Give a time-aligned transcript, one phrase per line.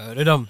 [0.00, 0.48] Hör du dem?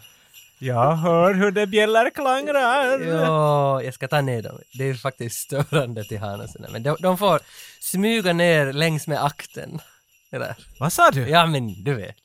[0.58, 3.00] Jag hör hur det bjällar klangrar.
[3.00, 4.58] Ja, jag ska ta ner dem.
[4.78, 6.68] Det är faktiskt störande till Hanasarna.
[6.70, 7.40] Men de, de får
[7.80, 9.80] smyga ner längs med akten.
[10.32, 10.56] Eller?
[10.78, 11.28] Vad sa du?
[11.28, 12.16] Ja, men du vet.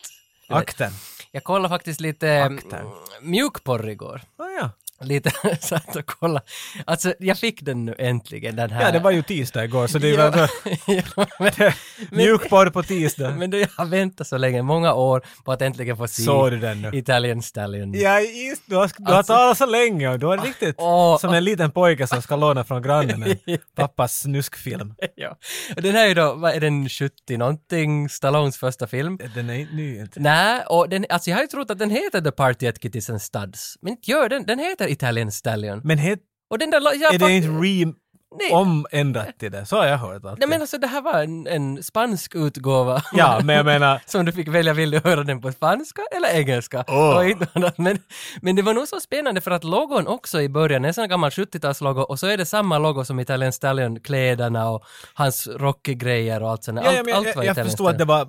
[0.47, 0.61] Du vet.
[0.63, 0.91] Akten.
[1.31, 2.79] Jag kollade faktiskt lite Akten.
[2.79, 2.91] mm,
[3.21, 4.21] mjukporr igår.
[4.37, 4.69] Oh, ja.
[5.01, 5.31] Lite
[5.61, 6.41] satt och kolla.
[6.85, 8.81] Alltså, jag fick den nu äntligen, den här.
[8.81, 10.47] ja, det var ju tisdag igår så det är
[10.87, 11.71] Ja,
[12.11, 13.31] mjukporr på tisdag.
[13.37, 16.51] men du, jag har väntat så länge, många år, på att äntligen få se Såg
[16.51, 16.89] du den nu?
[16.93, 17.93] Italian Stallion.
[17.93, 21.17] Ja, just, du har, du har Alltså- talat så länge och du är riktigt Åh,
[21.17, 23.37] som en liten pojke som ska låna från grannen en
[23.75, 24.93] pappas snuskfilm.
[25.15, 25.37] ja.
[25.75, 29.17] Och den här är ju då, vad är den, 70 någonting, Stallones första film.
[29.35, 30.19] Den är ny inte.
[30.19, 33.09] Nej, och den, alltså jag har ju trott att den heter The Party at Kitties
[33.09, 33.77] and Studs.
[33.81, 35.81] Men inte gör den, den heter Italian Stallion.
[35.83, 37.93] Men het, Och den där, jag är det inte re
[38.39, 38.51] Nej.
[38.51, 39.65] omändrat till det?
[39.65, 40.39] Så har jag hört alltid.
[40.39, 43.01] Nej men alltså det här var en, en spansk utgåva.
[43.13, 46.29] Ja, men jag menar, som du fick välja, vill du höra den på spanska eller
[46.29, 46.85] engelska?
[46.87, 47.17] Åh.
[47.17, 47.77] Och inte annat.
[47.77, 47.99] Men,
[48.41, 51.09] men det var nog så spännande för att logon också i början, är en sån
[51.09, 56.43] gammal 70-talslogo och så är det samma logo som Italian Stallion, kläderna och hans rockig-grejer
[56.43, 56.79] och allt sånt.
[56.79, 58.27] Allt, ja, men allt jag, var jag Italian förstår att det var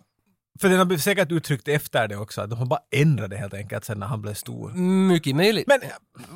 [0.61, 3.55] för den har säkert uttryckt efter det också, att de har bara ändrat det helt
[3.55, 4.71] enkelt sen när han blev stor.
[5.09, 5.67] Mycket möjligt.
[5.67, 5.81] Men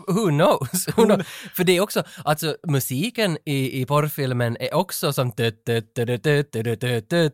[0.07, 0.89] Who knows?
[0.97, 1.27] Who knows?
[1.55, 5.33] För det är också, alltså musiken i, i porrfilmen är också som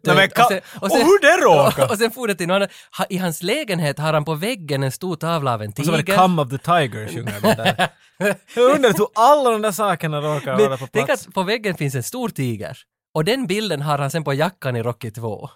[0.06, 1.90] Nej, men och sen- och hur det råkar?
[1.90, 2.68] Och sen for det till någon annan.
[2.98, 5.90] Ha- I hans lägenhet har han på väggen en stor tavla av en och så
[5.90, 6.18] var det tiger.
[6.18, 7.88] Come of the Tiger sjunger de där.
[8.56, 11.26] Jag undrar hur alla de där sakerna råkar vara på tänk plats.
[11.26, 12.78] att på väggen finns en stor tiger.
[13.14, 15.48] Och den bilden har han sen på jackan i Rocky 2.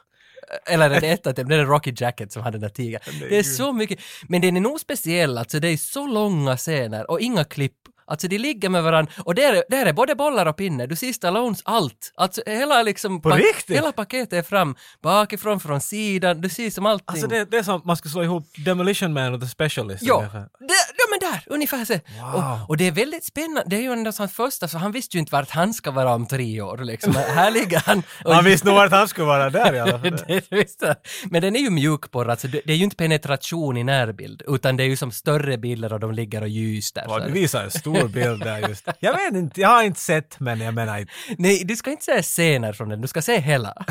[0.66, 3.00] Eller är det ett av dem, det är Rocky Jacket som har den där tigern.
[3.20, 3.98] Det är så mycket,
[4.28, 7.76] men den är nog speciell, alltså det är så långa scener och inga klipp.
[8.10, 10.86] Alltså de ligger med varandra och där är, där är både bollar och pinne.
[10.86, 12.12] Du ser Stallones allt.
[12.14, 13.22] Alltså hela liksom...
[13.22, 13.76] På riktigt?
[13.76, 14.76] Hela paketet är fram.
[15.02, 16.40] Bakifrån, från sidan.
[16.40, 17.04] Du ser som allting.
[17.06, 20.02] Alltså det, det är som man ska slå ihop Demolition Man och The Specialist.
[20.02, 20.40] Ja, ungefär.
[20.40, 21.94] det, ja men där, ungefär så.
[22.34, 25.16] Och, och det är väldigt spännande, det är ju ändå hans första, så han visste
[25.16, 27.14] ju inte vart han ska vara om tre år liksom.
[27.14, 28.02] här ligger han.
[28.24, 30.16] och- Han visste nog vart han skulle vara där i alla fall.
[30.26, 30.96] det visste.
[31.24, 34.76] Men den är ju mjukporr, alltså det, det är ju inte penetration i närbild, utan
[34.76, 37.04] det är ju som större bilder och de ligger och ljus där.
[37.08, 38.88] Ja, så du visar en stor bild där just.
[39.00, 41.12] Jag vet inte, jag har inte sett men jag menar inte.
[41.38, 43.74] Nej, du ska inte säga scener från den, du ska se hela.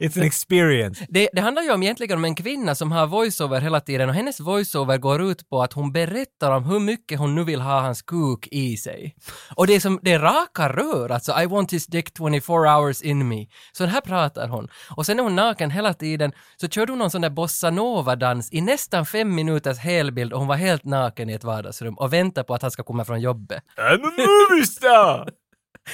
[0.00, 1.06] It's an experience.
[1.08, 4.14] Det, det handlar ju om egentligen om en kvinna som har voiceover hela tiden och
[4.14, 7.80] hennes voiceover går ut på att hon berättar om hur mycket hon nu vill ha
[7.80, 9.14] hans kuk i sig.
[9.54, 13.02] Och det är som, det är raka rör, alltså I want his dick 24 hours
[13.02, 13.46] in me.
[13.72, 14.68] Så här pratar hon.
[14.96, 18.52] Och sen är hon naken hela tiden, så körde hon någon sån där bossa nova-dans
[18.52, 22.42] i nästan fem minuters helbild och hon var helt naken i ett vardagsrum och väntar
[22.42, 23.64] på att han ska komma från jobbet.
[23.76, 25.30] I'm a movie star!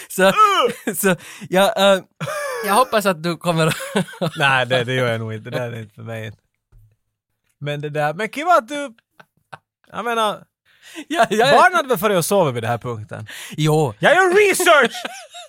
[0.08, 0.32] Så,
[0.96, 1.16] så
[1.48, 2.02] jag, äh,
[2.66, 3.76] jag hoppas att du kommer.
[4.38, 5.50] Nej, det, det gör jag nog inte.
[5.50, 6.32] Det där är inte för mig.
[7.60, 8.94] Men det där, men kiva att du...
[9.92, 10.44] Jag menar,
[11.08, 13.26] ja, ja, barnen hade väl för dig att sova vid den här punkten?
[13.50, 14.92] Jo, Jag gör research!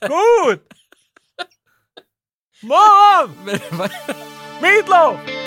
[0.02, 0.74] Gå ut!
[2.62, 3.60] Mom!
[4.62, 5.47] Meatloaf!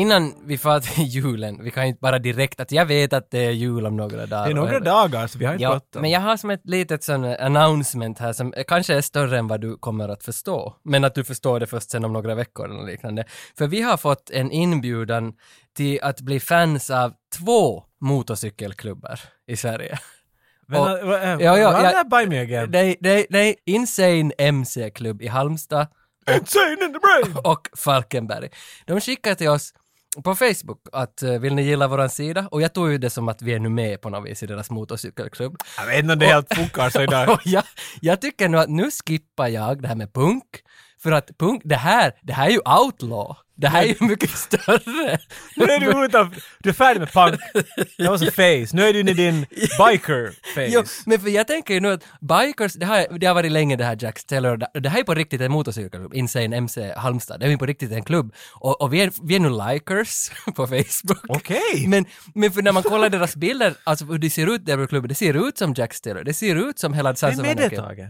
[0.00, 3.38] Innan vi far till julen, vi kan inte bara direkt att jag vet att det
[3.38, 4.44] är jul om några dagar.
[4.44, 6.02] Det är några Och- dagar så vi har inte Ja, bråttom.
[6.02, 9.60] men jag har som ett litet sån announcement här som kanske är större än vad
[9.60, 10.76] du kommer att förstå.
[10.84, 13.24] Men att du förstår det först sen om några veckor eller liknande.
[13.58, 15.32] För vi har fått en inbjudan
[15.76, 19.98] till att bli fans av två motorcykelklubbar i Sverige.
[20.66, 22.04] Men, och- uh, ja, ja, ja.
[22.04, 22.70] by me again.
[22.70, 25.86] Det- det är Insane MC-klubb i Halmstad
[26.36, 27.36] Insane in the brain!
[27.44, 28.48] och Falkenberg.
[28.86, 29.74] De skickade till oss
[30.24, 32.48] på Facebook att eh, vill ni gilla våran sida?
[32.50, 34.46] Och jag tog ju det som att vi är nu med på något vis i
[34.46, 35.56] deras motorcykelklubb.
[35.76, 37.38] Jag vet inte om det är helt funkar så idag.
[37.44, 37.64] Jag,
[38.00, 40.44] jag tycker nu att nu skippar jag det här med punk.
[41.02, 43.36] För att punk, det här, det här är ju outlaw.
[43.60, 45.18] Det här är ju mycket större.
[45.56, 47.40] Nu är du utav, du är färdig med punk.
[47.98, 48.76] Det var så face.
[48.76, 50.32] Nu är du inne i din biker
[50.72, 53.76] Jo, men för jag tänker ju nu att bikers, det har, det har varit länge
[53.76, 57.46] det här Jack Taylor, det- här är på riktigt en motorcykelklubb, Insane MC Halmstad, det
[57.46, 58.34] är på riktigt en klubb.
[58.54, 61.24] Och, och vi, är, vi är nu likers på Facebook.
[61.28, 61.86] Okej.
[61.86, 62.04] Men,
[62.34, 65.08] men för när man kollar deras bilder, alltså hur det ser ut där på klubben,
[65.08, 68.08] det ser ut som Jack Taylor, det ser ut som hela Vem är det Tage?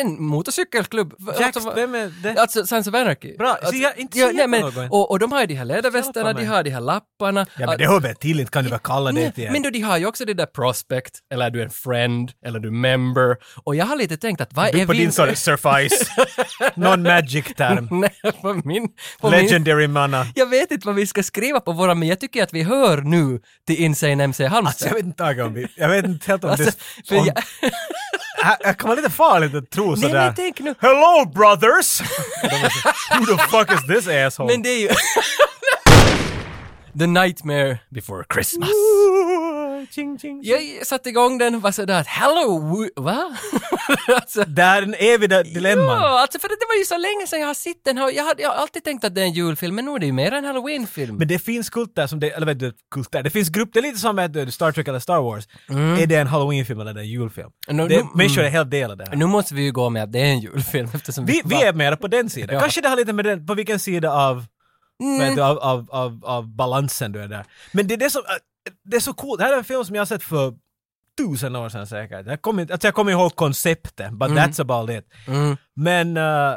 [0.00, 1.14] En motorcykelklubb.
[1.40, 2.40] Jack, Alltså, vem är det?
[2.40, 3.36] Alltså Sons of Anarchy.
[3.36, 4.76] Bra, Alltså, så jag inte ja, nej, på men, något.
[4.90, 7.46] och, och de har ju de här lädervästarna, de har de här lapparna.
[7.58, 9.70] Ja men det hör väl till, inte kan du väl kalla det till men då,
[9.70, 13.36] de har ju också det där prospect, eller är du en friend, eller du member.
[13.64, 14.98] Och jag har lite tänkt att vad är På vi...
[14.98, 16.06] din sorts suffice.
[16.76, 17.88] Non-magic-term.
[18.00, 18.88] Nej, på min...
[19.20, 20.26] På min Legendary manna.
[20.34, 22.96] jag vet inte vad vi ska skriva på våra, men jag tycker att vi hör
[23.00, 24.88] nu till Insane MC Alltså Halmstad.
[24.88, 26.70] jag vet inte om vi, jag vet inte helt om Alltså,
[27.08, 27.18] det...
[27.18, 27.36] Om, jag,
[28.42, 30.24] Här kan vara lite farligt att tro nej sådär.
[30.24, 32.00] men tänk nu, Hello brothers!
[33.18, 34.52] Who the fuck is this asshole?
[34.52, 34.88] men det är ju...
[36.98, 38.68] The Nightmare Before Christmas.
[39.86, 40.42] Ching, ching, ching.
[40.76, 43.36] Jag satte igång den och var sådär att hello, wo- va?
[44.08, 45.86] alltså, Det är den eviga dilemman.
[45.86, 47.96] ja, alltså för det var ju så länge sedan jag har sett den.
[47.96, 50.06] Jag har, jag har alltid tänkt att det är en julfilm, men nu är det
[50.06, 51.16] ju mer en halloween-film.
[51.16, 53.90] Men det finns kulter som det, eller vet du, kulter, det finns grupper, det är
[53.90, 55.48] lite som med eh, Star Trek eller Star Wars.
[56.02, 57.48] Är det en halloween-film eller är det en julfilm?
[57.68, 59.16] Nu- det, nu- människor är helt delade här.
[59.16, 61.72] Nu måste vi ju gå med att det är en julfilm eftersom Vi, vi är
[61.72, 62.54] mer på den sidan.
[62.54, 62.60] Ja.
[62.60, 64.44] Kanske det har lite med den, på vilken sida av,
[65.20, 67.44] vet du, av, av, av, av balansen du är där.
[67.72, 68.22] Men det är det som,
[68.84, 69.38] det är så coolt.
[69.38, 70.54] Det här är en film som jag har sett för
[71.18, 72.26] tusen år sedan säkert.
[72.26, 75.04] Jag kommer, alltså jag kommer ihåg konceptet, but that's about it.
[75.26, 75.56] Mm.
[75.74, 76.56] Men uh,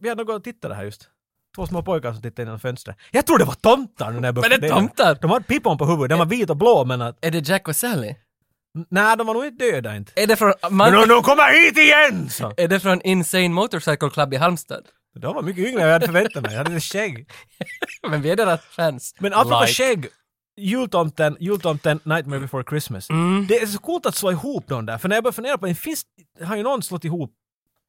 [0.00, 1.10] vi hade gått och tittat här just.
[1.56, 2.96] Två små pojkar som tittade genom fönstret.
[3.10, 5.18] Jag tror det var tomtar när jag började Men det tomtar?
[5.20, 7.24] De hade pippon på huvudet, de var vit och blå men att...
[7.24, 8.14] Är det Jack och Sally?
[8.90, 10.12] Nej, de var nog inte döda inte.
[10.16, 12.30] Är det från, Men man, de, de kommer hit igen!
[12.30, 12.52] Så.
[12.56, 14.84] är det från Insane Motorcycle Club i Halmstad?
[15.20, 16.52] De var mycket yngre än jag hade förväntat mig.
[16.54, 17.30] Jag hade skägg.
[18.08, 19.14] Men vi är deras fans.
[19.18, 19.72] Men apropå Like.
[19.72, 20.06] skägg,
[20.56, 23.10] jultomten, jultomten Nightmare before Christmas.
[23.10, 23.46] Mm.
[23.48, 25.66] Det är så coolt att slå ihop dem där, för när jag började fundera på
[25.66, 26.06] det, finns,
[26.44, 27.30] har ju någon slått ihop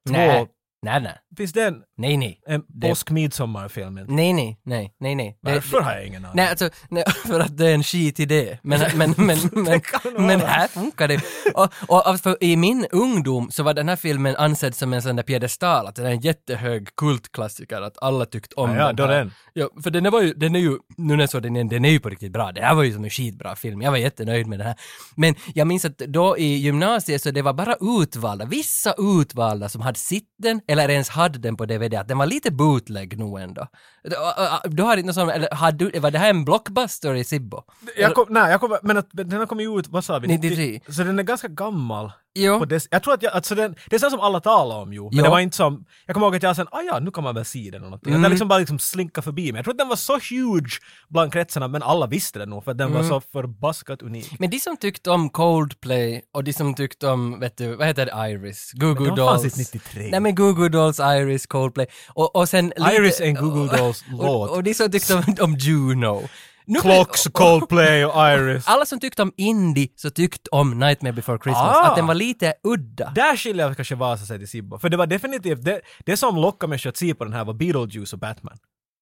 [0.07, 0.47] två, Nej,
[0.85, 3.93] nej, nej, finns det en, nej, nej, en Det- påsk-midsommarfilm?
[4.07, 5.37] nej, nej, nej, nej, nej.
[5.41, 6.35] Varför det- har jag ingen aning?
[6.35, 8.57] Nej, alltså, nej, för att det är en skit idé.
[8.63, 9.81] Men, men, men, men,
[10.27, 11.21] men här funkar det.
[11.53, 15.01] Och, och alltså, för i min ungdom så var den här filmen ansedd som en
[15.01, 18.87] sån där piedestal, att den är en jättehög kultklassiker, att alla tyckt om Ja, ja,
[18.87, 19.31] den då den.
[19.53, 21.69] Ja, för den är, var ju, den är ju, nu när jag såg den igen,
[21.69, 22.51] den är ju på riktigt bra.
[22.51, 23.81] Det här var ju som en skitbra film.
[23.81, 24.75] Jag var jättenöjd med den här.
[25.15, 29.81] Men jag minns att då i gymnasiet så det var bara utvalda, vissa utvalda som
[29.81, 33.39] hade sett den eller ens hade den på DVD, att den var lite bootleg nog
[33.39, 33.67] ändå.
[34.03, 37.23] Då- Du har inte någon sån, eller hade du, var det här en blockbuster i
[37.23, 37.61] Sibbo?
[37.97, 40.27] Jag kom, nej, jag kom, men att, den har kommit ut, vad sa vi?
[40.27, 40.79] 93.
[40.89, 42.11] Så den är ganska gammal.
[42.37, 42.59] Jo.
[42.59, 44.93] På det, jag tror att jag, alltså den, det är sånt som alla talar om
[44.93, 45.23] ju, men Jo.
[45.23, 47.35] det var inte som, jag kommer ihåg att jag sen, ah ja, nu kan man
[47.35, 48.11] väl se den och någonting.
[48.11, 48.21] Mm.
[48.21, 49.59] Den liksom bara liksom slinka förbi mig.
[49.59, 50.79] Jag tror att den var så huge
[51.09, 53.01] bland kretsarna, men alla visste det nog, för att den Mm.
[53.01, 54.39] var så förbaskat unik.
[54.39, 58.05] Men de som tyckte om Coldplay och de som tyckte om, vet du, vad heter
[58.05, 58.71] det, Iris?
[58.73, 59.59] Goo Goo Men de fanns Dolls.
[59.59, 60.07] inte 93.
[60.11, 61.87] Nej men Goo Goo Dolls, Iris, Coldplay.
[62.09, 64.21] Och, och sen lite- Iris är en Goo Goo Dolls låt.
[64.49, 66.21] Och, och de som tyckte om, om Juno.
[66.67, 68.67] Nu- Clocks, Coldplay och Iris.
[68.67, 71.87] Alla som tyckte om indie så tyckte om Nightmare before Christmas, Ah.
[71.89, 73.11] att den var lite udda.
[73.15, 74.79] Där skiljer kanske Vasa sig till Sibbo.
[74.79, 77.53] För det var definitivt, det, det som lockade mig att se på den här var
[77.53, 78.57] Beetlejuice och Batman.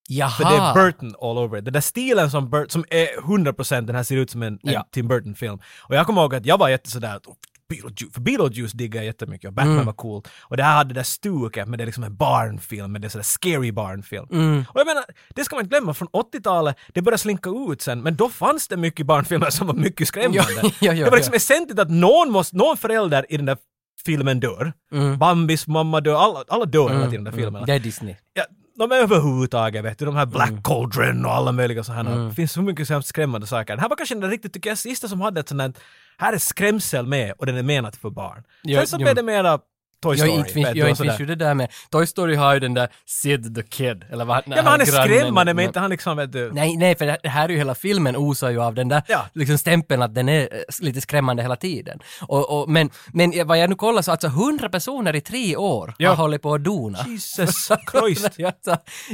[0.10, 0.30] Jaha.
[0.30, 1.66] För det är Burton all over it.
[1.66, 4.60] Den där stilen som, Burt, som är 100% den här ser ut som en, en
[4.74, 4.88] Ja.
[4.92, 5.60] Tim Burton-film.
[5.82, 7.34] Och jag kommer ihåg att jag var jätte sådär att, "Oh,
[7.70, 9.86] Beetlejuice, för Beetlejuice diggar jag jättemycket och Batman Mm.
[9.86, 10.24] var cool.
[10.42, 13.08] Och det här hade det där stuket med det är liksom en barnfilm, med det
[13.08, 14.28] är sådär scary barnfilm.
[14.32, 14.66] Mm.
[14.70, 15.04] Och jag menar,
[15.36, 18.68] det ska man inte glömma, från 80-talet, det började slinka ut sen, men då fanns
[18.68, 20.40] det mycket barnfilmer som var mycket skrämmande.
[20.64, 21.38] Ja, ja, ja, det var liksom ja.
[21.38, 23.58] essentiellt att någon, måste, någon förälder i den där
[24.06, 24.74] filmen dör.
[24.94, 25.18] Mm.
[25.18, 27.66] Bambis mamma dör, alla, alla dör hela tiden i de där filmerna.
[27.66, 28.16] Det är Disney.
[28.34, 28.44] Ja,
[28.78, 30.64] de är överhuvudtaget vet du, de här Black Mm.
[30.64, 32.16] Cauldron och alla möjliga sådana.
[32.26, 33.74] Det finns så mycket skrämmande saker.
[33.74, 35.74] Den här var kanske den riktigt, tycker jag, sista som hade ett sånt här,
[36.18, 38.44] här är skrämsel med och den är menad för barn.
[38.62, 39.04] Ja, Sen så jo.
[39.04, 39.60] blev det mera
[40.04, 40.38] Toy Jag Story.
[40.62, 41.10] inte jag inte sådär.
[41.10, 44.26] finns ju det där med, Toy Story har ju den där Sid the Kid, eller
[44.26, 46.52] vad Ja men han är skrämmande men inte han liksom vet du.
[46.54, 49.26] Nej, nej, för det här är ju hela filmen osar ju av den där Ja.
[49.34, 50.48] liksom stämpeln att den är eh,
[50.80, 52.00] lite skrämmande hela tiden.
[52.22, 55.94] Och, och, men, men vad jag nu kollar så alltså 100 personer i tre år
[55.98, 56.10] Ja.
[56.10, 57.00] har hållit på att dona.
[57.08, 58.30] Jesus Christ.
[58.38, 58.54] jag,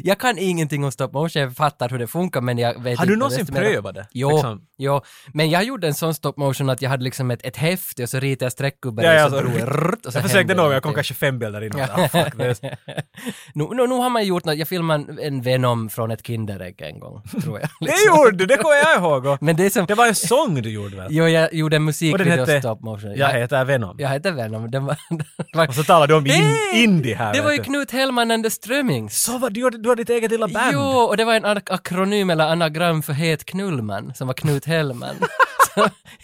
[0.03, 3.05] jag kan ingenting om stop motion, jag fattar hur det funkar men jag vet Har
[3.05, 4.07] du inte någonsin prövat det?
[4.11, 4.61] Jo, Liksom?
[4.77, 5.01] jo,
[5.33, 8.09] men jag gjorde en sån stop motion att jag hade liksom ett, ett häfte och
[8.09, 10.93] så ritade jag streckgubbar Ja, och så så- drog jag Jag försökte nog, jag kom
[10.93, 12.61] kanske fem bilder in och ah, fuck this.
[13.53, 16.99] nu, nu, nu har man gjort något, jag filmade en Venom från ett Kinderägg en
[16.99, 17.69] gång, tror jag.
[17.89, 19.37] Det gjorde du, det kommer jag ihåg.
[19.41, 21.07] Men det som, Det var en sång du gjorde väl?
[21.09, 23.13] jo, jag gjorde en musikvideo stop motion.
[23.15, 23.95] Jag heter Venom.
[23.99, 24.97] jag heter Venom, den var...
[25.09, 27.33] den var Och så talar du om in, indie här.
[27.33, 27.57] det var ju.
[27.63, 29.23] Knut Hellman and the Strömmings.
[29.23, 30.71] Så var du, gjorde- du har ditt eget lilla band.
[30.73, 34.65] Jo, och det var en ak- akronym eller anagram för Het Knullman, som var Knut
[34.65, 35.15] Hellman.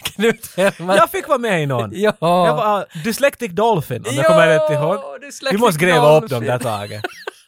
[0.02, 0.96] Knut Hellman.
[0.96, 1.90] Jag fick vara med i någon.
[1.94, 2.12] Ja.
[2.20, 4.98] Jag var uh, Dyslectic Dolphin, om jag kommer rätt ihåg.
[5.52, 6.48] Vi måste gräva upp Dolphin.
[6.48, 7.04] dem där taget.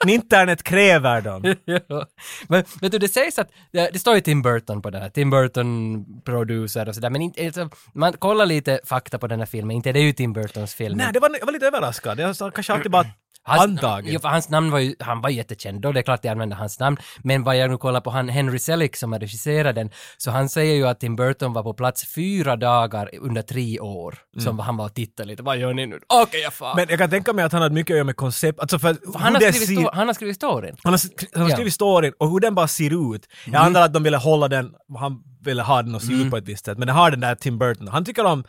[0.06, 1.42] Internet kräver dem.
[1.64, 2.06] ja.
[2.48, 5.08] Men vet du, det sägs att, det, det står ju Tim Burton på den här,
[5.08, 9.46] Tim Burton producer och sådär, men inte, alltså, man kollar lite fakta på den här
[9.46, 10.98] filmen, inte det är ju Tim Burtons film.
[10.98, 12.18] Nej, det var, jag var lite överraskad.
[12.18, 13.06] Jag har kanske alltid bara
[13.48, 14.12] Hans, antagit.
[14.12, 16.56] Jo, för hans namn var ju, han var jättekänd och det är klart jag använde
[16.56, 16.96] hans namn.
[17.22, 20.48] Men vad jag nu kollar på han Henry Selick som har regisserat den, så han
[20.48, 24.18] säger ju att Tim Burton var på plats fyra dagar under tre år.
[24.38, 26.00] Som han var och tittade lite, vad gör ni nu?
[26.06, 26.66] Okej, jag far.
[26.72, 26.76] Mm.
[26.76, 28.96] Men jag kan tänka mig att han hade mycket att göra med koncept, alltså för
[29.18, 30.76] han, har skrivit ser- sto- han har skrivit storyn.
[30.82, 31.00] Han har,
[31.32, 31.56] han har Ja.
[31.56, 33.26] skrivit storyn och hur den bara ser ut.
[33.44, 36.36] Jag antar att de ville hålla den, han ville ha den att se ut på
[36.36, 37.88] ett visst sätt, men den har den där Tim Burton.
[37.88, 38.44] Han tycker om,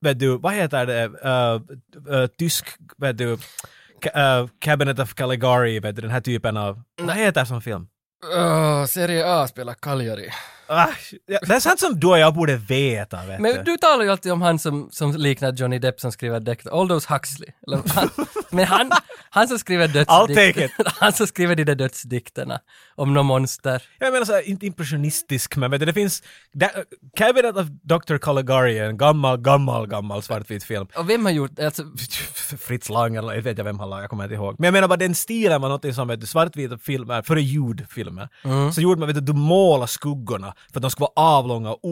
[0.00, 1.60] vet du, vad heter det, uh,
[2.20, 2.66] uh, tysk,
[2.98, 3.38] vet du,
[4.06, 7.86] uh, Cabinet of Caligari, vet du, den här typen av, vad heter som film?
[8.36, 10.30] Uh, serie A spelar Cagliari.
[10.68, 10.88] Ah,
[11.26, 13.76] ja, det är sånt som du och jag borde veta, vet Men du.
[13.76, 17.48] talar ju alltid om han som, som liknar Johnny Depp som skriver deck, Aldous Huxley.
[17.66, 18.10] Eller, han,
[18.50, 18.90] men han,
[19.30, 22.60] han som skriver I'll take dödsdikt, han som skriver de där dödsdikterna
[22.94, 23.82] om något monster.
[23.98, 26.68] Jag menar såhär, inte impressionistisk, men vet du, det finns, da,
[27.16, 28.16] Cabinet of Dr.
[28.18, 30.86] Caligari en gammal, gammal, gammal svartvit film.
[30.96, 31.82] Och vem har gjort, alltså,
[32.58, 34.54] Fritz Lang eller jag vet jag vem han la, jag kommer inte ihåg.
[34.58, 38.28] Men jag menar bara den stilen var något som vet du, svartvita filmer, före ljudfilmer,
[38.44, 38.72] Mm.
[38.72, 41.80] så gjorde man, vet du, du målade skuggorna för att de skulle vara avlånga och
[41.82, 41.88] Ja,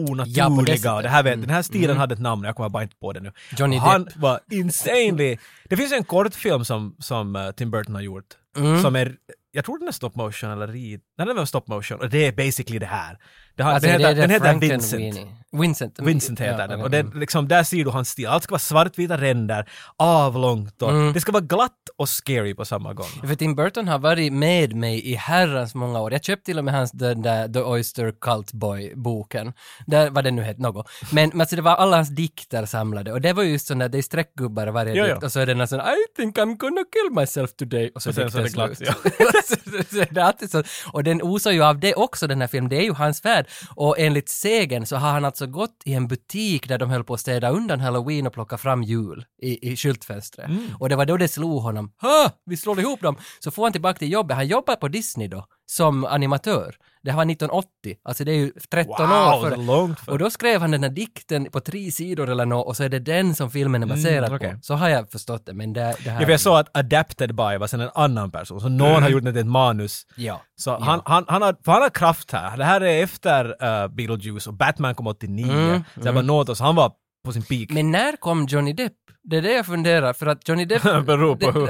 [0.47, 0.93] onaturliga.
[0.95, 3.13] och det här, vet, Den här stilen hade ett namn, jag kommer bara inte på
[3.13, 3.31] det nu.
[3.57, 4.15] Johnny han Depp.
[4.17, 5.37] var insanely...
[5.69, 8.25] Det finns en kortfilm som, som eh, Tim Burton har gjort,
[8.57, 8.81] Mm.
[8.81, 9.15] som är
[9.51, 11.01] jag tror den är stop motion eller rid...
[11.17, 13.17] Nej, den är stop motion och det är basically det här.
[13.55, 14.93] Det har, alltså den heter, den heter Vincent.
[15.01, 15.27] Weenie.
[15.51, 15.99] Vincent.
[15.99, 16.81] Vincent heter Ja, den.
[16.81, 18.27] Och det, liksom, där ser du hans stil.
[18.27, 21.13] Allt ska vara svartvita ränder, avlångt och Mm.
[21.13, 23.05] det ska vara glatt och scary på samma gång.
[23.27, 26.11] För Tim Burton har varit med mig i herrans många år.
[26.11, 29.53] Jag köpte till och med hans den där The Oyster Cult Boy-boken.
[29.87, 30.89] Där, vad det nu hette, något.
[31.11, 33.89] Men, men alltså, det var alla hans dikter samlade och det var ju just där,
[33.89, 35.13] det är streckgubbar varje Ja, ja.
[35.13, 38.01] dikt och så är det en sån I think I'm gonna kill myself today och
[38.01, 38.89] så, Och sen så är det glatt, slut.
[39.89, 40.63] Så det är alltid så.
[40.91, 43.44] Och den osar ju av det också den här filmen, det är ju hans värld.
[43.75, 47.13] Och enligt sägen så har han alltså gått i en butik där de höll på
[47.13, 50.49] att städa undan halloween och plocka fram jul i, i skyltfönstret.
[50.49, 50.67] Mm.
[50.79, 51.91] Och det var då det slog honom.
[52.01, 52.31] Ha!
[52.45, 53.15] Vi slår ihop dem!
[53.39, 54.37] Så får han tillbaka till jobbet.
[54.37, 56.75] Han jobbar på Disney då, som animatör.
[57.03, 59.55] Det här var 1980, alltså det är ju 13 år Wow, före.
[59.55, 60.11] så långt för...
[60.11, 62.89] Och då skrev han den här dikten på tre sidor eller något och så är
[62.89, 64.51] det den som filmen är baserad Mm, okej.
[64.53, 64.57] på.
[64.61, 66.19] Så har jag förstått det, men det, det här...
[66.21, 69.09] Ja, för jag såg att Adapted by var sen en annan person, så någon har
[69.09, 70.05] gjort det till ett manus.
[70.15, 70.41] Ja.
[70.55, 72.57] Så han, han, han, har, han har kraft här.
[72.57, 75.51] Det här är efter uh, Beetlejuice och Batman kom 89.
[75.51, 76.91] Mm, så det var något, så han var
[77.25, 77.69] på sin peak.
[77.69, 78.93] Men när kom Johnny Depp?
[79.23, 80.83] Det är det jag funderar, för att Johnny Depp...
[81.05, 81.67] Beror på hur.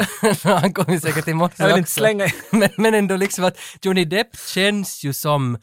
[0.60, 2.28] han kom ju säkert i morse Jag vill inte slänga...
[2.52, 5.56] men, men ändå liksom att Johnny Depp känns ju som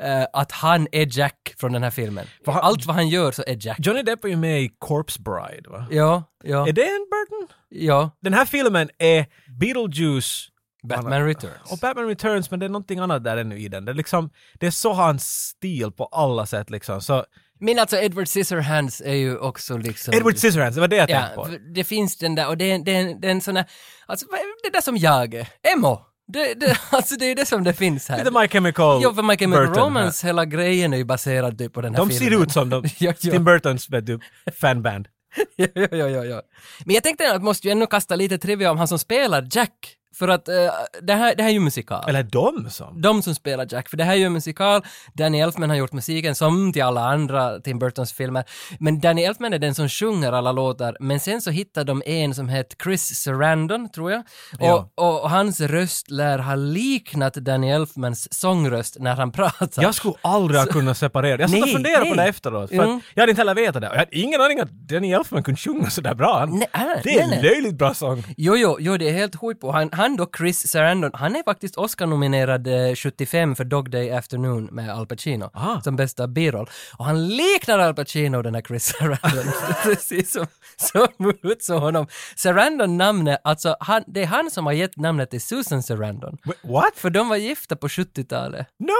[0.00, 2.26] eh, att han är Jack från den här filmen.
[2.44, 3.78] För han- Allt vad han gör så är Jack.
[3.80, 5.86] Johnny Depp är ju med i Corpse Bride, va?
[5.90, 7.56] Ja, ja, Är det en Burton?
[7.68, 8.10] ja.
[8.20, 9.26] Den här filmen är
[9.60, 10.48] Beetlejuice
[10.82, 11.72] Batman Returns.
[11.72, 13.84] och Batman Returns, men det är någonting annat där ännu i den.
[13.84, 17.00] Det är liksom, det är så hans stil på alla sätt liksom.
[17.00, 17.24] Så
[17.60, 20.14] Men alltså Edward Scissorhands är ju också liksom...
[20.14, 21.44] Edward Scissorhands, det var det jag Ja, tänkte på.
[21.44, 23.64] för det finns den där och det är, det är, det är en sån där,
[24.06, 24.26] alltså
[24.62, 26.00] det där som jag är, emo.
[26.32, 28.18] Det, det, alltså det är det som det finns här.
[28.24, 29.82] Lite My Chemical Jo, för My Chemical Burton.
[29.84, 32.38] Romance, hela grejen är ju baserad typ på den här De filmen.
[32.38, 33.30] ser ut som de, ja, ja.
[33.32, 34.20] Tim Burtons du,
[34.60, 35.08] fanband.
[35.56, 36.42] ja, ja, ja, ja, ja.
[36.84, 39.48] Men jag tänkte att jag måste ju ännu kasta lite trivia om han som spelar
[39.50, 39.96] Jack.
[40.20, 40.54] För att eh,
[41.02, 42.08] det, här, det här är ju musikal.
[42.08, 43.00] Eller de som.
[43.00, 44.82] De som spelar Jack, för det här är ju en musikal.
[45.14, 48.44] Danny Elfman har gjort musiken som till alla andra Tim Burtons filmer.
[48.80, 50.96] Men Danny Elfman är den som sjunger alla låtar.
[51.00, 54.22] Men sen så hittar de en som heter Chris Sarandon, tror jag.
[54.58, 54.74] Ja.
[54.74, 59.82] Och, och, och hans röst lär ha liknat Danny Elfmans sångröst när han pratar.
[59.82, 61.40] Jag skulle aldrig ha kunnat separera.
[61.40, 62.68] Jag satt och funderade på det efteråt.
[62.70, 63.00] För Mm.
[63.14, 63.88] jag hade inte heller vetat det.
[63.88, 66.38] Jag hade ingen aning att Danny Elfman kunde sjunga sådär bra.
[66.38, 68.24] Han, Nej, äh, det är nej, en löjligt bra sång.
[68.36, 69.72] Jo, jo, jo, det är helt sjukt på.
[69.72, 74.64] Han, han då, Chris Sarandon, han är faktiskt Oscar-nominerad eh, 75 för Dog Day Afternoon
[74.72, 75.80] med Al Pacino Ah.
[75.80, 76.70] som bästa biroll.
[76.98, 79.52] Och han liknar Al Pacino, den här Chris Sarandon.
[79.82, 81.08] Precis som, som
[81.42, 82.06] ut som honom.
[82.36, 86.38] Sarandon namnet, alltså han, det är han som har gett namnet till Susan Sarandon.
[86.44, 86.92] Wait, What?
[86.96, 88.66] För de var gifta på 70-talet.
[88.78, 88.92] No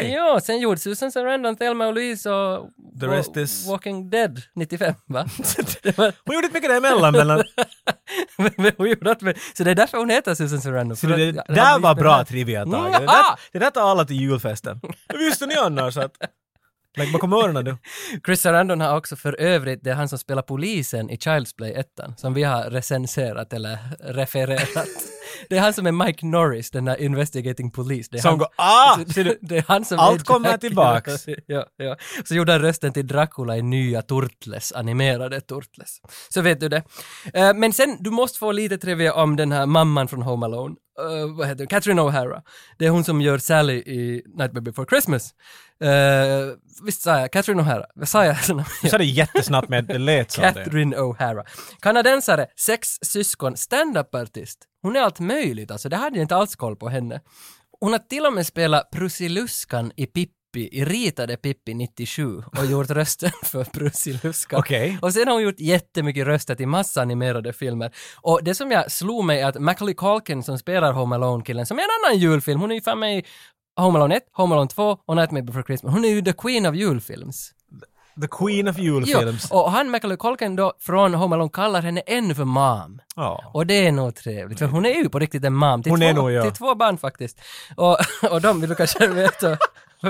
[0.00, 0.10] way!
[0.12, 2.68] Ja, sen gjorde Susan Sarandon Thelma och Louise och
[3.00, 5.26] The rest is- Walking Dead 95, va?
[6.24, 7.42] Hon gjorde inte mycket däremellan mellan...
[8.56, 10.96] Men hon gjorde med, så det är därför hon heter Susan Sarandon.
[10.96, 13.00] Så För det, där var bra trivia Tage.
[13.52, 14.80] Det, där, tar alla till julfesten.
[15.18, 16.12] Visste ni annars att...
[16.96, 17.76] Lägg bakom öronen du.
[18.26, 21.72] Chris Sarandon har också för övrigt, det är han som spelar polisen i Child's Play
[21.72, 24.88] 1, som vi har recenserat eller refererat.
[25.48, 28.08] det är han som är Mike Norris, den där investigating police.
[28.10, 28.48] Det är Som han, går...
[28.56, 28.96] Ah!
[29.14, 31.26] Det, det är han som Allt kommer tillbaks.
[31.46, 31.96] ja, ja.
[32.24, 36.00] Så gjorde han rösten till Dracula i nya Turtles, animerade Turtles.
[36.28, 36.82] Så vet du det.
[37.34, 40.74] Eh, men sen, du måste få lite trivia om den här mamman från Home Alone.
[40.98, 42.42] Eh, vad heter hon, Catherine O'Hara.
[42.78, 45.34] Det är hon som gör Sally i Nightmare Before Christmas.
[45.84, 47.84] Uh, visst sa jag Catherine O'Hara?
[47.94, 48.36] Vad sa jag?
[48.82, 50.52] Du sa det jättesnabbt men det lät som det.
[50.52, 51.44] Catherine O'Hara.
[51.80, 54.58] Kanadensare, sex syskon, stand-up-artist.
[54.82, 57.20] Hon är allt möjligt alltså, det hade jag inte alls koll på henne.
[57.80, 62.90] Hon har till och med spelat Prussiluskan i Pippi, i ritade Pippi 97 och gjort
[62.90, 64.58] rösten för Prussiluskan.
[64.60, 64.98] Okej.
[65.02, 67.90] Och sen har hon gjort jättemycket röster till massa animerade filmer.
[68.20, 71.78] Och det som jag slog mig är att Macaulay Culkin som spelar Home Alone-killen, som
[71.78, 73.24] är en annan julfilm, hon är ju fan med i
[73.76, 75.94] Home Alone 1, Home Alone 2 och Nightmare Before Christmas.
[75.94, 77.52] Hon är ju the queen of julfilms.
[78.20, 79.50] The Queen of Jo, julfilms.
[79.50, 83.00] och han Macaulay Culkin då från Home Alone kallar henne en för mom.
[83.16, 83.50] Ja.
[83.54, 86.00] Och det är nog trevligt, för hon är ju på riktigt en mom till, Hon
[86.00, 86.42] två, är nog, ja.
[86.42, 87.40] till två barn faktiskt.
[87.76, 87.96] Och,
[88.30, 89.56] och de vill du kanske veta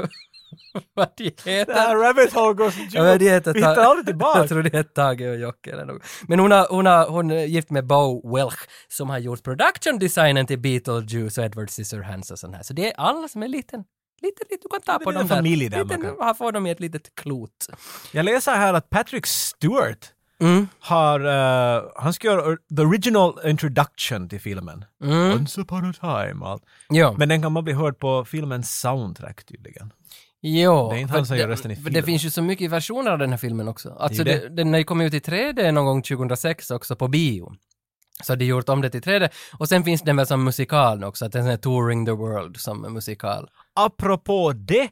[0.95, 1.73] vad de Det heter.
[1.75, 4.39] här rabbit hole så Ja, men de heter Vi hittar Ta- aldrig tillbaka.
[4.39, 6.03] Jag tror det heter Tage och Jocke eller något.
[6.29, 9.99] Men hon, har, hon, har, hon är gift med Bo Welch som har gjort production
[9.99, 12.63] designen till Beetlejuice och Edward Scissorhands och sånt här.
[12.63, 13.85] Så det är alla som är liten.
[14.23, 15.37] Lite, lite, du kan ta Det på dem där.
[15.37, 17.67] familj där man kan- här får de i ett litet klot.
[18.13, 20.69] Jag läser här att Patrick Stewart Mm.
[20.81, 21.21] har,
[21.77, 24.85] eh, han ska göra the original introduction till filmen.
[25.05, 25.33] Mm.
[25.33, 26.45] Once upon a time.
[26.47, 26.63] Allt.
[26.89, 27.15] Ja.
[27.19, 29.93] Men den kan man bli hörd på filmens soundtrack tydligen.
[30.43, 31.93] Jo, Det är inte han som det- gör i filmen.
[31.93, 33.91] Det finns ju så mycket versioner av den här filmen också.
[33.99, 37.53] Alltså Det är det, den kommit ut i 3D någon gång 2006 också på bio.
[38.23, 39.29] Så de gjort om det till 3D.
[39.59, 42.81] Och sen finns den väl som musikal också, att den är Touring the World som
[42.95, 43.49] musikal.
[43.75, 44.89] Apropå det,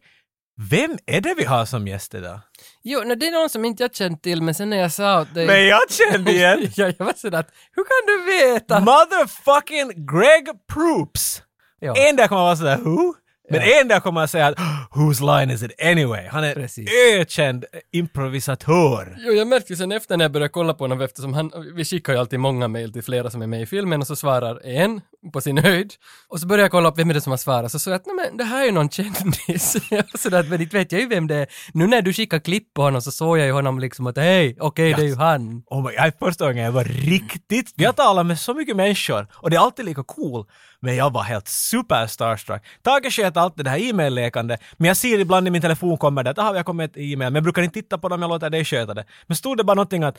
[0.71, 2.41] vem är det vi har som gäst idag?
[2.83, 5.21] Jo, nej, det är någon som inte jag känt till, men sen när jag sa
[5.21, 5.47] åt dig...
[5.47, 8.81] Men jag kände igen ja, jag var sådär att, hur kan du veta?
[8.81, 11.43] motherfucking Greg Proops!
[11.81, 11.95] ja.
[12.09, 13.15] En där kommer vara sådär who?
[13.51, 13.81] Men Ja.
[13.81, 14.59] en där kommer man säga att
[14.95, 16.27] whose line is it anyway?
[16.31, 16.91] Han är Precis.
[17.15, 19.17] ökänd improvisatör.
[19.19, 22.13] Jo, jag märkte sen efter när jag började kolla på honom eftersom han, vi skickar
[22.13, 25.01] ju alltid många mejl till flera som är med i filmen och så svarar en
[25.33, 25.93] på sin höjd.
[26.29, 27.97] Och så började jag kolla upp vem är det som har svarat så såg jag
[28.01, 29.77] att nej men det här är ju någon kändis.
[29.91, 31.47] Jag att men inte vet jag ju vem det är.
[31.73, 34.57] Nu när du skickar klipp på honom så såg jag ju honom liksom att hej,
[34.61, 35.63] okej det är ju han.
[35.67, 37.73] Oh my, jag, första gången jag var riktigt...
[37.77, 40.47] Vi har talat med så mycket människor och det är alltid lika cool.
[40.87, 42.63] Men jag var helt super starstruck.
[42.83, 46.31] Tage sköt alltid det här e-mail-lekande, men jag ser ibland i min telefon kommer det
[46.31, 48.51] att ah, jag kommer ett e-mail, men jag brukar inte titta på dem, jag låter
[48.51, 49.05] dig sköta det.
[49.27, 50.19] Men stod det bara någonting att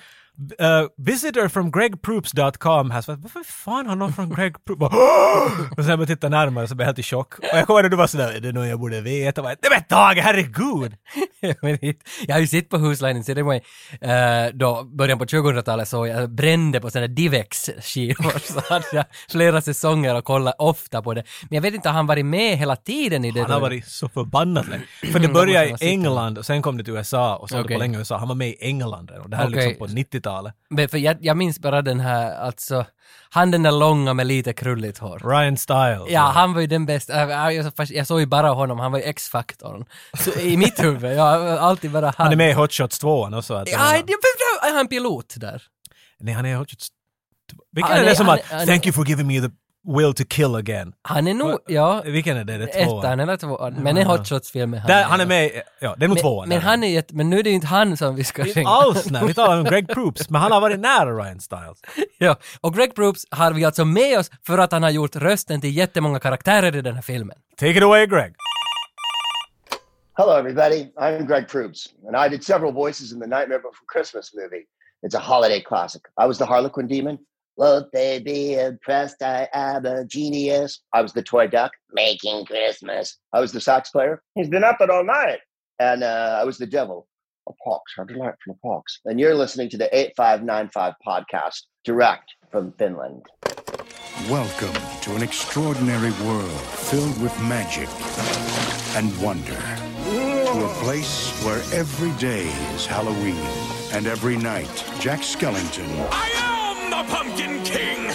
[0.62, 4.82] uh, “Visitor from gregproops.com has...” Varför fan har någon från Greg Proops...
[5.78, 7.40] och sen jag började titta närmare så blev jag helt i chock.
[7.40, 9.84] Och jag kommer att du var sådär “Är det någon jag borde veta?” Nej men
[9.84, 10.94] Tage, herregud!
[12.28, 16.08] Jag har ju sett på Whose så det var uh, då början på 2000-talet så
[16.08, 21.24] jag brände på sådana Divex-skivor så hade jag flera säsonger och kollade ofta på det.
[21.50, 23.42] Men jag vet inte, har han varit med hela tiden i det?
[23.42, 24.84] Han har varit så förbannat länge.
[25.12, 25.90] För det började man i.
[25.90, 27.76] England och sen kom det till USA och så det Okej.
[27.76, 28.18] på länge i USA.
[28.18, 29.24] Han var med i England redan.
[29.24, 29.68] och det här är Okej.
[29.68, 30.27] liksom på 90-talet.
[30.70, 32.86] Men för jag, jag minns bara den här, alltså,
[33.30, 35.22] han den där långa med lite krulligt hår.
[35.24, 36.02] Ryan Stiles.
[36.10, 37.30] Ja, han var ju den bästa.
[37.30, 39.86] Jag, jag, fast jag såg ju bara honom, han var ju X-faktorn.
[40.40, 42.14] I mitt huvud, jag alltid bara han.
[42.18, 43.54] Han är med i Hot Shots 2 också.
[43.54, 44.10] Att Ja, han, jag,
[44.62, 45.64] jag, är han pilot där?
[46.20, 46.88] nej, han är Hot Shots
[47.52, 47.58] 2.
[47.72, 49.42] Vilken Han är är- det som han att han “Thank är- you for giving me
[49.42, 49.50] the
[49.88, 50.94] will to kill again”?
[51.02, 52.58] Han är nog, ja, Vilken är det?
[52.58, 53.74] Det är ettan eller tvåan.
[53.74, 54.88] Men en Hot Shots-film är han.
[54.88, 56.50] Där, han är med i- ja, det är nog Men, tvåan.
[56.50, 58.60] men han är jätte, men nu är det ju inte han som vi ska Inte
[58.60, 58.70] ringa.
[58.70, 61.82] alls nej, vi talar om Greg Proops, men han har varit nära Ryan Stiles.
[62.18, 65.62] Ja, och Greg Proops har vi alltså med oss för att han har gjort rösten
[65.62, 67.38] till jättemånga karaktärer i den här filmen.
[67.60, 68.34] Take it away Greg!
[70.18, 70.92] Hello, everybody.
[70.98, 74.64] I'm Greg Proops, and I did several voices in the Nightmare Before Christmas movie.
[75.06, 76.02] It's a holiday classic.
[76.24, 77.18] I was the Harlequin demon.
[77.58, 79.24] Won't they be impressed?
[79.24, 80.80] I am a genius.
[80.94, 83.18] I was the toy duck making Christmas.
[83.34, 84.22] I was the sax player.
[84.36, 85.40] He's been up it all night.
[85.80, 87.08] And uh, I was the devil.
[87.50, 89.00] A pox, how delightful a pox.
[89.06, 93.26] And you're listening to the 8595 podcast, direct from Finland.
[94.30, 97.90] Welcome to an extraordinary world filled with magic
[98.96, 99.60] and wonder.
[100.52, 103.36] To a place where every day is Halloween
[103.94, 106.47] and every night Jack Skellington I am the
[107.08, 108.08] Pumpkin King!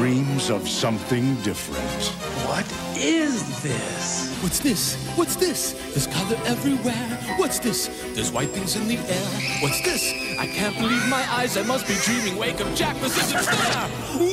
[0.00, 2.06] dreams of something different.
[2.48, 2.64] What
[2.96, 4.34] is this?
[4.42, 4.96] What's this?
[5.14, 5.72] What's this?
[5.92, 7.18] There's color everywhere.
[7.36, 7.88] What's this?
[8.14, 9.60] There's white things in the air.
[9.60, 10.02] What's this?
[10.38, 11.58] I can't believe my eyes.
[11.58, 12.38] I must be dreaming.
[12.38, 12.96] Wake up, Jack.
[13.00, 13.88] This isn't fair.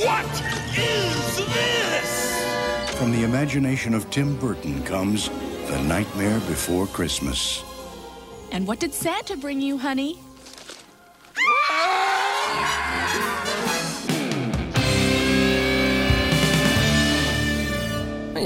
[0.07, 0.25] What
[0.77, 2.95] is this?
[2.97, 5.27] From the imagination of Tim Burton comes
[5.67, 7.61] The Nightmare Before Christmas.
[8.53, 10.17] And what did Santa bring you, honey?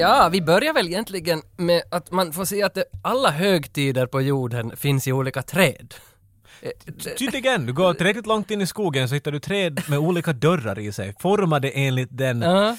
[0.02, 4.22] Ja, vi börjar väl egentligen med att man får se att det, alla högtider på
[4.22, 5.94] jorden finns i olika träd.
[7.18, 10.80] Tydligen, du går tillräckligt långt in i skogen så hittar du träd med olika dörrar
[10.80, 12.78] i sig, formade enligt den Ja.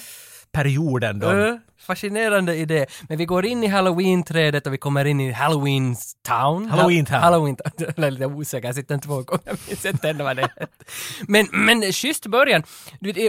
[0.51, 1.27] perioden då.
[1.27, 2.85] Ö, fascinerande idé.
[3.09, 6.69] Men vi går in i halloween-trädet och vi kommer in i Halloweens town.
[6.69, 7.19] Halloween town.
[7.19, 7.71] Halloween town.
[7.95, 10.67] Jag är lite osäker, jag sitter två gånger, jag minns inte ändå vad det heter.
[11.27, 12.63] Men, men schysst början.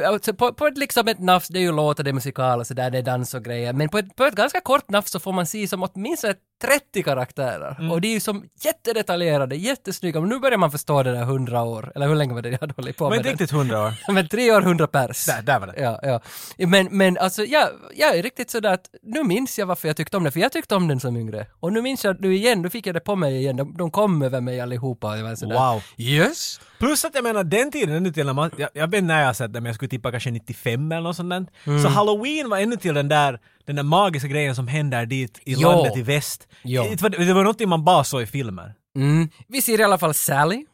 [0.06, 2.66] Alltså, på, på ett, liksom ett nafs, det är ju låtar, det är musikal och
[2.66, 3.72] sådär, det är dans och grejer.
[3.72, 7.02] Men på ett, på ett ganska kort nafs så får man se som åtminstone 30
[7.02, 7.76] karaktärer.
[7.78, 7.90] Mm.
[7.90, 10.20] Och det är ju som jättedetaljerade, jättesnygga.
[10.20, 12.58] Men nu börjar man förstå det där 100 år, eller hur länge var det jag
[12.60, 13.30] hade hållit på Men med den?
[13.30, 13.94] riktigt hundra år.
[14.12, 15.26] Men tre år, hundra pers.
[15.26, 15.80] Där, där var det.
[15.82, 16.20] Ja, ja.
[16.66, 20.16] Men, men alltså, jag, jag är riktigt sådär att nu minns jag varför jag tyckte
[20.16, 21.46] om den, för jag tyckte om den som yngre.
[21.60, 23.90] Och nu minns jag nu igen, nu fick jag det på mig igen, de, de
[23.90, 25.54] kom över mig allihopa jag var sådär.
[25.54, 25.82] Wow.
[25.96, 26.60] Yes!
[26.84, 29.20] Plus att jag menar den tiden ännu till när man, jag, jag vet inte när
[29.20, 31.46] jag har sett den men jag skulle tippa kanske 95 eller något sånt där.
[31.66, 31.82] Mm.
[31.82, 35.52] Så halloween var ännu till den där, den där magiska grejen som händer dit i
[35.52, 35.68] Jo.
[35.68, 36.48] landet i väst.
[36.62, 36.82] Jo.
[36.90, 38.74] Det var, det var någonting man bara såg i filmer.
[38.96, 39.28] Mm.
[39.48, 40.64] Vi ser i alla fall Sally.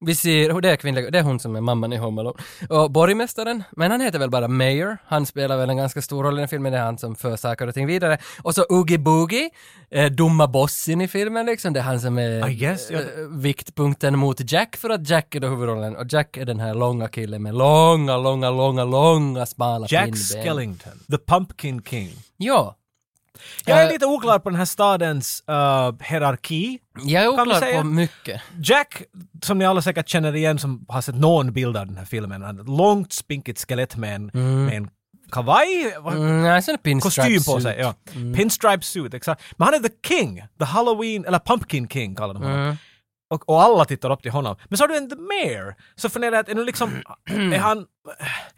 [0.00, 2.38] Vi ser, och det är kvinnliga, det är hon som är mamman i Home Alone.
[2.68, 4.98] Och borgmästaren, men han heter väl bara Mayor.
[5.06, 7.36] Han spelar väl en ganska stor roll i den filmen, det är han som för
[7.36, 8.18] saker och ting vidare.
[8.42, 9.50] Och så Oogie Boogie,
[9.90, 12.98] eh, dumma bossen i filmen liksom, det är han som är guess, ja.
[12.98, 15.96] eh, viktpunkten mot Jack för att Jack är då huvudrollen.
[15.96, 20.44] Och Jack är den här långa killen med långa, långa, långa, långa, smala Jack pinnben.
[20.44, 22.10] Skellington, the Pumpkin King.
[22.36, 22.77] Ja.
[23.64, 26.78] Jag är Eh, lite oklar på den här stadens uh, hierarki.
[27.04, 28.42] Jag är oklar på mycket.
[28.62, 29.02] Jack,
[29.42, 32.42] som ni alla säkert känner igen som har sett någon bild av den här filmen,
[32.60, 34.26] ett långt spinkigt skelett med en,
[34.66, 34.90] med en
[35.32, 37.62] kavaj, Mm, nej, sen pinstripe kostym på suit.
[37.62, 37.76] sig.
[37.78, 37.94] Ja.
[38.36, 39.42] Pinstripe suit, exakt.
[39.56, 42.58] Men han är the king, the halloween, eller pumpkin king kallar de honom.
[42.60, 42.76] Mm.
[43.30, 44.56] Och, och alla tittar upp till honom.
[44.68, 46.90] Men så har du en the mayor, så funderar jag att är nu liksom,
[47.30, 47.84] är han,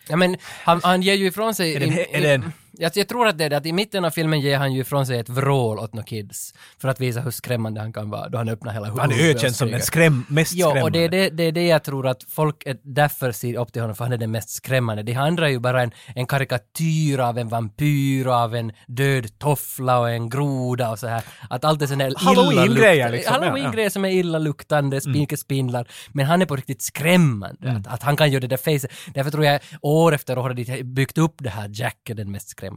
[0.08, 1.74] Ja men han, han ger ju ifrån sig...
[1.76, 3.66] Är det en- i- är det en- jag, jag tror att det är det, att
[3.66, 6.54] i mitten av filmen ger han ju ifrån sig ett vrål åt några kids.
[6.78, 9.10] För att visa hur skrämmande han kan vara då han öppnar hela huvudet.
[9.10, 10.84] han är ökänd som den skräm, mest Ja, skrämmande.
[10.84, 13.72] och det är det, det är det jag tror att folk är därför ser upp
[13.72, 15.02] till honom, för han är den mest skrämmande.
[15.02, 19.38] De andra är ju bara en, en karikatyr av en vampyr, och av en död
[19.38, 21.22] toffla och en groda och så här.
[21.50, 23.50] Att allt är sådana här Halloween-grejer liksom, ja, ja.
[23.50, 25.88] Halloween-grejer som är illaluktande, spinkelspindlar.
[26.12, 27.72] Men han är på riktigt skrämmande.
[27.72, 28.90] Att, att han kan göra det där facet.
[29.14, 32.30] Därför tror jag år efter år har de byggt upp det här Jack är den
[32.30, 32.69] mest skrämmande.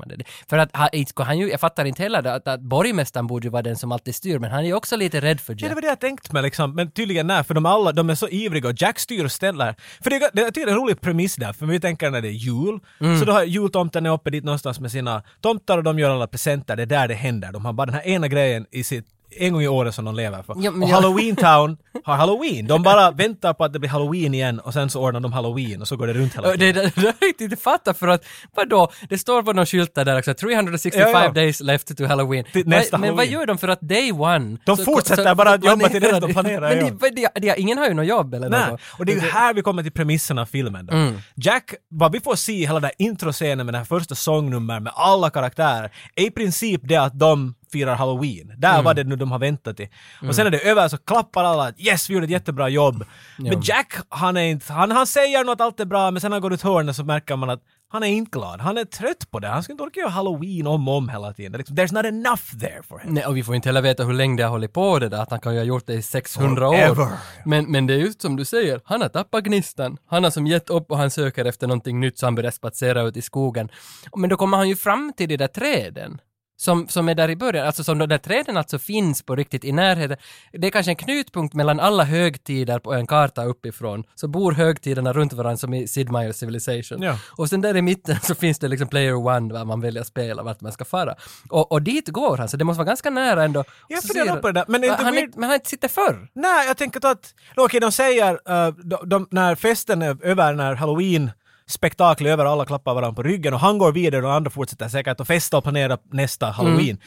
[0.50, 3.62] För att han, han ju, jag fattar inte heller att, att borgmästaren borde ju vara
[3.62, 5.70] den som alltid styr, men han är ju också lite rädd för Ja, Jack.
[5.70, 6.76] det var det jag tänkt mig liksom.
[6.76, 9.76] Men tydligen nej, för de alla, de är så ivriga och Jack styr och ställer.
[10.04, 12.22] För det, det, jag tycker det är en rolig premiss där, för vi tänker när
[12.22, 13.20] det är jul, Mm.
[13.20, 16.28] så då har jultomten är uppe dit någonstans med sina tomtar och de gör alla
[16.28, 17.52] presenter, det är där det händer.
[17.52, 19.06] De har bara den här ena grejen i sitt
[19.38, 20.56] en gång i året som de lever för.
[20.60, 22.68] Ja, och jag- Halloween Town har Halloween.
[22.68, 25.82] De bara väntar på att det blir Halloween igen och sen så ordnar de Halloween
[25.82, 28.08] och så går det runt hela Och Det, det, det har jag inte fattat för
[28.08, 31.32] att, vadå, det står på någon skyltar där också, 365 Ja, ja.
[31.32, 32.46] days left to halloween.
[32.54, 34.58] Till nästa men, men vad gör de för att day one?
[34.66, 36.92] De fortsätter bara att jobba till dess de planerar, Men ja.
[37.02, 38.82] de, de, de, ingen har ju något jobb eller Nej, något.
[39.00, 40.94] och det är ju här vi kommer till premissen av filmen då.
[40.96, 41.14] Mm.
[41.36, 44.80] Jack, vad vi får se i hela den här introscenen med den här första sångnummer
[44.80, 48.54] med alla karaktärer, är i princip det att de firar halloween.
[48.58, 48.86] Där Mm.
[48.86, 49.88] var det nu de har väntat till.
[50.28, 53.06] Och sen är det över så klappar alla att yes, vi gjorde ett jättebra jobb.
[53.38, 56.30] Men Jack, han är inte, han, han säger nog att allt är bra, men sen
[56.32, 58.60] när han går ut hörnet så märker man att han är inte glad.
[58.62, 59.48] Han är trött på det.
[59.48, 61.54] Han skulle inte orka göra halloween om och om hela tiden.
[61.54, 63.14] Är liksom, There's not enough there for him.
[63.14, 65.22] Nej, och vi får inte heller veta hur länge det har hållit på det där,
[65.22, 67.02] att han kan ju ha gjort det i 600 Forever.
[67.04, 67.10] år.
[67.46, 69.98] Men, men det är just som du säger, han har tappat gnistan.
[70.08, 73.02] Han har som gett upp och han söker efter någonting nytt så han börjar spatsera
[73.02, 73.70] ut i skogen.
[74.16, 76.22] Men då kommer han ju fram till de där träden.
[76.56, 79.66] Som, som är där i början, alltså som de där träden alltså finns på riktigt
[79.66, 80.18] i närheten.
[80.52, 84.04] Det är kanske en knutpunkt mellan alla högtider på en karta uppifrån.
[84.16, 87.02] Så bor högtiderna runt varandra som i Sid Meier's Civilization.
[87.02, 87.18] Ja.
[87.38, 90.08] Och sen där i mitten så finns det liksom player one, var man väljer att
[90.08, 91.16] spela, vart man ska fara.
[91.50, 93.64] Och, och dit går han, så det måste vara ganska nära ändå.
[94.08, 96.28] Funderar ser- på det där, men inte han weird- men han inte sitter förr.
[96.34, 97.34] Nej, jag tänker att...
[97.56, 98.40] Okej, de säger...
[98.46, 101.32] eh, de, de, när festen är över, när halloween
[101.68, 104.88] spektaklet är över, alla klappar varandra på ryggen och han går vidare och andra fortsätter
[104.90, 106.98] säkert att festa och planera nästa halloween.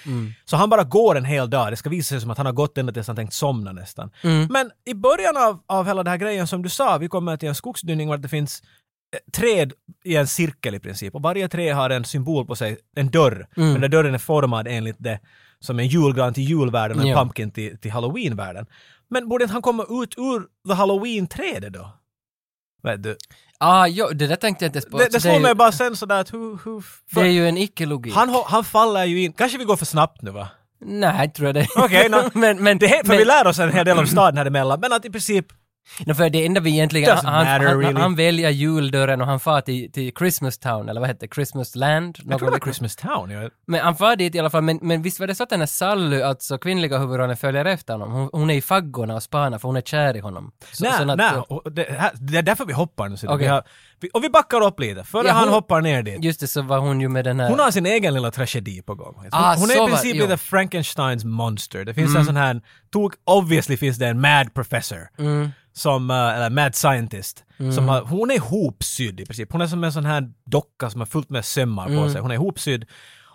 [0.44, 1.72] Så han bara går en hel dag.
[1.72, 4.10] Det ska visa sig som att han har gått ända tills han tänkt somna nästan.
[4.50, 7.48] Men i början av, av hela den här grejen som du sa, vi kommer till
[7.48, 8.62] en skogsdynning där det finns
[9.14, 9.72] eh, träd
[10.04, 13.46] i en cirkel i princip och varje träd har en symbol på sig, en dörr.
[13.54, 15.20] Den där dörren är formad enligt det
[15.60, 17.18] som en julgran till julvärlden och en Ja.
[17.18, 18.66] pumpkin till, till halloweenvärlden.
[19.10, 21.90] Men borde inte han komma ut ur the halloween-trädet då?
[22.82, 23.16] Vet du?
[23.58, 24.98] Ah, jo, det där tänkte jag inte ens på.
[24.98, 26.58] Det, det slår mig bara sen sådär att hur...
[26.64, 28.14] hur Det är ju en icke-logik.
[28.14, 30.48] han, han faller ju in, kanske vi går för snabbt nu va?
[30.84, 31.66] Nej, tror jag det.
[31.76, 34.06] Okej, nå- men, men, Det, är- för men, vi lär oss en hel del om
[34.06, 35.46] staden här emellan, men att i princip...
[36.06, 38.00] No, för det enda vi egentligen, Doesn't han, matter, han, really.
[38.00, 41.34] han väljer juldörren och han far till, till Christmas Town, eller vad heter det?
[41.34, 42.18] Christmas Land?
[42.24, 42.58] Jag tror det var.
[42.58, 43.30] Christmas Town.
[43.30, 45.50] Jag, Men han far dit i alla fall, men, men visst var det så att
[45.50, 48.12] den här Sally, alltså kvinnliga huvudrollen, följer efter honom?
[48.12, 50.52] Hon, hon är i faggorna och spanar för hon är kär i honom.
[50.72, 53.16] Så, nej, så att- nej, och det, här, det är därför vi hoppar nu.
[53.16, 53.38] Så Okej.
[53.38, 53.62] vi, har,
[54.00, 56.24] Vi- Och vi backar upp lite, före Ja, han hon- hoppar ner dit.
[56.24, 57.48] Just det, så var hon ju med den här...
[57.50, 59.14] Hon har sin egen lilla tragedi på gång.
[59.16, 60.24] Hon, Ah, hon är så i var- princip jo.
[60.24, 60.30] Mm.
[60.30, 61.84] lite Frankensteins monster.
[61.84, 62.60] Det finns en sån här,
[62.92, 65.08] tog, obviously finns det en mad professor.
[65.72, 67.44] Som, eh, eller mad scientist.
[67.58, 67.72] Mm.
[67.72, 69.52] Som har, hon är ihopsydd i princip.
[69.52, 72.02] Hon är som en sån här docka som har fullt med sömmar Mm.
[72.04, 72.20] på sig.
[72.20, 72.84] Hon är ihopsydd.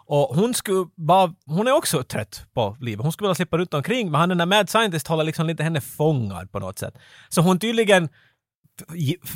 [0.06, 3.04] Och hon skulle bara, hon är också trött på livet.
[3.04, 5.64] Hon skulle vilja slippa runt omkring men han den där mad scientist håller liksom lite
[5.64, 6.94] henne fångad på något sätt.
[7.30, 8.10] Så hon tydligen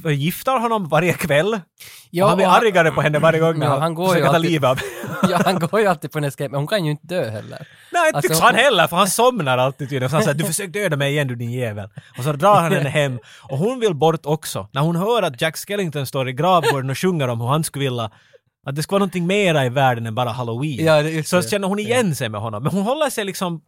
[0.04, 1.60] förgiftar honom varje kväll.
[2.10, 4.08] Ja, och han blir och han- argare på henne varje gång Ja, han, han går
[4.08, 4.80] försöker ta livet av
[5.30, 7.68] ja, han går ju alltid på den skräp, men hon kan ju inte dö heller.
[7.92, 10.10] Nej, inte Alltså, tycks han heller för han somnar alltid tydligen.
[10.10, 11.90] Så han säger du försökte döda mig igen du din jävel.
[12.18, 13.20] Och så drar han henne hem.
[13.50, 14.68] Och hon vill bort också.
[14.72, 17.86] När hon hör att Jack Skellington står i gravgården och sjunger om hur han skulle
[17.86, 18.12] vilja
[18.68, 20.86] att det ska vara någonting mera i världen än bara halloween.
[20.86, 21.50] Ja, så det.
[21.50, 22.64] känner hon igen sig med honom.
[22.64, 23.62] Men hon håller sig liksom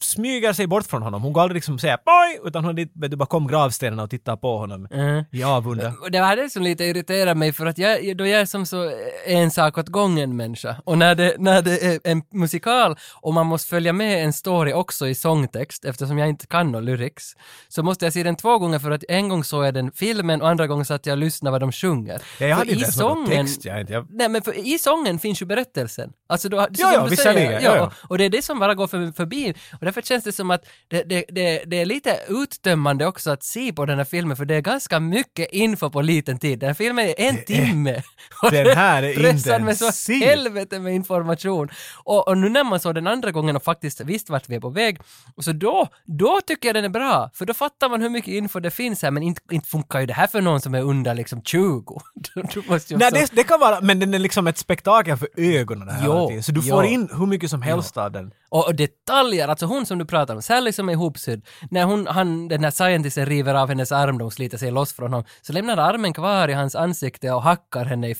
[0.00, 1.22] smyger sig bort från honom.
[1.22, 2.48] Hon går aldrig liksom säga boy!
[2.48, 4.88] Utan hon är dit, du, bakom gravstenarna och tittar på honom.
[4.90, 5.24] Mm.
[5.30, 5.82] i avund.
[6.02, 8.66] Och det var det som lite irriterade mig för att jag, då jag är som
[8.66, 8.92] så
[9.26, 10.76] en sak åt gången människa.
[10.84, 14.72] Och när det, när det är en musikal och man måste följa med en story
[14.72, 17.36] också i sångtext eftersom jag inte kan någon lyrics
[17.68, 20.42] så måste jag se den två gånger för att en gång såg jag den filmen
[20.42, 22.12] och andra gången satt jag och lyssnade vad de sjunger.
[22.12, 23.64] Ja, jag För hade inte ens någon text.
[23.64, 26.12] Jag, inte- jag, Nej men för, i sången finns ju berättelsen.
[26.28, 27.82] Alltså då, Ja, ja, du visserligen, ja, ja.
[27.86, 29.54] och, och det är det som bara går för, förbi.
[29.72, 33.42] Och därför känns det som att det, det, det, det är lite uttömmande också att
[33.42, 36.58] se på den här filmen för det är ganska mycket info på liten tid.
[36.58, 38.02] Den här filmen är en timme.
[38.42, 40.22] Och Den här är pressar med så intensiv.
[40.22, 41.68] helvete med information.
[42.04, 44.60] Och, och nu när man såg den andra gången och faktiskt visste vart vi är
[44.60, 44.98] på väg,
[45.36, 47.30] och så då, då tycker jag den är bra.
[47.34, 50.06] För då fattar man hur mycket info det finns här, men inte, inte funkar ju
[50.06, 52.00] det här för någon som är under liksom 20.
[52.54, 55.28] Du, måste ju Nej, det, det kan vara, men den är liksom ett spektakel för
[55.36, 56.42] ögonen här Jo, hela tiden.
[56.42, 56.74] Så du jo.
[56.74, 58.32] får in hur mycket som helst av den.
[58.54, 62.48] Och, detaljer, alltså hon som du pratar om, Sally som är ihopsydd, när hon, han,
[62.48, 65.52] den här scientisten river av hennes arm då hon sliter sig loss från honom, så
[65.52, 68.14] lämnar armen kvar i hans ansikte och hackar henne i.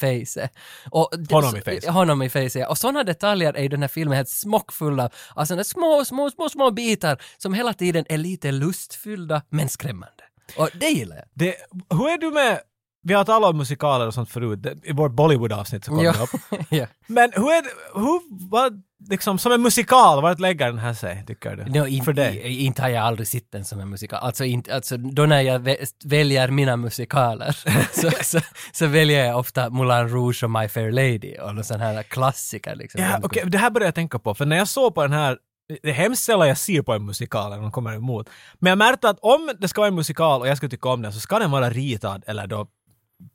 [0.91, 1.87] Och det- Honom i facet.
[1.91, 2.69] Honom i facet, ja.
[2.69, 6.49] Och sådana detaljer är ju den här filmen helt smockfulla av sådana små, små, små,
[6.49, 10.25] små bitar som hela tiden är lite lustfyllda men skrämmande.
[10.59, 11.25] Och det gillar jag.
[11.35, 11.55] Det,
[11.91, 12.61] hur är du med,
[13.03, 16.13] vi har talat om musikaler och sånt förut, i vårt Bollywood-avsnitt så kom Ja.
[16.13, 16.89] det upp.
[17.07, 21.25] Men hur är det, hur, vad, liksom som en musikal, vart lägger den här sig,
[21.27, 21.65] tycker du?
[21.81, 22.65] No, in, för dig?
[22.65, 24.19] Inte har jag aldrig sett den som en musikal.
[24.23, 27.57] Alltså, inte, alltså då när jag vä- väljer mina musikaler
[27.93, 28.39] så, så,
[28.73, 32.77] så väljer jag ofta Moulin Rouge och My Fair Lady och någon sån här klassiker
[32.77, 33.01] liksom.
[33.01, 35.39] Ja, okej, det här började jag tänka på, för när jag såg på den här
[35.83, 38.31] det är hemskt sällan jag ser på en musikal när de kommer emot.
[38.59, 41.03] Men jag märkte att om det ska vara en musikal och jag ska tycka om
[41.03, 42.67] den så ska den vara ritad eller då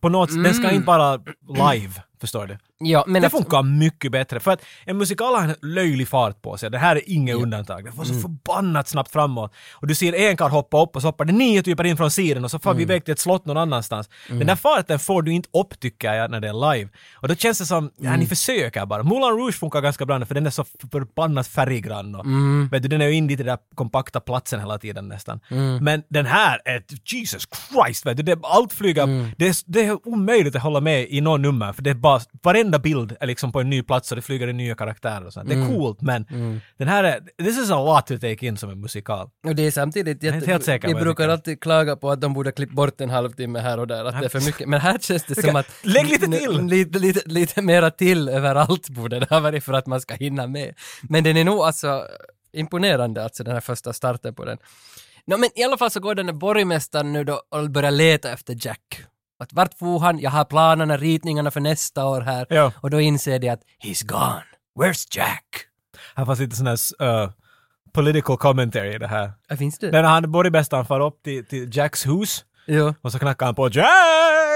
[0.01, 1.19] på något den ska inte vara
[1.71, 2.57] live, förstår du?
[2.79, 6.41] Ja, men det att- funkar mycket bättre för att en musikal har en löjlig fart
[6.41, 6.71] på sig.
[6.71, 7.85] Det här är inget undantag.
[7.85, 9.53] Det får så förbannat snabbt framåt.
[9.71, 12.11] Och du ser en karl hoppa upp och så hoppar det nio typer in från
[12.11, 14.09] sidan och så får vi iväg till ett slott någon annanstans.
[14.27, 16.89] Den där farten får du inte upp tycker jag när det är live.
[17.15, 19.03] Och då känns det som, ja ni försöker bara.
[19.03, 22.25] Moulin Rouge funkar ganska bra nu för den är så förbannat färggrann och
[22.71, 25.39] vet du, den är ju inne i den där kompakta platsen hela tiden nästan.
[25.81, 30.07] Men den här är, Jesus Christ vet du, det, allt flyger, det, är, det är
[30.07, 33.51] omöjligt att hålla med i någon nummer för det är bara, varenda bild är liksom
[33.51, 35.49] på en ny plats och det flyger in nya karaktärer och sånt.
[35.49, 36.25] Det är coolt men
[36.77, 39.29] den här är, this is a lot to take in som en musikal.
[39.47, 42.21] Och det är samtidigt, är inte helt säker vi jag brukar alltid klaga på att
[42.21, 44.69] de borde klippa bort en halvtimme här och där, att det är för mycket.
[44.69, 45.67] Men här känns det som att...
[45.83, 46.61] Lägg lite till!
[46.61, 50.47] Lite, lite, lite mera till överallt borde det ha varit för att man ska hinna
[50.47, 50.73] med.
[51.01, 52.07] Men den är nog alltså
[52.53, 54.57] imponerande, alltså den här första starten på den.
[55.25, 58.31] Nå, men i alla fall så går den här borgmästaren nu då och börjar leta
[58.31, 59.03] efter Jack.
[59.39, 60.19] Att vart for han?
[60.19, 62.45] Jag har planerna, ritningarna för nästa år här.
[62.49, 62.71] Ja.
[62.81, 64.43] Och då inser de att he's gone.
[64.79, 65.43] Where's Jack?
[66.15, 66.77] Här fanns lite sån här
[67.23, 67.29] uh,
[67.93, 69.31] political commentary i det här.
[69.47, 69.91] Ja, finns det?
[69.91, 72.93] När han, borgmästaren far upp till, till Jacks hus Jo.
[73.01, 73.87] och så knackar han på Jack!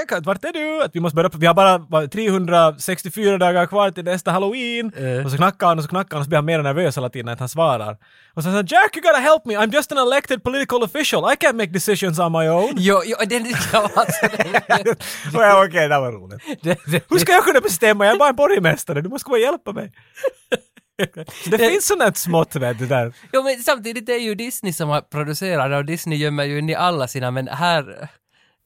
[0.09, 0.83] Att vart är du?
[0.83, 4.93] Att vi måste börja, vi har bara vad, 364 dagar kvar till nästa halloween.
[4.97, 5.25] Eh.
[5.25, 7.09] Och så knackar han och så knackar han och så blir han mer nervös hela
[7.09, 7.97] tiden när han svarar.
[8.33, 11.35] Och så säger Jack you gotta help me, I'm just an elected political official, I
[11.35, 12.73] can't make decisions on my own.
[12.77, 14.25] Jo, jo, den, alltså,
[15.65, 16.41] Okej, det var roligt.
[16.61, 18.05] det, det, Hur ska jag kunna bestämma?
[18.05, 19.91] Jag är bara en borgmästare, du måste komma och hjälpa mig.
[21.45, 23.13] Det finns sånt smått vet du där.
[23.33, 26.59] Jo men samtidigt är det ju Disney som har producerat det och Disney gömmer ju
[26.59, 28.09] in i alla sina men här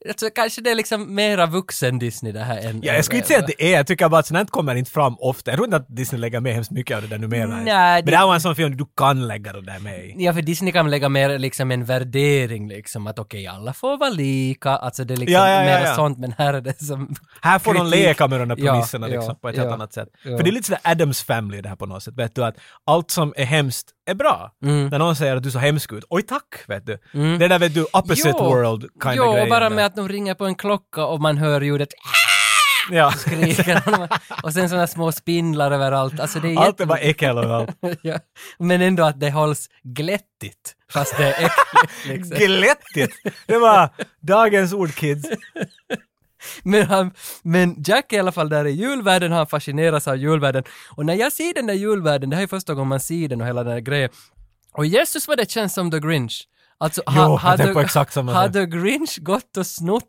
[0.08, 2.80] Alltså kanske det är liksom mera vuxen Disney det här än...
[2.82, 4.74] Ja, jag skulle inte säga att det är, jag tycker bara att sånt här kommer
[4.74, 5.50] inte fram ofta.
[5.50, 7.46] Jag tror inte att Disney lägger med hemskt mycket av det där numera.
[7.46, 10.14] Nej, Men det- här var en sån film du kan lägga det där med i.
[10.18, 14.10] Ja, för Disney kan lägga mer liksom en värdering liksom att okej, alla får vara
[14.10, 15.94] lika, alltså det är liksom Ja, ja, ja, mer ja.
[15.94, 17.14] sånt, men här är det som...
[17.42, 18.06] Här får de kritik.
[18.06, 20.08] leka med de där premisserna liksom, på ett helt annat sätt.
[20.22, 22.14] För det är lite sådär Adams Family det här på något sätt.
[22.16, 24.50] Vet du att allt som är hemskt är bra.
[24.64, 24.88] Mm.
[24.88, 26.04] När någon säger att du ser hemsk ut.
[26.08, 26.98] Oj tack, vet du.
[27.38, 28.44] Det där vet du, opposite Jo.
[28.44, 29.48] world kind Jo, of grejen.
[29.48, 29.76] bara där.
[29.76, 31.88] med att de ringer på en klocka och man hör ljudet
[32.90, 33.10] Ja.
[33.16, 33.82] skriker.
[34.42, 36.20] och sen sådana små spindlar överallt.
[36.20, 37.70] Alltså det är Allt är bara äckel och allt.
[38.02, 38.18] ja.
[38.58, 42.06] Men ändå att det hålls glättigt, fast det är äckligt.
[42.06, 42.36] Liksom.
[42.46, 43.16] Glättigt!
[43.46, 43.88] Det var
[44.20, 45.28] dagens ord kids.
[46.62, 47.10] Men, han,
[47.42, 50.64] men Jack är i alla fall där i julvärlden, han fascineras av julvärlden.
[50.90, 53.40] Och när jag ser den där julvärlden, det här är första gången man ser den
[53.40, 54.10] och hela den där grejen.
[54.72, 56.48] Och Jesus vad det känns som The Grinch.
[56.78, 57.80] Alltså, Jo, jag hade, på
[58.66, 60.04] Grinch gått och snott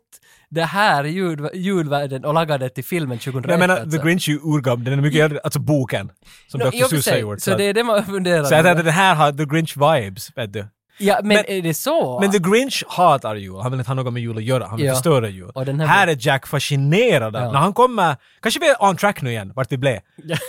[0.50, 3.98] det här jul, julvärlden och lagat det till filmen 2001 Jag menar, alltså.
[3.98, 6.10] The Grinch är ju urgammal, den är mycket äldre, alltså boken.
[6.48, 6.86] Som No, Dr.
[6.86, 7.40] Seuss har gjort.
[7.40, 8.68] Så det är det man funderar så jag på.
[8.68, 10.66] tänkte den här har The Grinch vibes, vet du.
[10.98, 12.20] Ja, men, men- är det så?
[12.20, 14.76] Men The Grinch hatar jul, han vill inte ha något med jul att göra, han
[14.76, 14.94] vill Ja.
[14.94, 15.50] förstöra jul.
[15.56, 17.52] Här- här är Jack fascinerad Ja.
[17.52, 19.98] när han kommer, kanske vi är on track nu igen, vart vi blev.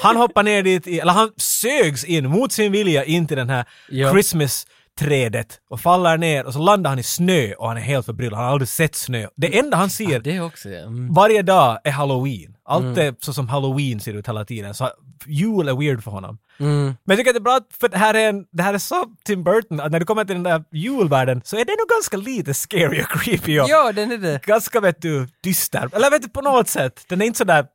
[0.03, 3.49] Han hoppar ner dit, i, eller han sögs in mot sin vilja in till den
[3.49, 4.11] här Ja.
[4.11, 4.67] Christmas
[4.99, 8.37] trädet och faller ner och så landar han i snö och han är helt förbryllad,
[8.37, 9.27] han har aldrig sett snö.
[9.35, 10.79] Det enda han ser Det också, ja.
[10.81, 11.13] Mm.
[11.13, 12.55] varje dag är halloween.
[12.65, 14.73] Allt är så som halloween ser ut hela tiden.
[14.73, 14.89] Så
[15.25, 16.37] jul är weird för honom.
[16.59, 16.83] Mm.
[16.83, 18.77] Men jag tycker att det är bra för det här är, en, det här är
[18.77, 21.87] så Tim Burton att när du kommer till den där julvärlden så är det nog
[21.89, 24.45] ganska lite scary och creepy och Ja, den är det.
[24.45, 25.89] ganska vet du dyster.
[25.95, 27.05] Eller vet du på något sätt.
[27.07, 27.65] Den är inte sådär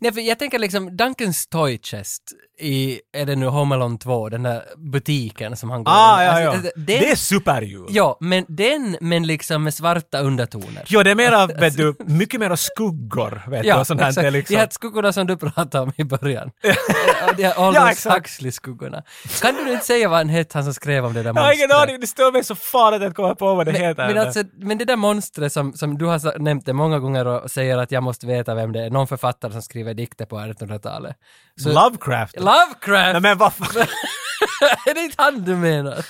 [0.00, 2.22] Nej, för jag tänker liksom Duncans Toy Chest
[2.58, 6.26] i, är det nu Home Alone 2, den där butiken som han går Ah, in
[6.26, 6.50] ja, Alltså, ja.
[6.50, 7.86] alltså, Den, Det är superjul.
[7.88, 10.82] Ja, men den, men liksom med svarta undertoner.
[10.86, 14.12] Jo, det är mera, vet du, mycket mera skuggor, vet du, och sånt här.
[14.12, 14.54] Det är liksom...
[14.54, 16.50] De här skuggorna som du pratade om i början.
[16.62, 16.76] de här
[17.38, 18.16] Ja, Aldous exakt.
[18.16, 19.02] Huxley-skuggorna.
[19.42, 21.52] Kan du inte säga vad han hette, han som skrev om det där Jag har
[21.52, 21.88] ingen monstret?
[21.88, 24.06] aning, det står mig så farligt att komma på vad det heter.
[24.14, 27.50] Men, alltså, men det där monstret som, som du har nämnt det många gånger och
[27.50, 31.16] säger att jag måste veta vem det är, någon författare som skriver dikter på 1800-talet.
[31.62, 32.36] Så- Lovecraft.
[32.40, 33.12] Lovecraft!
[33.12, 33.68] Nej men vad fan.
[34.86, 36.06] är det inte han du menar?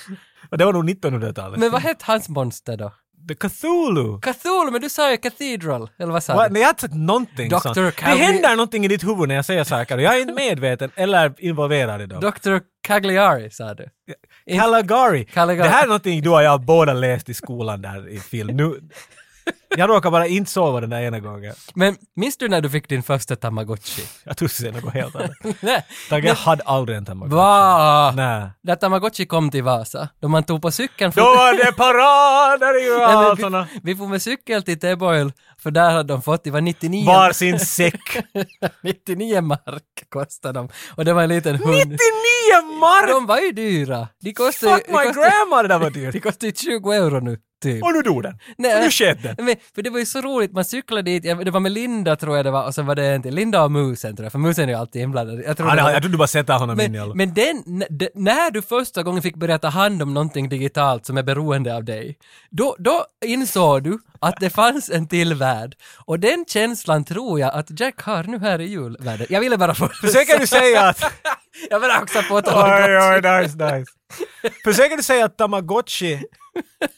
[0.50, 1.60] Det var nog 1900-talet.
[1.60, 2.92] Men vad hette hans monster då?
[3.28, 4.20] The Cthulhu.
[4.20, 6.48] Cthulhu, men du sa ju Cathedral, eller vad sa Va?
[6.48, 6.52] du?
[6.52, 7.58] Nej, jag har inte sagt någonting Dr.
[7.58, 7.74] sånt.
[7.74, 10.90] Det händer någonting i ditt huvud när jag säger saker och jag är inte medveten
[10.94, 12.20] eller involverad i dem.
[12.20, 12.58] Dr.
[12.82, 13.88] Cagliari, sa du.
[14.56, 15.24] Caligari.
[15.24, 15.68] Caligari.
[15.68, 18.56] Det här är någonting du och jag båda läst i skolan där i film.
[18.56, 18.80] Nu,
[19.76, 21.54] jag råkar bara inte sova den där ena gången.
[21.74, 24.02] Men minns du när du fick din första Tamagotchi?
[24.24, 25.30] Jag du säger något helt annat.
[25.60, 25.86] Nej.
[26.08, 27.36] Tack, jag hade aldrig en tamagotchi.
[27.36, 28.12] Va?
[28.16, 28.50] Nej.
[28.62, 32.98] När Tamagotchi kom till Vasa, då man tog på cykeln Då var det parader i
[33.00, 33.66] Vasalna.
[33.72, 35.32] vi, vi får med cykel till Teboil,
[35.64, 38.00] för där hade de fått, det var 99, Var sin säck.
[38.82, 40.68] 99 mark kostade de.
[40.96, 41.74] Och det var en liten hund.
[41.76, 41.98] 99
[42.80, 43.08] mark!
[43.10, 44.08] De var ju dyra.
[44.20, 46.12] De kostade, Fuck de my kostade, grandma det där var dyrt.
[46.12, 47.84] de kostade 20 euro nu, typ.
[47.84, 48.38] Och nu dog den.
[48.58, 49.36] Nej, Och nu sket den.
[49.44, 52.16] Men, för det var ju så roligt, man cyklade dit, jag- det var med Linda
[52.16, 54.32] tror jag det var, och sen var det en till, Linda och musen tror jag,
[54.32, 55.42] för musen är ju alltid inblandad.
[55.46, 57.28] Jag tror det det- var- jag tror du bara sätter honom in i alla men,
[57.34, 61.22] men den, när du första gången fick börja ta hand om någonting digitalt som är
[61.22, 62.16] beroende av dig,
[62.50, 65.76] då, då insåg du att det fanns en till värld.
[66.06, 69.26] Och den känslan tror jag att Jack har nu här i julvärlden.
[69.30, 69.88] Jag ville bara få...
[69.88, 71.12] Försöker du säga att...
[71.70, 73.92] jag vill också få ett Oj, oj, nice, nice.
[74.64, 76.22] Försöker du säga att Tamagotchi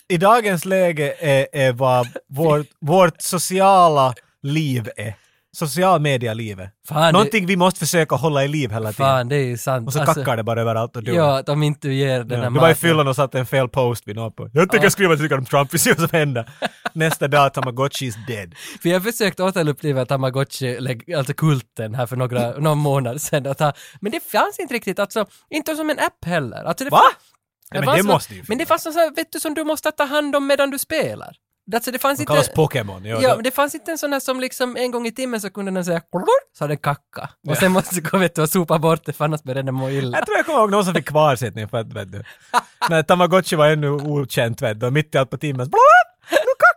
[0.08, 5.14] i dagens läge är, är vad vårt, vårt sociala liv är?
[5.56, 6.70] Social media-livet.
[6.88, 9.06] Fan, Någonting vi måste försöka hålla i liv hela det, tiden.
[9.10, 9.86] fan, det är sant.
[9.86, 11.12] Och så Alltså, kackar det bara överallt och dör.
[11.14, 13.38] Ja, att om inte du ger den Ja, här du var i fyllan och satte
[13.38, 14.50] en fel post vid något på.
[14.52, 16.50] Jag tänker skriva tycker om Trump, vi ser vad som händer.
[16.92, 18.54] Nästa dag, Tamagotchi is dead.
[18.82, 20.78] För jag försökte återuppliva Tamagotchi,
[21.16, 23.46] alltså kulten här för några, någon månad sedan.
[23.46, 26.64] Att ha, men det fanns inte riktigt, alltså, inte som en app heller.
[26.64, 26.96] Alltså det Va?
[26.98, 27.32] fanns-
[27.74, 30.04] Nej, men det måste ju Men det fanns något vet du, som du måste ta
[30.04, 31.36] hand om medan du spelar.
[31.74, 32.32] Alltså det fanns De inte...
[32.32, 33.04] kallas Pokémon.
[33.04, 35.40] Ja, Ja, men det fanns inte en sån här som liksom en gång i timmen
[35.40, 36.00] så kunde den säga
[36.58, 37.30] så hade den kacka.
[37.48, 39.90] Och sen måste du gå vet och sopa bort det för annars började den må
[39.90, 40.18] illa.
[40.18, 42.22] Jag tror jag kommer ihåg någon som fick kvarsittning för att, vet du,
[42.90, 45.70] när Tamagotchi var ännu okänt, vet du, och mitt i allt på timmen,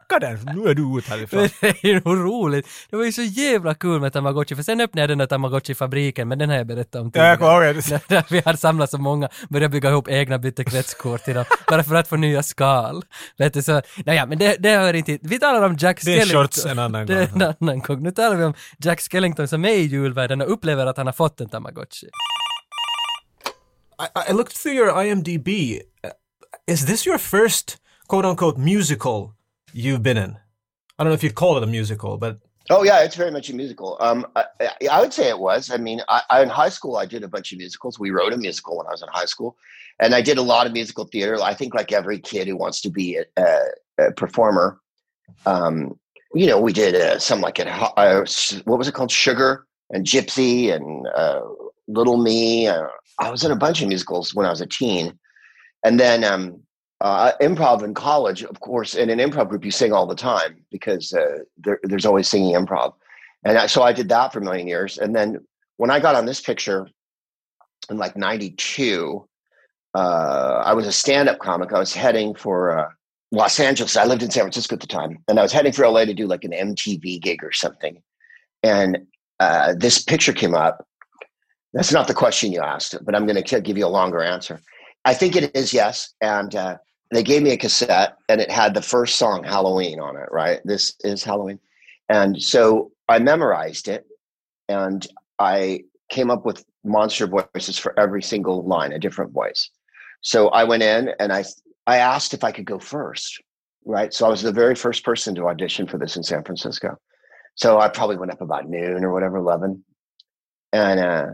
[0.09, 1.49] kackar den, nu är du ute härifrån.
[1.61, 2.67] Det är ju roligt.
[2.89, 6.25] Det var ju så jävla kul med Tamagotchi, för sen öppnade jag den där Tamagotchi-fabriken,
[6.27, 8.97] men den har jag berättat om Ja, jag ihåg När- när vi hade samlat så
[8.97, 13.03] många, började bygga ihop egna byttekretskort till dem, bara för att få nya skal.
[13.37, 15.17] Vet du, så, naja, men det, det hör inte.
[15.21, 16.43] Vi talar om Jack Det är Skellington.
[16.43, 17.41] shorts en annan Det är gång.
[17.41, 18.03] en annan gång.
[18.03, 21.13] Nu talar vi om Jack Skellington som är i julvärlden och upplever att han har
[21.13, 22.07] fått en Tamagotchi.
[24.27, 25.47] I, I looked through your IMDb.
[26.67, 27.77] Is this your first
[28.09, 29.33] quote unquote musical
[29.73, 30.37] you've been in?
[30.97, 32.39] I don't know if you'd call it a musical, but
[32.71, 33.97] Oh yeah, it's very much a musical.
[33.99, 34.45] Um, I,
[34.91, 35.71] I- would say it was.
[35.71, 37.97] I mean, I, I, in high school, I did a bunch of musicals.
[37.97, 39.57] We wrote a musical when I was in high school,
[39.99, 41.41] and I did a lot of musical theater.
[41.41, 43.59] I think like every kid who wants to be a, a,
[44.07, 44.79] a performer,
[45.47, 45.97] um,
[46.35, 48.25] you know, we did uh, some like Ho- uh,
[48.65, 51.41] what was it called, Sugar and Gypsy and uh,
[51.87, 52.67] Little Me.
[52.67, 52.85] Uh,
[53.17, 55.17] I was in a bunch of musicals when I was a teen.
[55.83, 56.61] and then um,
[57.01, 60.57] uh, improv in college, of course, in an improv group, you sing all the time
[60.69, 62.93] because uh, there, there's always singing improv.
[63.45, 64.97] And I, so I did that for a million years.
[64.97, 65.39] And then
[65.77, 66.87] when I got on this picture
[67.89, 69.25] in like 92,
[69.95, 71.71] uh, I was a stand up comic.
[71.71, 72.89] I was heading for uh,
[73.31, 73.95] Los Angeles.
[73.95, 75.19] I lived in San Francisco at the time.
[75.29, 78.01] And I was heading for LA to do like an MTV gig or something.
[78.61, 79.07] And
[79.39, 80.85] uh, this picture came up.
[81.73, 84.59] That's not the question you asked, but I'm going to give you a longer answer.
[85.05, 86.13] I think it is yes.
[86.19, 86.77] And uh,
[87.11, 90.59] they gave me a cassette and it had the first song Halloween on it, right?
[90.65, 91.59] This is Halloween.
[92.07, 94.05] And so I memorized it
[94.67, 95.05] and
[95.39, 99.69] I came up with monster voices for every single line, a different voice.
[100.21, 101.43] So I went in and I
[101.87, 103.41] I asked if I could go first,
[103.85, 104.13] right?
[104.13, 106.97] So I was the very first person to audition for this in San Francisco.
[107.55, 109.83] So I probably went up about noon or whatever, eleven,
[110.71, 111.25] and uh,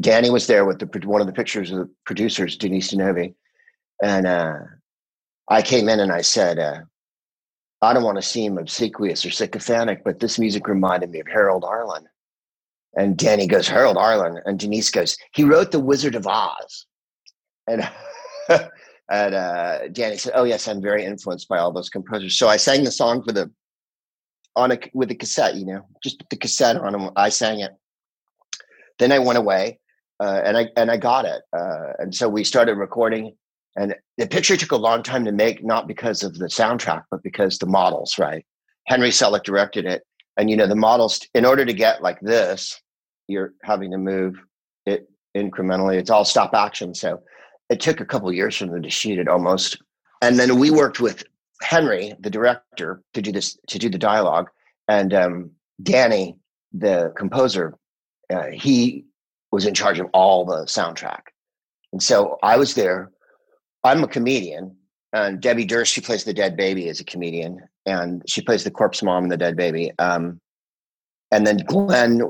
[0.00, 3.34] Danny was there with the one of the pictures of the producers, Denise Denovi,
[4.02, 4.58] and uh,
[5.50, 6.80] I came in and I said, uh,
[7.82, 11.64] I don't want to seem obsequious or sycophantic, but this music reminded me of Harold
[11.64, 12.06] Arlen.
[12.96, 14.40] And Danny goes, Harold Arlen.
[14.44, 16.86] And Denise goes, he wrote The Wizard of Oz.
[17.66, 17.88] And,
[19.10, 22.38] and uh, Danny said, oh, yes, I'm very influenced by all those composers.
[22.38, 23.50] So I sang the song for the,
[24.56, 27.60] on a, with a cassette, you know, just put the cassette on and I sang
[27.60, 27.72] it.
[28.98, 29.80] Then I went away
[30.20, 31.42] uh, and I, and I got it.
[31.56, 33.34] Uh, and so we started recording
[33.76, 37.22] and the picture took a long time to make, not because of the soundtrack, but
[37.22, 38.44] because the models, right?
[38.86, 40.02] Henry Selick directed it.
[40.36, 42.80] And, you know, the models, in order to get like this,
[43.28, 44.36] you're having to move
[44.86, 45.96] it incrementally.
[45.96, 46.94] It's all stop action.
[46.94, 47.22] So
[47.68, 49.80] it took a couple years for them to shoot it almost.
[50.22, 51.24] And then we worked with
[51.62, 54.48] Henry, the director, to do this, to do the dialogue.
[54.88, 55.50] And um,
[55.82, 56.36] Danny,
[56.72, 57.76] the composer,
[58.32, 59.04] uh, he
[59.52, 61.22] was in charge of all the soundtrack.
[61.92, 63.10] And so I was there
[63.82, 64.76] I'm a comedian,
[65.12, 68.70] and Debbie Durst, she plays the dead baby, is a comedian, and she plays the
[68.70, 69.92] corpse mom and the dead baby.
[69.98, 70.40] Um,
[71.30, 72.22] and then Glenn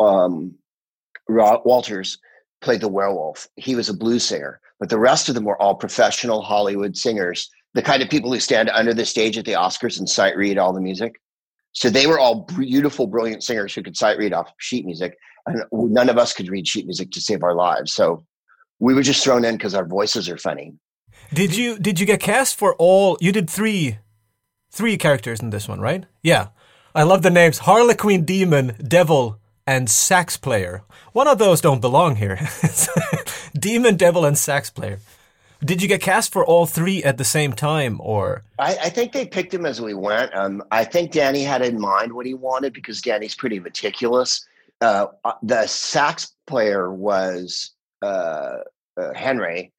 [0.00, 0.54] um,
[1.28, 2.18] Walters
[2.60, 3.48] played the werewolf.
[3.56, 7.50] He was a blues singer, but the rest of them were all professional Hollywood singers,
[7.74, 10.58] the kind of people who stand under the stage at the Oscars and sight read
[10.58, 11.20] all the music.
[11.72, 15.62] So they were all beautiful, brilliant singers who could sight read off sheet music, and
[15.72, 17.92] none of us could read sheet music to save our lives.
[17.92, 18.24] So
[18.78, 20.72] we were just thrown in because our voices are funny.
[21.32, 23.18] Did you did you get cast for all?
[23.20, 23.98] You did three,
[24.70, 26.04] three characters in this one, right?
[26.22, 26.48] Yeah,
[26.94, 30.82] I love the names: Harlequin, Demon, Devil, and Sax Player.
[31.12, 32.38] One of those don't belong here.
[33.58, 35.00] Demon, Devil, and Sax Player.
[35.64, 38.44] Did you get cast for all three at the same time, or?
[38.58, 40.34] I, I think they picked him as we went.
[40.34, 44.46] Um, I think Danny had in mind what he wanted because Danny's pretty meticulous.
[44.82, 47.70] Uh, uh the sax player was
[48.02, 48.58] uh,
[48.98, 49.72] uh, Henry,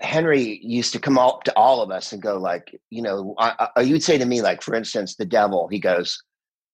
[0.00, 3.68] Henry used to come up to all of us and go like, you know, I,
[3.76, 5.68] I, you'd say to me like, for instance, the devil.
[5.68, 6.22] He goes,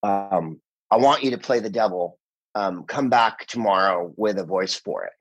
[0.03, 0.61] um,
[0.91, 2.19] "I want you to play the devil.
[2.55, 5.13] Um, come back tomorrow with a voice for it."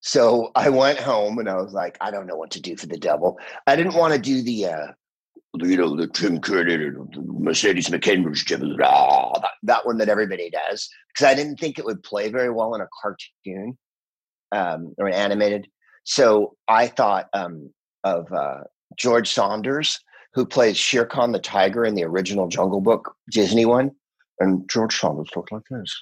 [0.00, 2.86] So I went home and I was like, I don't know what to do for
[2.86, 3.38] the devil.
[3.66, 4.86] I didn't want to do the, uh,
[5.56, 11.26] you know, the Tim Curtin, Mercedes McCambridge devil, that, that one that everybody does, because
[11.26, 13.76] I didn't think it would play very well in a cartoon
[14.52, 15.66] um, or an animated.
[16.08, 17.70] So I thought um,
[18.02, 18.60] of uh,
[18.96, 20.00] George Saunders,
[20.32, 23.90] who plays Shere Khan the tiger in the original Jungle Book Disney one.
[24.40, 25.94] And George Saunders looked like this.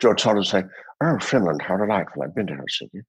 [0.00, 0.68] George Saunders saying,
[1.00, 2.24] "Oh, Finland, how delightful!
[2.24, 3.02] I've been to Helsinki."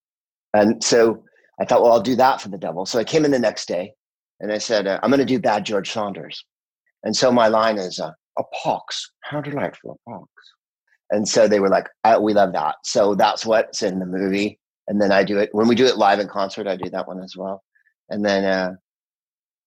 [0.53, 1.23] And so
[1.59, 2.85] I thought, well, I'll do that for the devil.
[2.85, 3.93] So I came in the next day,
[4.39, 6.45] and I said, uh, "I'm going to do bad George Saunders."
[7.03, 10.29] And so my line is, uh, "A pox, how delightful a pox!"
[11.09, 11.89] And so they were like,
[12.21, 15.67] "We love that." So that's what's in the movie and then I do it when
[15.67, 16.67] we do it live in concert.
[16.67, 17.63] I do that one as well.
[18.09, 18.71] And then uh,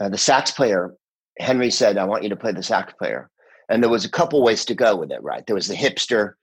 [0.00, 0.94] uh, the sax player,
[1.38, 3.30] Henry said, "I want you to play the sax player."
[3.68, 5.22] And there was a couple ways to go with it.
[5.22, 6.34] Right, there was the hipster.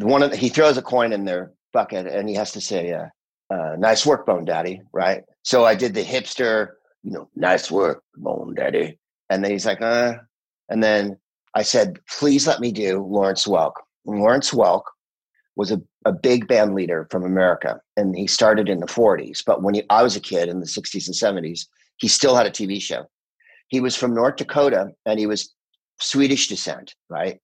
[0.00, 2.92] One of the, he throws a coin in their bucket, and he has to say,
[2.92, 3.06] uh,
[3.54, 5.22] uh, "Nice work, Bone Daddy." Right.
[5.42, 6.72] So I did the hipster.
[7.02, 8.98] You know, nice work, Bone Daddy.
[9.30, 10.14] And then he's like, "Uh,"
[10.68, 11.18] and then
[11.54, 13.74] I said, "Please let me do Lawrence Welk."
[14.06, 14.82] And Lawrence Welk
[15.56, 19.42] was a, a big band leader from America, and he started in the 40s.
[19.44, 21.66] But when he, I was a kid in the 60s and 70s,
[21.98, 23.04] he still had a TV show.
[23.68, 25.54] He was from North Dakota, and he was
[26.00, 27.38] Swedish descent, right?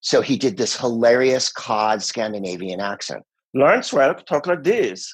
[0.00, 3.24] So he did this hilarious cod Scandinavian accent.
[3.54, 5.12] Lawrence Welk talk like this.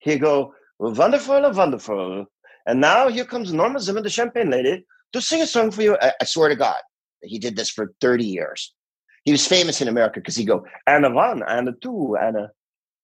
[0.00, 2.26] He go, wonderful, wonderful.
[2.66, 5.96] And now here comes Norma Zimmer, the champagne lady, to sing a song for you.
[6.02, 6.76] I, I swear to God,
[7.22, 8.74] he did this for 30 years
[9.26, 12.36] he was famous in America because he go and a one and a two and
[12.36, 12.50] a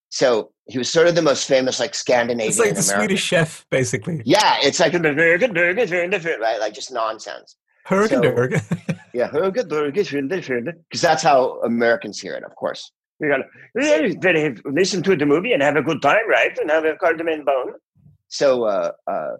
[0.09, 3.01] So he was sort of the most famous like Scandinavian It's like the American.
[3.01, 4.23] Swedish chef, basically.
[4.25, 7.57] Yeah, it's like right, like just nonsense.
[7.87, 8.63] Hergenberg.
[9.15, 12.93] Yeah, because that's how Americans hear it, of course.
[13.21, 16.57] You gotta listen to the movie and have a good time, right?
[16.57, 17.75] And have a cardamom bone.
[18.29, 19.33] So uh, uh,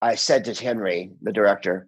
[0.00, 1.86] I said to Henry, the director,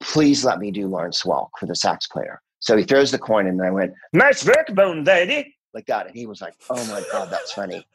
[0.00, 2.40] please let me do Lawrence Welk for the sax player.
[2.60, 5.56] So he throws the coin in, and I went Nice work, Bone Daddy.
[5.74, 7.86] like that, and he was like, "Oh my god, that's funny."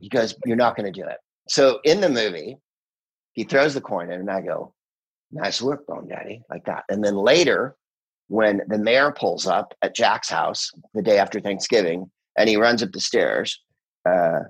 [0.00, 2.56] He goes, "You're not going to do it." So in the movie,
[3.32, 4.74] he throws the coin in, and I go,
[5.30, 6.84] "Nice work, Bone Daddy," like that.
[6.88, 7.76] And then later,
[8.28, 12.82] when the mayor pulls up at Jack's house the day after Thanksgiving, and he runs
[12.82, 13.60] up the stairs,
[14.08, 14.40] uh,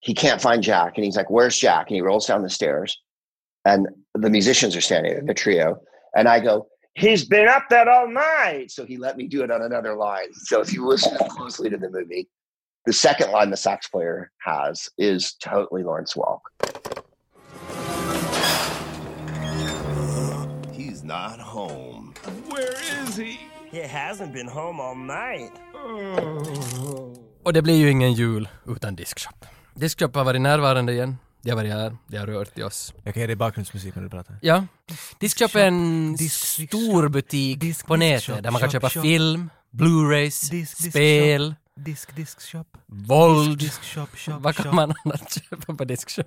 [0.00, 3.00] he can't find Jack, and he's like, "Where's Jack?" And he rolls down the stairs,
[3.64, 5.80] and the musicians are standing there, the trio,
[6.14, 8.70] and I go, He's been up there all night.
[8.70, 10.32] so he let me do it on another line.
[10.32, 12.26] So if you listen closely to the movie,
[12.86, 16.40] the second line the sax player has is totally Lawrence Welk.
[20.72, 22.14] He's not home.
[22.48, 22.72] Where
[23.02, 23.40] is he?
[23.70, 25.52] He hasn't been home all night.
[25.74, 27.12] Oh.
[27.42, 29.44] Och det blir ju ingen jul utan Diskshop.
[29.74, 31.16] Diskshop har varit närvarande igen.
[31.46, 32.94] De har varit här, de har rört i oss.
[33.04, 34.38] Jag kan ge dig bakgrundsmusik när du pratar.
[34.42, 34.66] Ja.
[35.18, 38.68] Diskshop är en disk- disk- stor butik disk- på disk- nätet shop, där man kan
[38.70, 39.02] shop, köpa shop.
[39.02, 40.50] film, Blu-rays, Disk-
[40.82, 42.64] disk- spel, Disk, disk, shop.
[42.86, 43.58] våld.
[43.58, 46.26] Disk, shop, shop, Vad kan man annat köpa på Diskshop?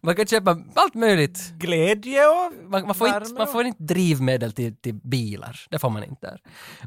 [0.00, 1.52] Man kan köpa allt möjligt.
[1.58, 5.90] Glädje och Man, man, får, inte, man får inte drivmedel till, till bilar, det får
[5.90, 6.40] man inte där.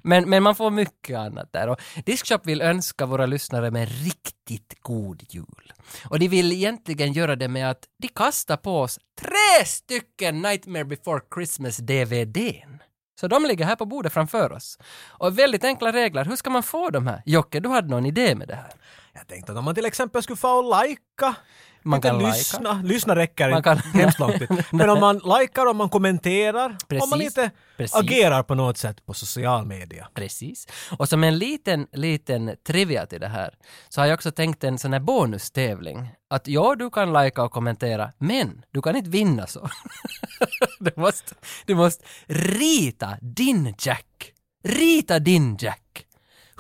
[0.04, 1.68] Men, men man får mycket annat där.
[1.68, 5.74] Och Diskshop vill önska våra lyssnare med riktigt god jul.
[6.06, 10.86] Och de vill egentligen göra det med att de kastar på oss tre stycken Nightmare
[10.86, 12.79] before Christmas DVDn.
[13.20, 14.80] Så de ligger här på bordet framför oss.
[15.08, 17.22] Och väldigt enkla regler, hur ska man få de här?
[17.26, 18.72] Jocke, du hade någon idé med det här?
[19.14, 21.36] Jag tänkte att om man till exempel skulle få och lajka,
[21.84, 24.42] Man kan lyssna, lyssna räcker Man inte kan- hemskt långt.
[24.72, 27.26] Men om man likar, om man kommenterar, om man Precis.
[27.26, 27.96] inte Precis.
[27.96, 30.08] agerar på något sätt på social media.
[30.14, 30.68] Precis.
[30.98, 33.54] Och som en liten, liten trivia till det här
[33.90, 36.10] så har jag också tänkt en sån här bonustävling.
[36.30, 39.70] Att ja, du kan lajka och kommentera, men du kan inte vinna så.
[40.80, 41.36] du, måste,
[41.66, 44.34] du måste rita din Jack.
[44.64, 46.06] Rita din Jack.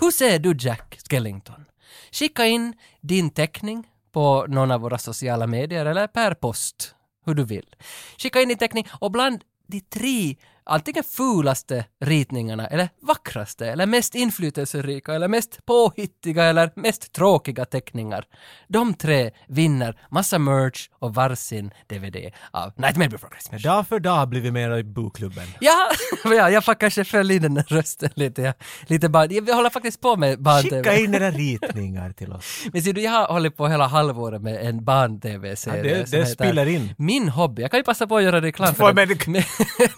[0.01, 1.65] Hur ser du Jack Skellington?
[2.11, 6.95] Skicka in din teckning på någon av våra sociala medier eller per post,
[7.25, 7.75] hur du vill.
[8.17, 10.35] Skicka in din teckning och bland de tre
[10.69, 18.25] antingen fulaste ritningarna eller vackraste eller mest inflytelserika eller mest påhittiga eller mest tråkiga teckningar.
[18.67, 22.15] De tre vinner massa merch och varsin DVD
[22.51, 23.63] av Nightmare Before Christmas.
[23.63, 25.47] Dag för dag blir vi mer i bokklubben.
[25.59, 25.89] Ja,
[26.23, 28.41] ja, jag får kanske följa in den där rösten lite.
[28.41, 28.53] Jag,
[28.87, 29.45] lite barn.
[29.47, 30.77] Jag håller faktiskt på med barn-tv.
[30.83, 32.63] Skicka in era ritningar till oss.
[32.73, 35.97] Men ser du, jag har hållit på hela halvåret med en barn-tv-serie.
[35.99, 36.95] Ja, det- det spiller in.
[36.97, 37.61] Min hobby.
[37.61, 39.09] Jag kan ju passa på att göra reklam Får den.
[39.27, 39.45] med-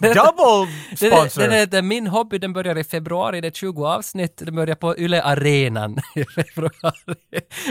[0.00, 0.61] Double
[0.96, 1.42] sponsor!
[1.42, 4.98] den heter Min hobby, den börjar i februari, det är 20 avsnitt, den börjar på
[4.98, 7.16] Yle Arenan i februari.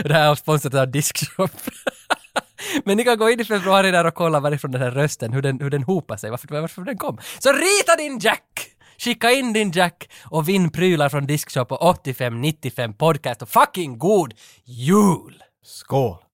[0.04, 1.50] Det här är sponsrat av Diskshop.
[2.84, 5.42] Men ni kan gå in i februari där och kolla varifrån den här rösten, hur
[5.42, 7.18] den, hur den hopar sig, varför, varför den kom.
[7.38, 8.68] Så rita din Jack!
[8.98, 14.34] Skicka in din Jack och vinn prylar från Diskshop och 8595 podcast och fucking god
[14.64, 15.42] jul!
[15.64, 16.31] Skål!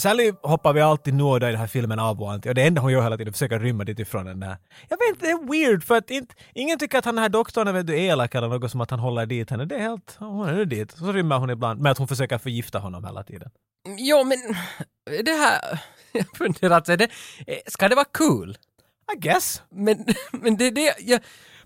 [0.00, 2.80] Sally hoppar vi alltid nåda i den här filmen av och anti och det enda
[2.80, 4.56] hon gör hela tiden är att försöka rymma dit ifrån den där.
[4.88, 7.28] Jag vet inte, det är weird för att inte, ingen tycker att han den här
[7.28, 9.64] doktorn är vet du, elak eller något som att han håller dit henne.
[9.64, 10.92] Det är helt, hon är nu dit.
[10.92, 13.50] Så rymmer hon ibland med att hon försöker förgifta honom hela tiden.
[13.98, 14.38] Jo, men
[15.24, 15.80] det här...
[16.12, 17.10] Jag funderar, alltså, det,
[17.66, 18.58] ska det vara cool?
[19.16, 19.62] I guess.
[19.70, 20.94] Men, men det är det...
[21.00, 21.20] Jag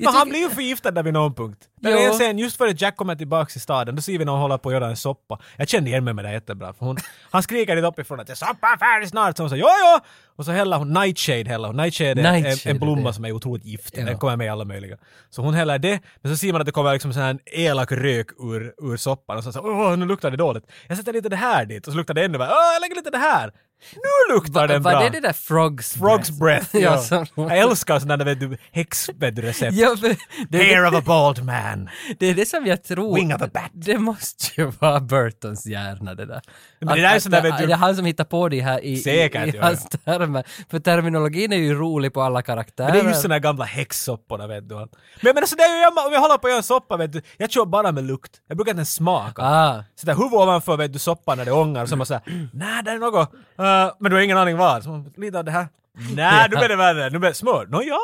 [0.04, 1.58] Men han blir ju förgiftad där vid någon punkt.
[1.80, 1.96] Det Jo.
[1.98, 4.40] är en scen just före Jack kommer tillbaks till staden, då ser vi när hon
[4.40, 5.38] håller på att göra en soppa.
[5.56, 6.96] Jag kände igen mig med det jättebra, för hon,
[7.30, 10.00] han skriker dit uppifrån att soppa är färdig snart, så hon säger jo jo!
[10.36, 11.76] Och så häller hon nightshade, häller hon.
[11.76, 13.14] Nightshade är Nightshade en, en blomma det.
[13.14, 14.04] som är otroligt giftig, Ja.
[14.06, 14.96] den kommer med i alla möjliga.
[15.30, 17.92] Så hon häller det, men så ser man att det kommer liksom sån här elak
[17.92, 20.64] rök ur, ur soppan och så säger åh nu luktar det dåligt.
[20.88, 22.94] Jag sätter lite det här dit och så luktar det ännu värre, åh jag lägger
[22.96, 23.52] lite det här!
[23.94, 25.00] Nu luktar den Var bra!
[25.00, 26.80] det det där Frogs Frogs breath, ja.
[26.80, 29.74] ja, som, Jag älskar sådana där vet du, häx vet du, recept.
[29.76, 30.16] ja, för
[30.48, 31.88] det, Hair of a bald man.
[32.18, 33.14] det är det som jag tror.
[33.14, 33.70] Wing of a bat.
[33.72, 36.40] Det måste ju vara Burtons hjärna det där.
[36.80, 38.84] Men det där är där, vet du- Det är han som hittar på det här
[38.84, 40.44] i, Säkert, i, i ja, hans termer.
[40.70, 42.88] För terminologin är ju rolig på alla karaktärer.
[42.92, 44.74] Men det är just här gamla häxsopporna vet du.
[44.74, 44.88] Men
[45.20, 46.96] jag menar så det är ju, jag- om jag håller på att göra en soppa
[46.96, 48.32] vet du, jag kör bara med lukt.
[48.48, 49.42] Jag brukar inte ens smaka.
[49.42, 52.22] Ah, Så där huvud ovanför vet du soppan när det ångar och så man säger
[52.52, 53.66] nej det är något, uh,
[53.98, 54.84] men du har ingen aning vad.
[54.84, 55.68] Så lite av det här.
[56.16, 57.10] Nej, nu blir det värre.
[57.10, 57.66] Nu blir det smör.
[57.66, 57.98] Nå ja,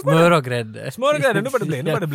[0.00, 0.90] Smör och grädde.
[0.90, 2.06] Smör och grädde, nu börjar det bli, nu börjar det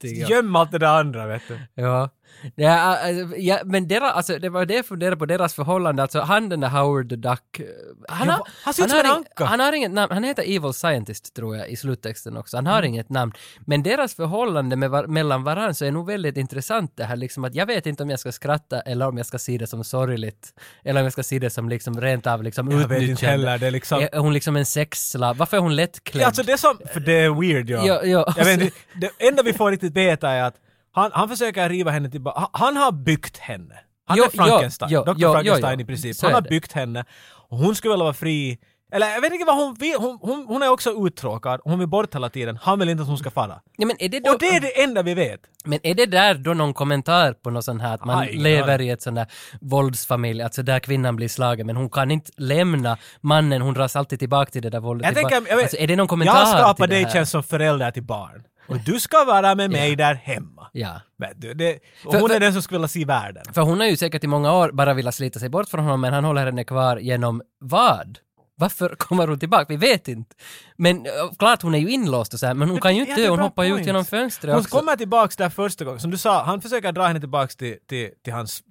[0.00, 0.24] bli.
[0.28, 1.82] Göm allt det där andra vet du.
[1.82, 2.10] Ja.
[2.54, 6.20] Ja, alltså, ja, men deras, alltså, det var det jag funderade på, deras förhållande, alltså
[6.20, 7.64] han den där Howard the Duck, eh,
[8.08, 9.44] han, har, han ser ut som har en anka.
[9.44, 12.78] han har inget namn, han heter Evil Scientist tror jag i sluttexten också, han har
[12.78, 12.88] Mm.
[12.88, 13.32] inget namn.
[13.66, 17.44] Men deras förhållande med var, mellan varandra så är nog väldigt intressant det här liksom
[17.44, 19.84] att jag vet inte om jag ska skratta eller om jag ska se det som
[19.84, 20.54] sorgligt,
[20.84, 23.58] eller om jag ska se det som liksom rent av liksom Jag vet inte heller,
[23.58, 24.00] det är liksom...
[24.12, 25.36] Är hon liksom en sexslav?
[25.36, 26.22] Varför är hon lättklädd?
[26.22, 27.86] Ja, alltså det är som, för det är weird ja.
[27.86, 30.54] Ja, ja, jag vet, inte, det enda vi får riktigt veta är att
[31.00, 32.40] han, han försöker riva henne tillbaka.
[32.40, 33.74] Han, han har byggt henne.
[34.06, 35.32] Han Jo, är Frankenstein, jo, jo, Dr.
[35.32, 36.16] Frankenstein i princip.
[36.16, 37.04] så Han har byggt henne.
[37.48, 38.58] Och hon skulle väl vara fri.
[38.92, 39.94] Eller jag vet inte vad hon vill.
[39.98, 41.60] Hon, hon, hon är också uttråkad.
[41.64, 42.58] Hon vill bort hela tiden.
[42.62, 43.60] Han vill inte att hon ska fara.
[43.76, 45.40] Ja, men är det då, Och det är det enda vi vet.
[45.64, 48.78] Men är det där då någon kommentar på något sånt här att man Aj, lever
[48.78, 48.86] aj.
[48.86, 49.26] i ett sånt där
[49.60, 54.18] våldsfamilj, alltså där kvinnan blir slagen men hon kan inte lämna mannen, hon dras alltid
[54.18, 55.06] tillbaka till det där våldet.
[55.06, 57.90] Jag tänker, jag, vet, alltså, är det någon kommentar jag skapar dig känns som förälder
[57.90, 58.42] till barn.
[58.68, 60.66] Och du ska vara med mig där hemma.
[60.72, 61.00] Ja.
[61.18, 63.44] Vet du, det, och För- hon är för- den som skulle vilja se världen.
[63.52, 66.00] För hon har ju säkert i många år bara velat slita sig bort från honom
[66.00, 68.18] men han håller henne kvar genom vad?
[68.56, 69.66] Varför kommer hon tillbaka?
[69.68, 70.36] Vi vet inte.
[70.76, 73.14] Men uh, klart hon är ju inlåst och så här, men hon kan ju inte
[73.14, 74.76] det dö, hon hoppar ju ut genom fönstret Hon också.
[74.78, 76.00] kommer tillbaks där första gången.
[76.00, 78.62] Som du sa, han försöker dra henne tillbaks till, till, till hans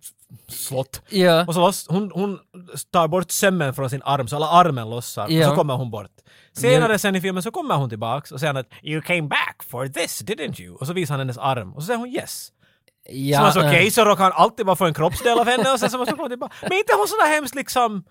[0.48, 1.02] slott.
[1.10, 1.46] Ja.
[1.48, 2.40] Och så loss, hon, hon
[2.92, 5.30] tar bort sömmen från sin arm, så alla armen lossar.
[5.30, 5.46] Ja.
[5.46, 6.12] Och så kommer hon bort.
[6.54, 9.88] Senare sen i filmen så kommer hon tillbaks och säger att “You came back for
[9.88, 12.52] this, didn't you?” Och så visar han hennes arm och så säger hon “Yes”.
[13.10, 15.46] Ja, så man så äh, okej, så råkar han alltid bara få en kroppsdel av
[15.46, 16.56] henne och sen så måste hon komma tillbaka.
[16.62, 18.04] Men inte hon sådär hemskt liksom...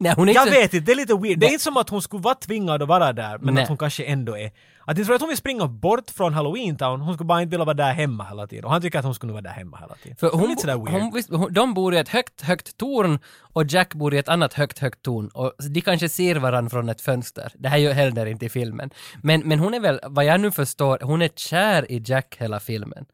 [0.00, 1.38] nej, hon är Jag så- vet inte, det är lite weird.
[1.38, 3.62] Det är inte som att hon skulle vara tvingad att vara där, men Nej.
[3.62, 4.50] att hon kanske ändå är.
[4.84, 7.50] Att jag tror att hon vill springa bort från Halloween Town, hon skulle bara inte
[7.50, 8.64] vilja vara där hemma hela tiden.
[8.64, 10.16] Och han tycker att hon skulle vara där hemma hela tiden.
[10.16, 13.18] För det är hon, lite hon, visst, hon, de bor i ett högt, högt torn
[13.38, 15.28] och Jack bor i ett annat högt, högt torn.
[15.28, 17.52] Och de kanske ser varandra från ett fönster.
[17.58, 18.90] Det här heller inte i filmen.
[19.22, 22.60] Men, men hon är väl, vad jag nu förstår, hon är kär i Jack hela
[22.60, 23.04] filmen.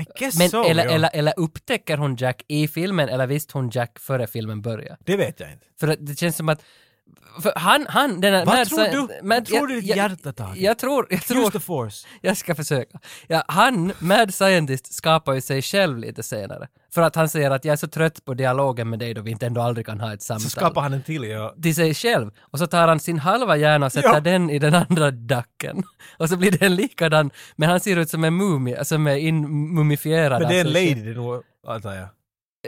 [0.00, 0.90] I guess Men so, eller, ja.
[0.90, 4.96] eller, eller upptäcker hon Jack i filmen eller visste hon Jack före filmen börjar?
[5.04, 5.66] Det vet jag inte.
[5.80, 6.62] För det känns som att
[7.42, 8.44] för han, han, den här...
[8.44, 8.90] Vad Mad tror Sci-
[9.22, 9.26] du?
[9.28, 10.56] Mad- tror du ditt jag- hjärta, Tage?
[10.56, 11.42] Jag tror, jag tror...
[11.42, 12.06] Use the force.
[12.20, 12.98] Jag ska försöka.
[13.26, 16.68] Ja, han, Mad Scientist, skapar ju sig själv lite senare.
[16.94, 19.30] För att han säger att jag är så trött på dialogen med dig då vi
[19.30, 20.42] inte ändå aldrig kan ha ett samtal.
[20.42, 21.54] Så skapar han en till, ja.
[21.62, 22.30] till sig själv.
[22.40, 24.20] Och så tar han sin halva hjärna och sätter Ja.
[24.20, 25.82] den i den andra dacken.
[26.18, 30.40] Och så blir den likadan, men han ser ut som en mumie, som är inmumifierad.
[30.42, 32.08] Men det är en sig lady, det nog, antar jag.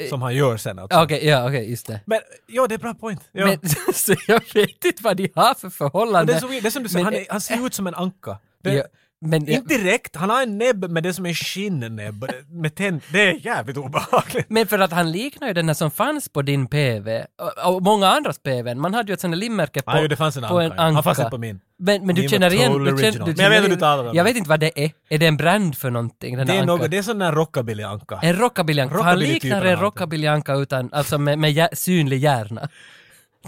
[0.09, 0.97] Som han gör sen alltså.
[0.99, 2.01] Ja, Okej, ja okej, just det.
[2.05, 3.21] Men, ja det är bra point.
[3.33, 3.47] Ja.
[3.47, 3.59] Men,
[3.95, 6.33] så jag vet inte vad de har för förhållande.
[6.33, 7.87] det är weird, det är som du säger, Men- han, är, han ser ut som
[7.87, 8.39] en anka.
[8.63, 8.83] Det, Ja,
[9.21, 13.01] men, Inte direkt, han har en näbb men det är som en skinnnäbb med tänd.
[13.13, 14.51] Det är jävligt obehagligt.
[14.51, 17.25] Men för att han liknar ju den där som fanns på din PV
[17.65, 18.75] och, och många andras PV.
[18.75, 20.75] Man hade ju ett sånt där limmärke på, Ja, jo, det fanns en på anka,
[20.77, 20.83] ja.
[20.83, 21.61] Han fanns inte på min.
[21.79, 22.85] Men, men du känner igen...
[22.85, 24.17] Du känner, du Men jag vet känner vad du in- talar om.
[24.17, 24.91] Jag vet inte vad det är.
[25.09, 26.37] Är det en brand för någonting?
[26.37, 26.79] Den Det är, ankan?
[26.79, 28.19] något, det är sån där rockabilly-anka.
[28.23, 28.95] En rockabilly-anka.
[28.97, 29.83] För Han liknar en anka.
[29.83, 32.69] rockabilly-anka utan, alltså med, med synlig hjärna.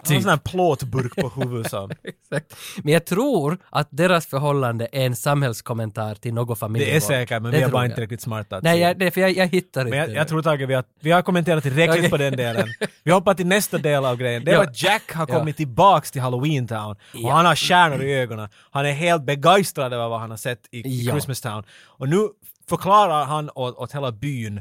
[0.07, 1.73] Har en sån här plåtburk på huvudet.
[2.05, 2.57] Exakt.
[2.85, 6.93] Men jag tror att deras förhållande är en samhällskommentar till något familjevåld.
[6.93, 7.91] Det är säkert, men Det vi är bara jag.
[7.93, 10.15] inte riktigt smarta Nej, jag, det, för jag, jag hittar inte Men jag, det.
[10.15, 12.69] jag tror Tage, vi har, vi har kommenterat tillräckligt på den delen.
[13.05, 14.45] Vi hoppar till nästa del av grejen.
[14.45, 14.63] Det är Ja.
[14.63, 15.39] att Jack har Ja.
[15.39, 17.33] kommit tillbaks till Halloween Town och Ja.
[17.33, 18.49] han har stjärnor i ögonen.
[18.71, 21.13] Han är helt begeistrad över vad han har sett i, i Ja.
[21.13, 21.65] Christmas Town.
[21.87, 22.29] Och nu
[22.69, 24.61] förklarar han åt, åt hela byn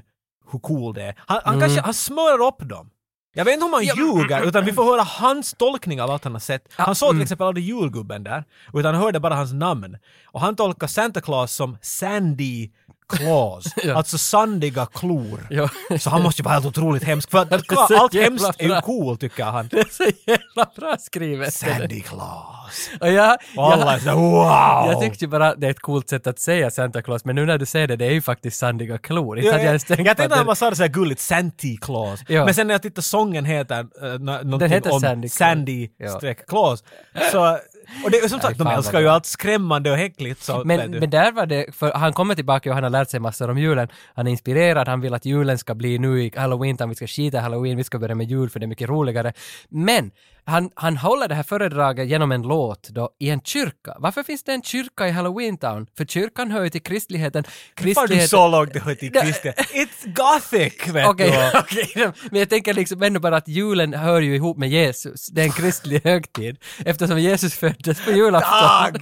[0.52, 1.16] hur cool det är.
[1.18, 1.68] Han, han Mm.
[1.68, 2.90] kanske, han smörar upp dem.
[3.34, 6.34] Jag vet inte om han ljuger, utan vi får höra hans tolkning av allt han
[6.34, 6.68] har sett.
[6.72, 7.20] Han såg mm.
[7.20, 9.98] till exempel aldrig julgubben där, utan hörde bara hans namn.
[10.26, 12.70] Och han tolkar Santa Claus som Sandy
[13.10, 13.96] Claus, Ja.
[13.96, 15.48] alltså sandiga klor.
[15.50, 15.70] Ja.
[16.00, 18.82] Så han måste ju vara helt otroligt hemsk, för att, så allt hemskt är ju
[18.82, 19.68] cool tycker han.
[19.72, 21.54] Det är så jävla bra skrivet.
[21.54, 22.90] Sandy Claus.
[23.02, 24.92] Och jag, Och alla jag, såhär wow!
[24.92, 27.58] jag tyckte bara det är ett coolt sätt att säga Santa Claus, men nu när
[27.58, 29.40] du säger det, det är ju faktiskt sandiga klor.
[29.40, 32.20] Ja, jag jag, jag tänkte att att man sa det såhär gulligt, Santy Claus.
[32.28, 32.46] Ja.
[32.46, 35.30] Men sen när jag tittade sången heter uh, någonting heter om Sandy.
[35.30, 36.10] Sandy Ja.
[36.10, 36.84] streck Claus.
[37.32, 37.60] Så,
[38.04, 40.44] och det är som sagt, de älskar ju allt skrämmande och häckligt.
[40.44, 43.20] Så, Men, men där var det, för han kommer tillbaka och han har lärt sig
[43.20, 43.88] massor om julen.
[44.16, 47.40] Han är inspirerad, han vill att julen ska bli nu i halloween, vi ska skita
[47.40, 49.34] halloween, vi ska börja med jul för det är mycket roligare.
[49.70, 50.12] Men
[50.48, 53.96] han, han håller det här föredraget genom en låt då i en kyrka.
[54.00, 55.88] Varför finns det en kyrka i Halloween Town?
[55.98, 57.44] För kyrkan hör ju till kristligheten.
[57.44, 59.12] Var du kristligheten så långt det hör till.
[59.12, 59.54] Christian?
[59.54, 61.60] It's gothic, vet Okej, du.
[61.60, 62.12] okej.
[62.32, 65.28] Men jag tänker liksom ändå bara att julen hör ju ihop med Jesus.
[65.28, 66.58] Det är en kristlig högtid.
[66.86, 69.02] Eftersom Jesus föddes på julafton.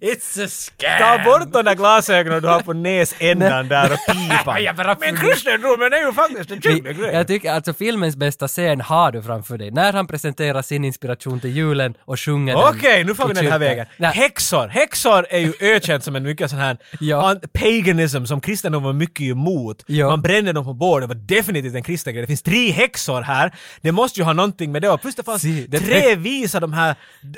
[0.00, 0.98] It's a scam!
[0.98, 4.96] Ta bort de där glasögonen du har på näsändan där och pipan.
[5.00, 7.14] Men kristendomen är ju faktiskt en kycklig grej.
[7.14, 9.70] Jag tycker alltså filmens bästa scen har du framför dig.
[9.70, 13.46] När han presenterar sin inspiration till julen och sjunger Okej, den nu får vi den
[13.52, 13.86] här vägen.
[13.96, 14.68] Nej, Häxor!
[14.68, 17.30] Häxor är ju ökänt som en mycket sån här Ja.
[17.30, 19.84] an- paganism som kristendom var mycket emot.
[19.86, 20.08] Ja.
[20.10, 22.20] Man brände dem på bål, det var definitivt en kristen grej.
[22.20, 23.54] Det finns tre häxor här.
[23.80, 26.60] Det måste ju ha någonting med det och plus det fanns Se, det- tre visa
[26.60, 26.90] de här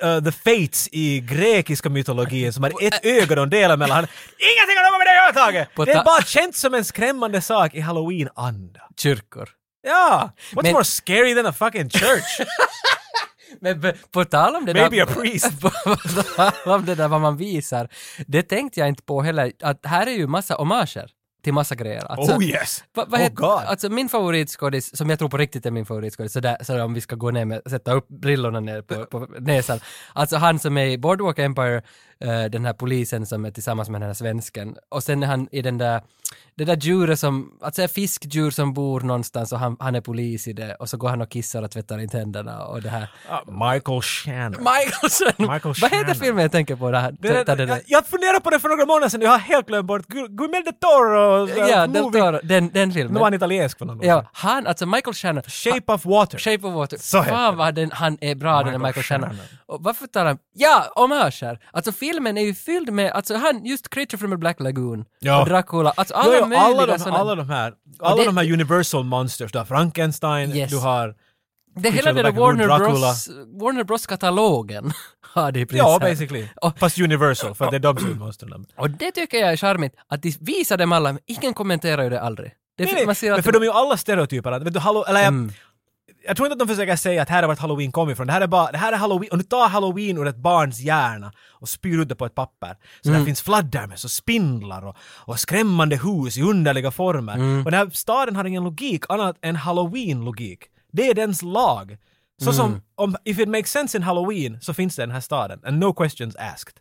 [0.04, 3.98] uh, the fates i grekiska mytologin som hade ett öga de delar mellan.
[4.38, 5.74] Ingenting har något med det att!
[5.74, 8.80] På Det är bara känt som en skrämmande sak i halloween-anda.
[9.02, 9.48] kyrkor.
[9.82, 10.30] Ja!
[10.52, 12.40] What's Men- more scary than a fucking church?
[13.60, 15.02] Men b- på tal om det Maybe där...
[15.02, 15.60] a priest.
[15.60, 15.70] på
[16.36, 17.88] tal om det där vad man visar.
[18.26, 21.10] Det tänkte jag inte på heller, att här är ju massa homager
[21.44, 22.04] till massa grejer.
[22.04, 22.84] Alltså, oh yes!
[22.94, 23.48] Va, vad oh het, god!
[23.48, 26.94] alltså min favoritskådis, som jag tror på riktigt är min favoritskådis, så, där, så om
[26.94, 29.80] vi ska gå ner med, sätta upp brillorna ner på, på näsan.
[30.12, 31.82] Alltså han som är i Boardwalk Empire,
[32.20, 34.76] eh, den här polisen som är tillsammans med den här svensken.
[34.88, 36.02] Och sen är han i den där,
[36.60, 40.48] det där djuret som, alltså ett fiskdjur som bor någonstans och han, han är polis
[40.48, 43.10] i det och så går han och kissar och tvättar in tänderna och det här.
[43.28, 44.50] Ah, Michael Shannon.
[44.50, 45.52] Michael Shannon!
[45.54, 46.90] Michael Vad heter filmen jag tänker på?
[46.90, 47.66] Det här, Det där, där.
[47.66, 50.06] jag, jag funderade på det för några månader sedan, jag har helt glömt bort.
[50.06, 52.02] Gu- Guillermo del Toro, uh, Ja, Del.
[52.02, 53.12] Toro, den, den filmen.
[53.12, 55.42] Nu var han italiensk för någon Ja, han, alltså Michael Shannon.
[55.42, 56.38] Shape of Water.
[56.38, 56.96] Shape of Water.
[57.00, 57.58] Så Fan det.
[57.58, 59.28] vad den, han är bra den där Michael Michael Shannon.
[59.30, 59.44] Shannon.
[59.66, 60.38] Och varför talar han...
[60.54, 61.58] Ja, homager!
[61.72, 65.40] Alltså filmen är ju fylld med, alltså han, just Creature from the Black Lagoon Ja.
[65.42, 67.16] och Dracula, alltså alla Jo, jo, möjliga alla, de, såna...
[67.18, 69.52] alla de här, alla det- de här Universal Monsters.
[69.52, 70.70] Du har Frankenstein, Yes.
[70.70, 71.14] du har...
[71.76, 73.28] det hela den där Warner Bros,
[73.60, 74.92] Warner Bros-katalogen
[75.34, 75.86] har det i princip.
[75.86, 76.48] Ja, basically.
[76.62, 78.66] Och- Fast Universal, för det är de som är monstren.
[78.76, 82.10] Och det tycker jag är charmigt, att de visar dem alla, men ingen kommenterar ju
[82.10, 82.52] det aldrig.
[82.78, 84.60] Det, Nej, nej, men för de är ju alla stereotyper.
[84.60, 85.52] Vet du, hallo, eller Mm.
[86.26, 88.26] Jag tror inte att de försöker säga att här är vart halloween kommer ifrån.
[88.26, 90.80] Det här är bara, det här är halloween, och du tar halloween ur ett barns
[90.80, 92.76] hjärna och spyr ut det på ett papper.
[93.00, 93.20] Så Mm.
[93.20, 97.34] där finns fladdermöss och spindlar och, och skrämmande hus i underliga former.
[97.34, 97.58] Mm.
[97.64, 100.58] Och den här staden har ingen logik annat än halloween-logik.
[100.92, 101.96] Det är dens lag.
[102.44, 102.80] Så som, Mm.
[102.94, 105.60] om, if it makes sense in halloween så finns det den här staden.
[105.64, 106.74] And no questions asked.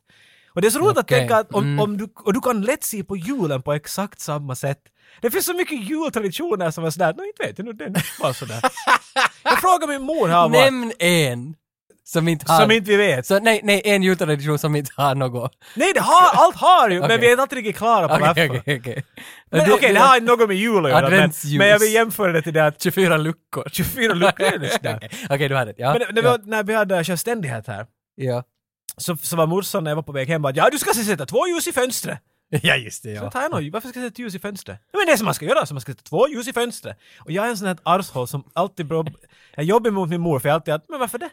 [0.54, 1.00] Och det är så roligt Okej.
[1.00, 1.80] att tänka att om, Mm.
[1.80, 4.80] om du, och du kan lätt se på julen på exakt samma sätt.
[5.22, 8.34] Det finns så mycket jultraditioner som är sådär, nej inte vet jag nu, den var
[8.34, 8.60] sådär.
[9.44, 11.56] jag frågar min mor här Nämn en
[12.04, 12.62] som inte har...
[12.62, 13.26] som inte vi vet.
[13.26, 15.52] Så nej, nej, en jultradition som inte har något.
[15.76, 17.18] Nej det har, allt har ju, men Okej.
[17.20, 18.60] vi är inte alltid riktigt klara på Okej, varför.
[18.60, 19.04] okej, okej.
[19.52, 21.80] Men Du- Okej, du- det har inte något med jul att göra, men, men jag
[21.80, 23.70] vill jämföra det till det att 24 luckor.
[23.72, 24.76] 24 luckor är det.
[24.76, 25.82] Okej, Okej, du hade det.
[25.82, 25.92] Ja.
[25.94, 27.86] Men när vi, var- när vi hade självständighet här,
[28.16, 28.44] ja.
[29.00, 31.26] Så, så var morsan när jag var på väg hem bara ja du ska sätta
[31.26, 32.20] två ljus i fönstret.
[32.64, 33.18] ja, just det.
[33.18, 33.32] Så Ja.
[33.32, 34.80] tar jag något, varför ska jag sätta ljus i fönstret?
[34.94, 36.98] Men det är som man ska göra, så man ska sätta två ljus i fönstret.
[37.20, 39.06] Och jag är en sån här arshåll som alltid bro,
[39.56, 41.30] jag jobbar mot min mor för jag alltid att, men varför det?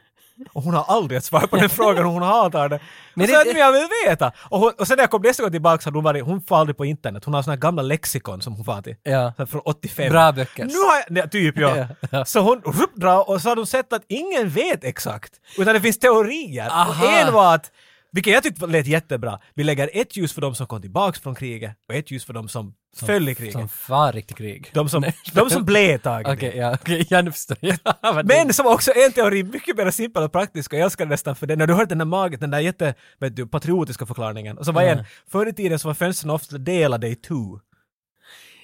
[0.52, 2.80] Och hon har aldrig ett svar på den frågan och hon hatar det.
[3.14, 4.32] Men det- så att, men jag vill veta!
[4.50, 6.42] Och, hon, och sen när jag kom nästa gång tillbaka så hade hon varit, hon
[6.42, 8.96] får aldrig på internet, hon har såna här gamla lexikon som hon får till.
[9.02, 9.32] Ja.
[9.50, 10.12] Från 85.
[10.12, 10.64] Bra böcker.
[10.64, 11.76] Nu har jag, nej, typ ja.
[11.76, 12.24] Ja, ja.
[12.24, 15.32] Så hon rup, dra, och så hade hon sett att ingen vet exakt.
[15.58, 16.68] Utan det finns teorier.
[16.70, 17.04] Aha.
[17.04, 17.70] Och en var att,
[18.16, 21.34] vilket jag tyckte lät jättebra, vi lägger ett ljus för de som kom tillbaks från
[21.34, 23.52] kriget och ett ljus för de som, föll i kriget.
[23.52, 24.70] Som far riktigt krig.
[24.74, 26.32] de som, de som blev tagna.
[26.32, 27.58] Okej, ja, okej, jag nu förstår.
[28.02, 31.04] Ja, Men som också är en teori, mycket mer simpel och praktisk och jag älskar
[31.04, 31.56] det nästan för det.
[31.56, 34.58] När du hört den där maget, den där jätte, vet du, patriotiska förklaringen.
[34.58, 37.60] Och så var en, förr i tiden så var fönstren ofta delade i two.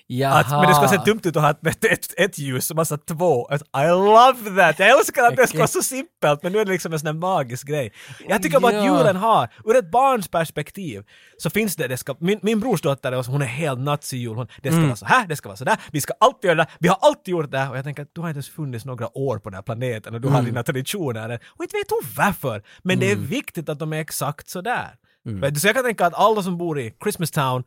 [0.07, 0.41] Jaha.
[0.41, 2.99] Att, men det skulle se dumt ut att ha ett, ett, ett ljus och massa
[2.99, 3.47] två.
[3.47, 4.79] Alltså, I love that!
[4.79, 7.07] Jag älskar att det ska vara så simpelt men nu är det liksom en sån
[7.07, 7.93] här magisk grej.
[8.29, 8.79] Jag tycker bara Ja.
[8.79, 11.03] att julen har, ur ett barns perspektiv,
[11.39, 14.35] så finns det, det ska, min, min brors dotter, hon är helt nuts i jul.
[14.37, 14.89] Hon, det ska Mm.
[14.89, 16.99] vara så här, det ska vara så där, vi ska alltid göra det, vi har
[17.01, 17.71] alltid gjort det här.
[17.71, 20.15] Och jag tänker att du har inte ens funnits några år på den här planeten
[20.15, 20.37] och du Mm.
[20.41, 21.41] har dina traditioner.
[21.47, 24.95] Och inte vet hon varför, men det är viktigt att de är exakt så där.
[25.27, 25.55] Mm.
[25.55, 27.65] Så jag kan tänka att alla som bor i Christmas Town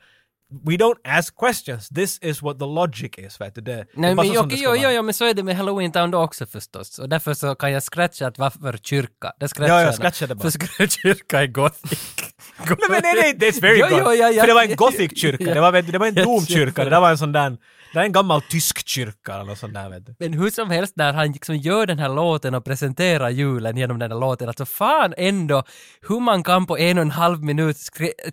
[0.67, 1.89] We don't ask questions.
[1.89, 3.41] This is what the logic is.
[3.41, 3.61] Vet du?
[3.61, 4.93] Det, det Nej bara men det jo, jo, vara.
[4.93, 6.99] jo, men så är det med Halloween Town då också förstås.
[6.99, 9.33] Och därför så kan jag scratcha att varför kyrka.
[9.39, 9.95] Det scratchar Ja, ja, jag.
[9.95, 10.51] scratcha det bara.
[10.51, 11.99] För kyrka är gothic.
[12.57, 14.41] Nej men nej, nej, that's very Jo, jo, ja, ja.
[14.41, 17.31] För det var en gothic-kyrka, det var, det var en domkyrka, det var en sån
[17.31, 17.57] där,
[17.95, 20.15] det är en gammal tysk kyrka eller något sånt där vet du.
[20.19, 23.99] Men hur som helst när han liksom gör den här låten och presenterar julen genom
[23.99, 25.63] den här låten, alltså fan ändå
[26.07, 27.77] hur man kan på en och en halv minut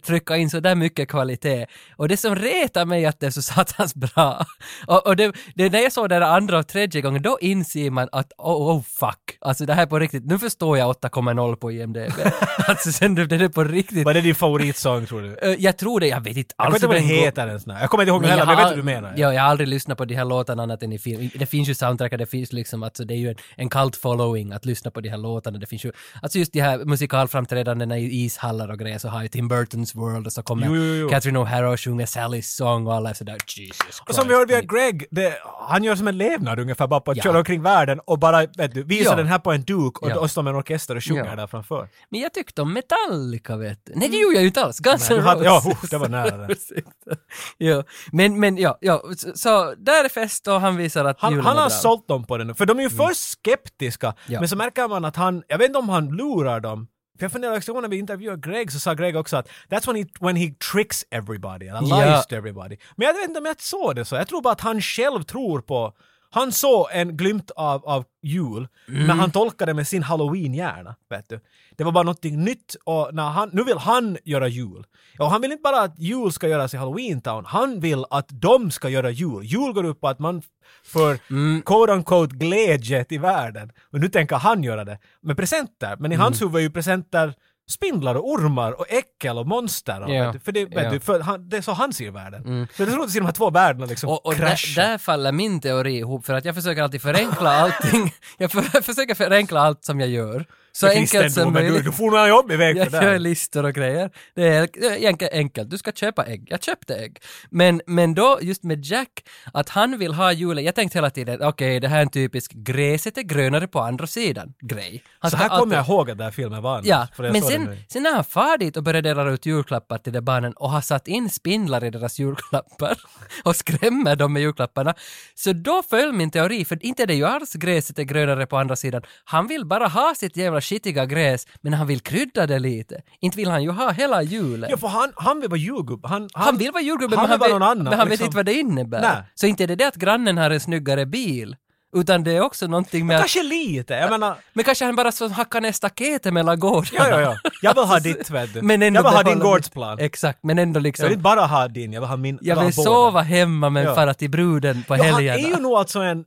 [0.07, 1.67] trycka in så där mycket kvalitet.
[1.97, 4.47] Och det som retar mig att det är så satans bra.
[4.87, 7.39] Och, och det, det är när jag såg det där andra och tredje gången, då
[7.41, 10.97] inser man att oh, oh fuck, alltså det här är på riktigt, nu förstår jag
[10.97, 12.13] 8,0 på IMDB.
[12.69, 14.02] alltså sen det det är på riktigt.
[14.05, 15.37] But Vad är din favoritsång tror du?
[15.43, 17.47] Eh, Jag tror det, jag vet inte Jag alls kommer inte ihåg vad den heter
[17.49, 17.67] ens.
[17.67, 17.75] nu.
[17.81, 19.15] Jag kommer inte ihåg Nej, heller, men jag vet vad du menar.
[19.17, 21.31] Ja, jag har aldrig lyssnat på de här låtarna annat än i film.
[21.35, 24.53] Det finns ju soundtrackar, det finns liksom, alltså det är ju en, en cult following
[24.53, 25.59] att lyssna på de här låtarna.
[25.59, 25.93] Det finns ju,
[26.23, 30.27] alltså just de här musikalframträdandena i ishallar och grejer så har ju Tim Burtons World
[30.27, 31.09] och så kommer Jo, jo, jo.
[31.09, 34.03] Catherine O'Hara och sjunger Sallys sång och alla är sådär Jesus Christ.
[34.09, 35.35] Och som vi hörde via Greg, det,
[35.69, 37.23] han gör som en levnad ungefär bara på att Ja.
[37.23, 39.17] köra omkring världen och bara vet du, visa Ja.
[39.17, 40.19] den här på en duk och, Ja.
[40.39, 41.37] och med en orkester och sjunga Ja.
[41.37, 41.89] där framför.
[42.09, 43.92] Men jag tyckte om Metallica vet du.
[43.97, 44.79] Nej det gjorde jag ju inte alls.
[44.79, 45.45] Guns N' Roses.
[45.45, 46.57] ja, uff, det var nära det.
[47.59, 47.85] Ja.
[48.13, 49.03] Men, men ja, ja.
[49.35, 52.45] Så, där är fest och han visar att Han, han har sålt dem på det
[52.45, 54.17] nu, för de är ju först skeptiska, Mm.
[54.27, 54.41] Ja.
[54.41, 56.89] men så märker man att han, jag vet inte om han lurar dem,
[57.19, 59.97] för jag funderar också när vi intervjuade Greg så sa Greg också att that's when
[59.97, 62.05] he, when he tricks everybody, eller Ja.
[62.15, 62.77] lies to everybody.
[62.97, 65.23] Men jag vet inte om jag såg det så, jag tror bara att han själv
[65.23, 65.93] tror på
[66.33, 69.07] han såg en glimt av, av jul Mm.
[69.07, 70.95] när han tolkade med sin halloween-hjärna.
[71.11, 71.41] Vet du.
[71.77, 74.85] Det var bara någonting nytt och när han, nu vill han göra jul.
[75.19, 78.27] Och han vill inte bara att jul ska göras i Halloween Town, han vill att
[78.29, 79.45] de ska göra jul.
[79.45, 80.43] Jul går ut på att man
[80.85, 81.63] för Mm.
[81.63, 83.73] quote unquote glädje till världen.
[83.93, 85.97] Och nu tänker han göra det med presenter.
[85.99, 86.49] Men i hans Mm.
[86.53, 87.35] huvud är ju presenter
[87.71, 90.01] spindlar och ormar och äckel och monster.
[90.03, 90.61] Och, du, för det.
[90.61, 90.93] Mm.
[90.93, 92.69] du, för han, det är så han ser världen.
[92.77, 94.99] Så det är roligt att se de här två världarna liksom Och, och där, där
[94.99, 98.15] faller min teori ihop för att jag försöker alltid förenkla allting.
[98.39, 100.47] jag för, försöker förenkla allt som jag gör.
[100.73, 101.85] Så enkelt som möjligt.
[101.85, 104.11] du får några jobb iväg för Jag gör listor och grejer.
[104.35, 105.71] Det är är enkelt.
[105.71, 106.47] Du ska köpa ägg.
[106.51, 107.19] Jag köpte ägg.
[107.51, 110.65] Men, men då just med Jack, att han vill ha julen.
[110.65, 114.07] Jag tänkte hela tiden, okej, det här är en typisk gräset är grönare på andra
[114.07, 115.03] sidan grej.
[115.19, 116.81] Han Så här kommer jag alltid- ihåg att den här filmen var.
[116.85, 120.21] Ja, men sen, sen när han far dit och börjar dela ut julklappar till de
[120.21, 122.99] barnen och har satt in spindlar i deras julklappar
[123.45, 124.95] och skrämmer dem med julklapparna,
[125.35, 128.57] så då föll min teori, för inte är det ju alls gräset är grönare på
[128.57, 129.03] andra sidan.
[129.25, 133.03] Han vill bara ha sitt jävla skitiga gräs, men han vill krydda det lite.
[133.21, 134.71] Inte vill han ju ha hela julen.
[134.71, 136.09] Ja, för han, han vill vara julgubbe.
[136.09, 138.09] Han, han, han vill vara julgubbe, han men, han vill vet, någon annan, men han
[138.09, 138.25] vet liksom.
[138.27, 139.01] inte vad det innebär.
[139.03, 139.23] Nej.
[139.35, 141.57] Så inte är det det att grannen har en snyggare bil,
[141.97, 144.37] utan det är också någonting med att Kanske lite, jag menar...
[144.53, 147.11] men kanske han bara så hackar ner staketet mellan gårdarna.
[147.11, 147.51] Ja, ja, ja.
[147.63, 148.63] Jag vill ha ditt, vet du.
[148.63, 149.99] Men ändå jag vill ha din gårdsplan.
[149.99, 151.05] Exakt, men ändå Jag liksom...
[151.05, 152.39] vill inte bara ha din, jag vill ha min.
[152.43, 152.85] Jag vill båda.
[152.91, 153.95] sova hemma men Ja.
[153.95, 155.39] fara till bruden på Ja, han helgerna.
[155.39, 156.25] är ju nog alltså en...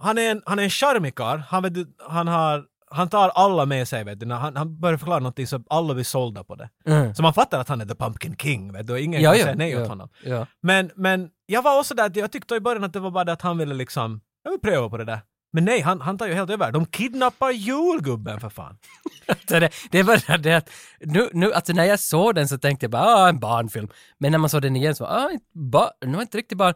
[0.00, 1.38] Han är en, han är en charmig karl.
[1.48, 1.72] Han, vet
[2.08, 2.64] han har...
[2.90, 4.26] Han tar alla med sig, vet du.
[4.26, 6.68] När han, han börjar förklara någonting så alla blir sålda på det.
[6.86, 7.14] Mm.
[7.14, 8.92] Så man fattar att han är the pumpkin king, vet du.
[8.92, 10.08] och Ingen Ja, kan ja, säga nej ja, åt honom.
[10.24, 10.46] ja.
[10.62, 13.32] Men, men jag var också där, jag tyckte i början att det var bara det
[13.32, 14.20] att han ville liksom...
[14.42, 15.20] Jag vill pröva på det där.
[15.52, 16.72] Men nej, han, han tar ju helt över.
[16.72, 18.78] De kidnappar julgubben för fan.
[19.48, 20.70] Det, det är bara det att
[21.00, 23.88] nu, nu, alltså när jag såg den så tänkte jag bara ah, en barnfilm.
[24.18, 26.74] Men när man såg den igen så ah, ba, nu var inte riktigt barn.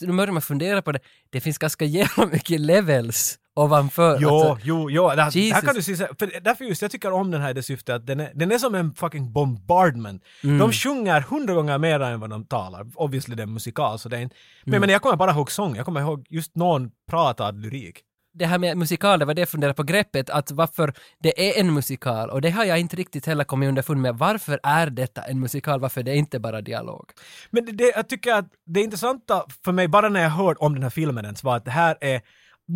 [0.00, 0.98] Nu börjar man fundera på det.
[1.30, 4.18] Det finns ganska jävla mycket levels ovanför.
[4.20, 5.60] Jo, Alltså, jo, det här Jesus.
[5.64, 8.06] kan du se, för därför just jag tycker om den här i det syftet att
[8.06, 10.24] den är, den är som en fucking bombardment.
[10.44, 10.58] Mm.
[10.58, 12.86] De sjunger hundra gånger mer än vad de talar.
[12.94, 14.36] Obviously det är musikal så det är inte...
[14.64, 14.80] Men, Mm.
[14.80, 17.98] men jag kommer bara ihåg sång, jag kommer ihåg just någon pratad lyrik.
[18.32, 20.92] det här med musikal, det var det jag funderade på greppet, att varför
[21.22, 22.30] det är en musikal.
[22.30, 24.14] Och det har jag inte riktigt heller kommit underfund med.
[24.18, 25.80] Varför är detta en musikal?
[25.80, 27.10] Varför det är inte bara dialog?
[27.50, 30.82] Men det, jag tycker att det intressanta för mig, bara när jag hörde om den
[30.82, 32.20] här filmen ens, var att det här är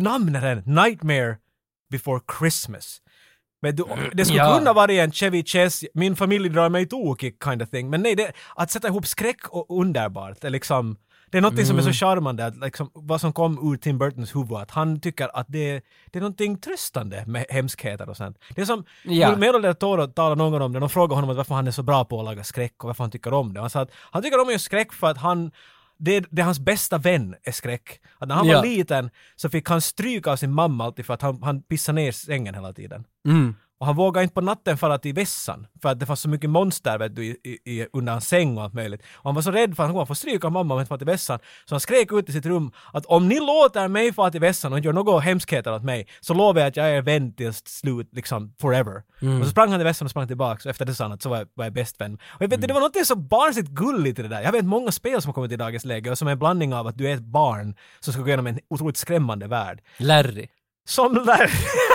[0.03, 1.37] namnet är Nightmare
[1.91, 3.01] before Christmas.
[3.61, 3.83] Men du,
[4.13, 4.57] det skulle Ja.
[4.57, 7.89] kunna vara en Chevy Chase, min familj drar mig tokig kind of thing.
[7.89, 10.97] Men nej, det, att sätta ihop skräck och underbart är liksom
[11.31, 11.93] det är något som är så Mm.
[11.93, 15.81] charmande, att liksom, vad som kom ur Tim Burtons huvud, att han tycker att det,
[16.11, 18.37] det är någonting tröstande med hemskheter och sånt.
[18.55, 19.29] Det är som Ja.
[19.29, 21.83] Guillermo del Toro talar någon gång om det, de frågar honom varför han är så
[21.83, 23.59] bra på att laga skräck och varför han tycker om det.
[23.61, 25.51] Han sa att han tycker om just skräck för att han
[25.97, 27.99] det, det är hans bästa vän är skräck.
[28.17, 28.57] Att när han Ja.
[28.57, 31.95] var liten så fick han stryka av sin mamma alltid för att han, han pissade
[31.95, 33.03] ner sängen hela tiden.
[33.27, 33.55] Mm.
[33.77, 36.49] Och han vågade inte på natten fara till vässan för att det fanns så mycket
[36.49, 39.01] monster vet du, i, i, under hans säng och allt möjligt.
[39.13, 40.89] Och han var så rädd för att han kommer få stryka mamma om han inte
[40.89, 41.39] far till vässan.
[41.65, 44.73] Så han skrek ut i sitt rum att om ni låter mig fara till vässan
[44.73, 48.09] och gör något hemskheter åt mig så lovar jag att jag är vän till slut,
[48.11, 49.03] liksom forever.
[49.39, 51.21] Och så sprang han till vässan och sprang tillbaks och efter det sa han att
[51.21, 52.13] så var jag, var jag bäst vän.
[52.27, 54.41] Och jag vet, det var något så barnsligt gulligt i det där.
[54.41, 56.73] Jag vet många spel som har kommit i dagens läge och som är en blandning
[56.73, 59.81] av att du är ett barn som ska gå igenom en otroligt skrämmande värld.
[59.97, 60.47] Larry.
[60.87, 61.51] Som där.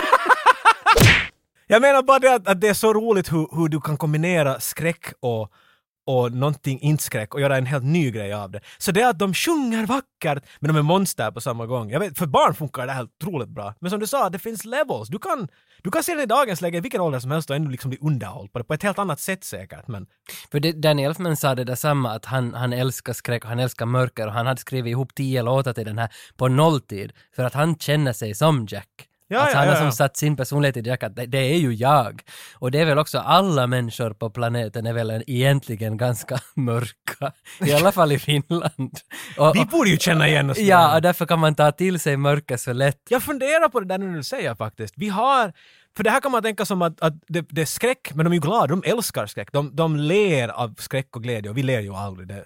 [1.71, 4.59] Jag menar bara det att, att det är så roligt hur, hur du kan kombinera
[4.59, 5.51] skräck och,
[6.05, 8.61] och någonting inte skräck och göra en helt ny grej av det.
[8.77, 11.89] Så det är att de sjunger vackert men de är monster på samma gång.
[11.91, 13.73] Jag vet, för barn funkar det här otroligt bra.
[13.79, 15.09] Men som du sa, det finns levels.
[15.09, 15.47] Du kan,
[15.83, 17.89] du kan se den i dagens läge i vilken ålder som helst och ändå liksom
[17.89, 19.87] bli underhålld på det på ett helt annat sätt säkert.
[19.87, 20.07] Men
[20.51, 23.59] För det, Danny Elfman sa det där samma, att han, han älskar skräck och han
[23.59, 27.43] älskar mörker och han hade skrivit ihop tio låtar till den här på nolltid för
[27.43, 29.07] att han känner sig som Jack.
[29.31, 31.57] Ja, alltså ja, han har som satt sin personlighet i Jack att det, det är
[31.57, 32.21] ju jag.
[32.55, 37.31] Och det är väl också alla människor på planeten är väl en- egentligen ganska mörka.
[37.59, 38.99] I alla fall i Finland.
[39.37, 40.57] Och, Vi borde ju känna igen oss.
[40.71, 42.97] Ja, och därför kan man ta till sig mörker så lätt.
[43.09, 44.93] Jag funderar på det där när du säger faktiskt.
[44.97, 45.53] Vi har,
[45.97, 48.31] för det här kan man tänka som att, att det, det är skräck, men de
[48.31, 49.51] är ju glada, de älskar skräck.
[49.51, 52.27] De, de ler av skräck och glädje och vi ler ju aldrig.
[52.27, 52.45] Det,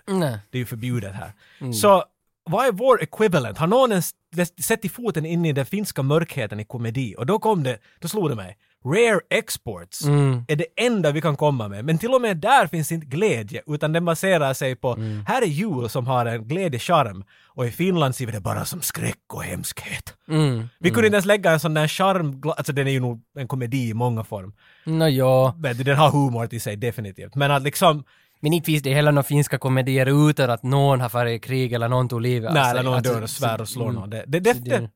[0.52, 1.32] det är ju förbjudet här.
[1.74, 2.04] Så
[2.46, 3.58] vad är vår equivalent?
[3.58, 4.14] Har någon ens
[4.60, 7.16] sett i foten in i den finska mörkheten i komedi?
[7.18, 8.58] Och då kom det, då slog det mig.
[8.86, 10.02] Rare Exports
[10.48, 11.86] är det enda vi kan komma med.
[11.86, 14.96] Men till och med där finns inte glädje, utan den baserar sig på,
[15.28, 18.82] här är jul som har en glädjecharm och i Finland ser vi det bara som
[18.82, 20.14] skräck och hemskhet.
[20.28, 20.70] Mm.
[20.80, 23.48] Vi kunde inte ens lägga en sån där charm, alltså den är ju nog en
[23.48, 24.54] komedi i många form.
[24.86, 27.36] Nå ja, Men den har humor i sig definitivt.
[27.36, 28.04] Men att liksom,
[28.46, 31.74] men inte finns det heller några finska komedier utan att någon har farit i krig
[31.74, 33.96] eller någon tog livet nej, eller någon Alltså, dör och svär och slår mm.
[33.96, 34.10] någon.
[34.10, 34.26] Det,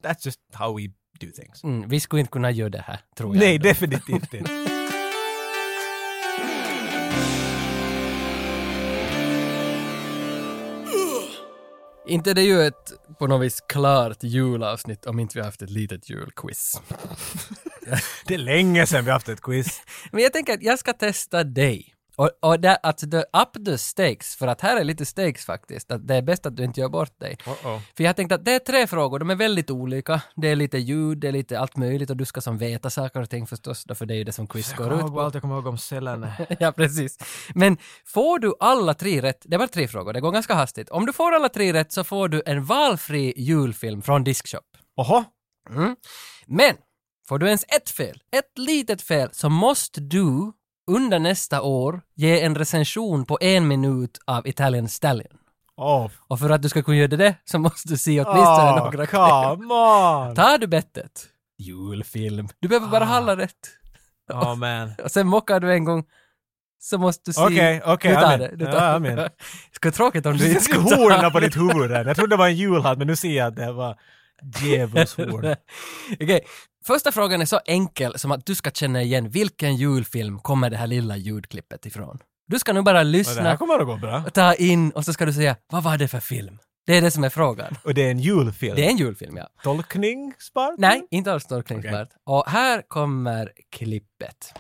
[0.04, 0.88] that's just how we
[1.20, 1.64] do things.
[1.64, 3.40] Mm, vi skulle inte kunna göra det här, tror jag.
[3.40, 3.68] Nej, ändå.
[3.68, 4.52] definitivt inte.
[12.08, 15.62] Inte det är ju ett på något vis klart julavsnitt om inte vi har haft
[15.62, 16.82] ett litet julquiz.
[18.26, 19.82] Det är länge sedan vi haft ett quiz.
[20.12, 21.96] Men jag tänker att jag ska testa dig.
[22.20, 25.92] Och, och där, alltså the, up the stakes, för att här är lite stakes faktiskt,
[25.92, 27.38] att det är bäst att du inte gör bort dig.
[27.46, 27.80] Uh-oh.
[27.98, 30.22] För jag tänkte att det är tre frågor, de är väldigt olika.
[30.36, 33.22] Det är lite ljud, det är lite allt möjligt och du ska som veta saker
[33.22, 35.22] och ting förstås, för det är ju det som quiz går ut på.
[35.22, 36.34] allt, jag kommer ihåg om cellerna.
[36.60, 37.18] ja, precis.
[37.56, 40.90] Men får du alla tre rätt, det var tre frågor, det går ganska hastigt.
[40.90, 44.66] Om du får alla tre rätt så får du en valfri julfilm från Diskshop.
[44.98, 45.24] Oho!
[45.70, 45.96] Mm.
[46.48, 46.76] Men,
[47.28, 50.52] får du ens ett fel, ett litet fel, så måste du
[50.90, 55.38] under nästa år ge en recension på en minut av Italian Stallion.
[55.78, 58.84] Oh, Och för att du ska kunna göra det så måste du se åtminstone oh
[58.84, 60.36] några come on!
[60.36, 61.28] Tar du bettet?
[61.58, 62.48] Julfilm.
[62.60, 63.70] Du behöver bara alla rätt.
[64.34, 64.92] Oh man.
[65.04, 66.04] Och sen mockar du en gång
[66.82, 67.42] så måste du se...
[67.42, 68.50] Okej, okej, du tar jag är det.
[68.50, 68.60] med.
[68.60, 69.18] Du Ja, tar med.
[69.18, 69.30] det.
[69.72, 71.48] Ska tråkigt om du inte ska skulle ta horna på det.
[71.48, 72.06] ditt huvud där.
[72.06, 73.96] Jag trodde det var en julhatt men nu ser jag att det var
[74.62, 75.56] djävulshorn.
[76.14, 76.42] Okej,
[76.86, 80.78] första frågan är så enkel som att du ska känna igen vilken julfilm kommer det
[80.78, 82.20] här lilla ljudklippet ifrån.
[82.48, 84.24] Du ska nu bara Och det här lyssna, kommer att gå bra.
[84.34, 86.60] ta in och så ska du säga vad var det för film?
[86.86, 87.76] Det är det som är frågan.
[87.84, 88.76] Och det är en julfilm.
[88.76, 89.48] Det är en julfilm, ja.
[89.64, 90.76] Tolkningsbart?
[90.78, 92.10] Nej, inte alls tolkningsbart.
[92.26, 94.54] Och här kommer klippet.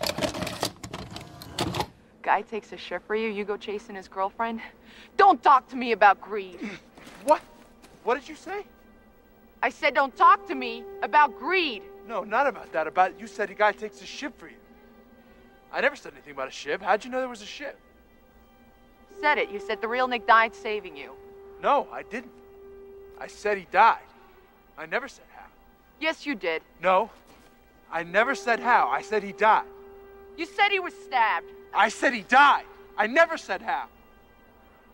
[2.24, 4.59] Guy takes a shit for you, you go chasing his girlfriend.
[5.17, 6.70] Don't talk to me about greed.
[7.26, 7.41] What?
[8.03, 8.63] What did you say?
[9.67, 11.82] I said don't talk to me about greed.
[12.10, 12.88] No, not about that.
[12.88, 14.57] About you said a guy takes a ship for you.
[15.72, 16.82] I never said anything about a ship.
[16.82, 17.80] How'd you know there was a ship?
[19.22, 19.51] Said it.
[19.51, 21.12] You said the real Nick died saving you.
[21.62, 22.32] No, I didn't.
[23.20, 24.10] I said he died.
[24.76, 25.45] I never said how.
[25.99, 26.64] Yes, you did.
[26.82, 27.12] No,
[27.91, 28.88] I never said how.
[28.88, 29.68] I said he died.
[30.36, 31.51] You said he was stabbed.
[31.76, 32.66] I said he died.
[32.97, 33.86] I never said how.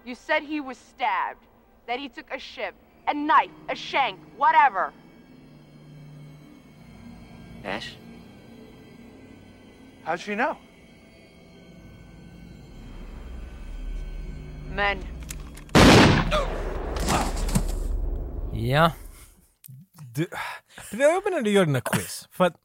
[0.06, 1.40] You said he was stabbed.
[1.88, 2.76] That he took a ship,
[3.08, 4.92] a knife, a shank, whatever.
[7.66, 7.98] Ash?
[10.06, 10.56] How'd she know?
[14.76, 14.98] Men.
[18.54, 18.92] Ja.
[20.16, 20.28] Du,
[20.92, 22.28] det är uppe när du gör dina quiz.
[22.32, 22.56] För att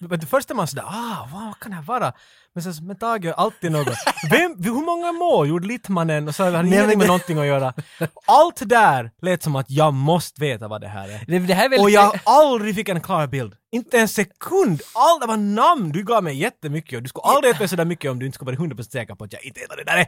[0.00, 2.12] men det första man sådär, ah, vad kan det här vara?
[2.56, 3.98] Men sen, men Tage gör alltid något.
[4.30, 6.28] Vem, hur många mål gjorde Littmannen?
[6.28, 7.74] Och så har han ingenting med någonting att göra.
[8.26, 11.24] Allt där lät som att jag måste veta vad det här är.
[11.26, 11.80] Det, det här är väl...
[11.80, 13.54] Och jag aldrig fick en klar bild.
[13.72, 14.82] Inte en sekund.
[14.94, 15.92] Allt det var namn.
[15.92, 18.56] Du gav mig jättemycket och du skulle aldrig veta sådär mycket om du inte skulle
[18.56, 20.06] vara 100% säker på att jag inte vet vad det där är.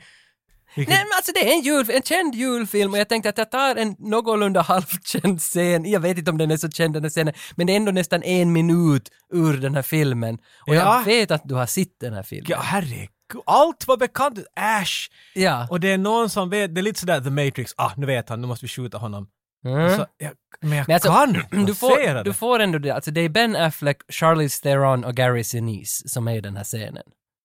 [0.77, 3.39] Vilket- Nej men alltså det är en, jul, en känd julfilm och jag tänkte att
[3.39, 7.03] jag tar en någorlunda halvkänd scen, jag vet inte om den är så känd den
[7.03, 10.35] här scenen, men det är ändå nästan en minut ur den här filmen.
[10.67, 10.99] Och Ja.
[10.99, 12.47] jag vet att du har sett den här filmen.
[12.51, 13.09] Ja, herregud.
[13.47, 14.39] Allt var bekant.
[14.57, 15.09] Ash.
[15.35, 15.67] Ja.
[15.71, 18.29] Och det är någon som vet, det är lite sådär The Matrix, ah nu vet
[18.29, 19.27] han, nu måste vi skjuta honom.
[19.67, 19.97] Mm.
[19.97, 21.33] Så, jag, men jag Men alltså, kan
[21.67, 22.23] du, får, det.
[22.23, 26.29] du får ändå det, alltså det är Ben Affleck, Charlize Theron och Gary Sinise som
[26.29, 27.03] är i den här scenen.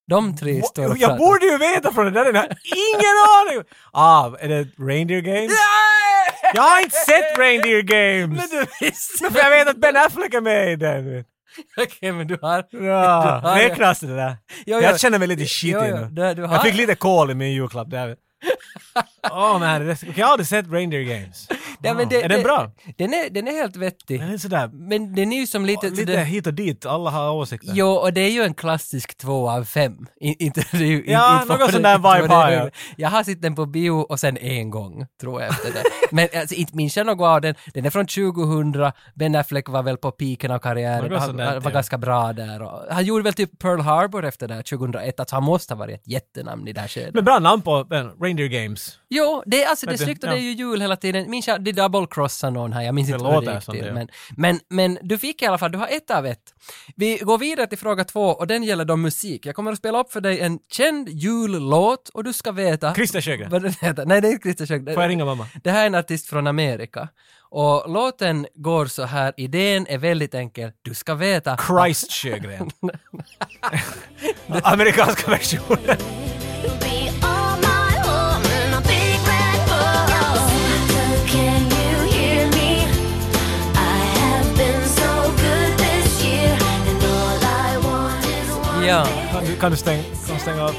[0.10, 1.18] De tre står och jag pratar.
[1.18, 3.16] borde ju veta från det där, jag har ingen
[3.52, 3.64] aning!
[3.92, 5.52] Ah, är det Reindeer Games?
[6.54, 8.38] Jag har inte sett Reindeer Games!
[8.52, 9.32] Men du visste!
[9.32, 11.24] För jag vet att Ben Affleck är med i den.
[11.78, 12.66] Okej men du har...
[12.72, 14.38] Ja, du har- räknas det där?
[14.66, 14.80] Jo.
[14.82, 16.08] Jag känner mig lite jo, nu.
[16.12, 18.16] du- du har- Jag fick lite kol i min julklapp där.
[19.32, 21.48] Åh oh, man, jag har aldrig sett Reindeer Games.
[21.84, 22.72] Ja, men det, är den bra?
[22.98, 24.20] Den är, den är helt vettig.
[24.20, 25.90] Den är sådär, Men den är ju som lite...
[25.90, 27.72] lite det, hit och dit, alla har åsikter.
[27.74, 30.08] Jo, och det är ju en klassisk två av fem.
[30.20, 30.64] Inte,
[31.06, 32.72] Ja, inte någon sån där vibe har jag.
[32.98, 35.84] Jag har sett den på bio och sen en gång, tror jag efter det.
[36.12, 37.56] Men alltså, inte minns jag något av den.
[37.74, 41.62] Den är från 2000, Ben Affleck var väl på piken av karriären, han där, var,
[41.64, 41.70] ja.
[41.70, 42.62] ganska bra där.
[42.62, 45.80] Och han gjorde väl typ Pearl Harbor efter det här 2001, alltså han måste ha
[45.80, 47.14] varit ett jättenamn i det här skedet.
[47.14, 48.98] Men bra namn på eh, Reindeer Games.
[49.10, 50.34] Jo, det är alltså det är snyggt och ja.
[50.34, 51.30] det är ju jul hela tiden.
[51.30, 53.94] Minns jag, det double crossar någon här, jag minns Det inte vad det gick till.
[53.94, 54.08] Men,
[54.38, 56.54] men, men du fick i alla fall, du har ett av ett.
[56.96, 59.46] Vi går vidare till fråga två och den gäller då musik.
[59.46, 62.94] Jag kommer att spela upp för dig en känd jullåt och du ska veta...
[62.94, 63.50] Christer Sjögren.
[63.50, 64.06] Vad den heter.
[64.06, 64.94] Nej, det är inte Christer Sjögren.
[64.94, 65.48] Får jag ringa mamma?
[65.64, 67.10] Det här är en artist från Amerika.
[67.50, 70.72] Och låten går så här, idén är väldigt enkel.
[70.82, 71.58] Du ska veta...
[71.58, 72.72] Christ Sjögren.
[74.64, 75.98] Amerikanska versionen.
[88.94, 89.08] Ja.
[89.32, 90.76] Kan du, kan du stänga, kan stänga av?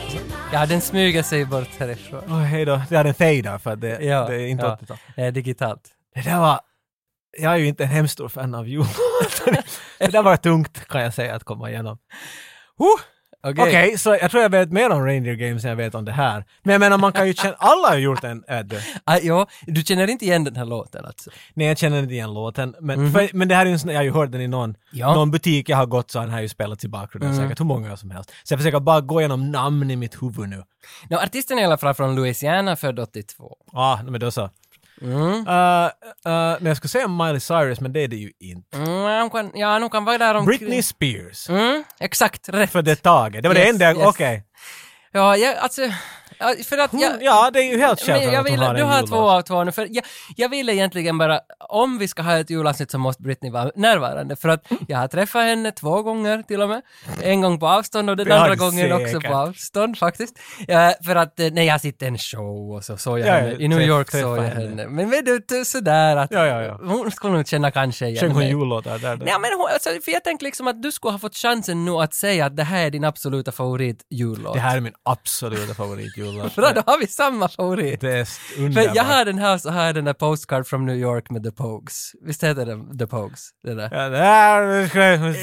[0.53, 2.23] Ja, den smyger sig bort härifrån.
[2.29, 2.81] Åh, hej då.
[2.89, 4.79] Det är en fader för det, Ja, det är inte ja.
[4.83, 4.97] 80-tal.
[5.17, 5.89] Det är digitalt.
[6.15, 6.61] Det där var...
[7.39, 8.85] Jag är ju inte en hemskt stor fan av jul.
[9.99, 11.99] det där var tungt kan jag säga att komma igenom.
[12.79, 13.14] Huh!
[13.47, 13.63] Okej.
[13.69, 16.13] Okej, så jag tror jag vet mer om Reindeer Games än jag vet om det
[16.13, 16.45] här.
[16.63, 18.81] Men jag menar man kan ju känna, alla har gjort en öde.
[19.05, 21.31] Ah, ja, du känner inte igen den här låten alltså?
[21.55, 22.75] Nej, jag känner inte igen låten.
[22.81, 24.49] Men, för, men det här är ju en sån, jag har ju hört den i
[24.49, 24.75] någon.
[24.93, 25.15] Ja.
[25.15, 27.45] någon butik jag har gått så har den här ju spelats i bakgrunden Mm.
[27.45, 28.33] säkert hur många som helst.
[28.45, 30.63] Så jag försöker bara gå igenom namn i mitt huvud nu.
[31.11, 33.57] No, artisten är i alla fall från Louisiana, född 82.
[33.73, 34.51] Ja, men då så.
[35.05, 35.47] Mm.
[35.49, 35.91] Uh, uh,
[36.61, 38.77] men jag skulle säga Miley Cyrus, men det är det ju inte.
[38.77, 40.59] Mm, hon kan, ja, hon kan vara där omkring.
[40.59, 41.49] Britney Spears.
[41.49, 42.71] Mm, exakt, rätt.
[42.71, 43.43] För det taget.
[43.43, 43.97] Det var det Yes, enda jag...
[43.97, 44.07] yes.
[44.07, 44.45] Okej.
[45.13, 45.83] Ja, jag, alltså...
[46.59, 48.75] ja, För att Hon- jag, Ja, det är ju helt självklart jag hon vill, har
[48.75, 49.11] du har jullåt.
[49.11, 50.05] två av två nu, för jag,
[50.37, 54.37] jag vill egentligen bara, om vi ska ha ett julavsnitt så måste Britney vara närvarande,
[54.37, 56.83] för att jag har träffat henne två gånger till och med.
[57.23, 60.39] En gång på avstånd och den har andra gången också på avstånd faktiskt.
[60.69, 63.33] Ja, för att eh, när jag sitter i en show och så såg jag Ja,
[63.33, 64.61] henne, i New York såg jag henne.
[64.69, 64.87] henne.
[64.89, 66.79] Men vet du, sådär att Ja, ja, ja.
[66.83, 69.17] hon skulle nog känna kanske igen Sjöng hon jullåtar där?
[69.17, 69.25] där.
[69.25, 71.91] Nej men hon, alltså, för jag tänkte liksom att du skulle ha fått chansen nu
[71.91, 74.55] att säga att det här är din absoluta favoritjullåt.
[74.55, 75.75] Det här är min absoluta
[76.57, 78.01] Bra, då har vi samma favorit.
[78.01, 78.29] Det är
[78.59, 78.97] underbart.
[78.97, 81.51] jag har den här så har jag den där postcard from New York med The
[81.51, 82.13] Pogues.
[82.27, 83.49] Visst heter den The Pogues?
[83.65, 83.89] Det där.
[83.93, 84.19] Ja, det,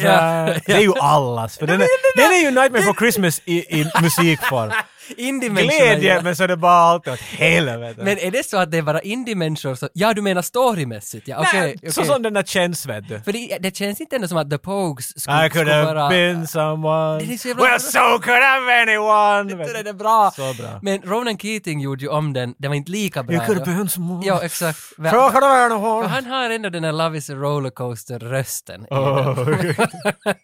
[0.03, 1.57] Ja, det är ju allas.
[1.57, 1.87] För den, är,
[2.17, 4.71] den är ju Nightmare for Christmas i, i musikform.
[5.17, 8.01] Glädje, men så är det bara alltid åt helvete.
[8.03, 9.89] Men är det så att det är bara indie-människor som...
[9.93, 11.27] Ja, du menar storymässigt?
[11.27, 11.61] Ja, okej.
[11.61, 11.91] Nej, okej.
[11.91, 13.19] Så som den där känns vet du.
[13.19, 15.93] För det, det känns inte ändå som att The Pogues skulle, I could skulle have
[15.93, 16.09] vara...
[16.09, 17.19] been someone.
[17.19, 17.79] Det well, bra.
[17.79, 19.55] so could have anyone.
[19.55, 19.89] vet Det du.
[19.89, 20.31] är bra.
[20.35, 20.79] Så bra.
[20.81, 23.35] Men Ronan Keating gjorde ju om den, den var inte lika bra.
[23.35, 24.25] You could have been someone.
[24.25, 24.79] Ja, exakt.
[25.11, 26.05] Fråga det någon.
[26.05, 28.85] han har ändå den där Love is a rollercoaster-rösten.
[28.89, 29.75] Oh, den.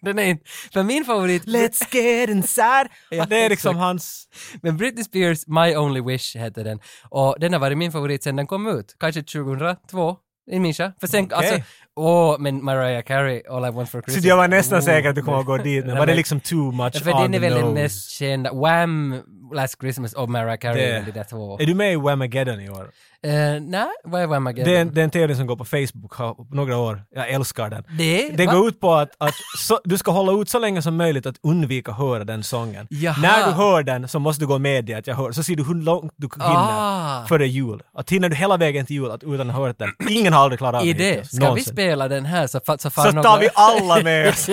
[0.02, 0.44] den är inte...
[0.72, 1.44] För min favorit...
[1.44, 2.88] Let's get inside.
[3.10, 4.28] Ja, det är liksom hans...
[4.62, 6.80] Men Britney Spears My Only Wish heter den.
[7.08, 8.96] Och den har varit min favorit sen den kom ut.
[9.00, 10.16] Kanske 2002.
[10.50, 10.92] Det minns jag.
[11.00, 11.36] För sen, Okej.
[11.36, 11.60] alltså,
[11.96, 14.22] åh, men Mariah Carey, All I Want For Christmas.
[14.22, 16.14] Så jag var nästan Oh, säker att du kommer att gå dit, men var det
[16.14, 18.52] liksom too much För on den är väl den mest kända.
[18.52, 19.22] Wham!
[19.54, 21.58] Last Christmas och Mariah Carey, Det- de där två.
[21.60, 22.90] Är du med i Whamageddon i år?
[23.26, 24.64] Uh, nej, vad är Whamageddon?
[24.72, 27.02] Det är, en, det är en teori som går på Facebook har några år.
[27.10, 27.84] Jag älskar den.
[27.98, 28.46] Det?
[28.46, 28.52] Va?
[28.52, 31.34] går ut på att, att så, du ska hålla ut så länge som möjligt att
[31.42, 32.86] undvika att höra den sången.
[32.90, 33.16] Jaha.
[33.22, 35.56] När du hör den så måste du gå med i att jag hör, så ser
[35.56, 37.26] du hur långt du hinner Ah.
[37.28, 37.82] före jul.
[37.94, 39.88] Att hinner du hela vägen till jul att, utan att ha hört den.
[40.08, 41.72] Ingen har aldrig klarat av det det, hittills, ska vi någonsin.
[41.72, 44.48] spela den här så, så, Så några- tar vi alla med oss.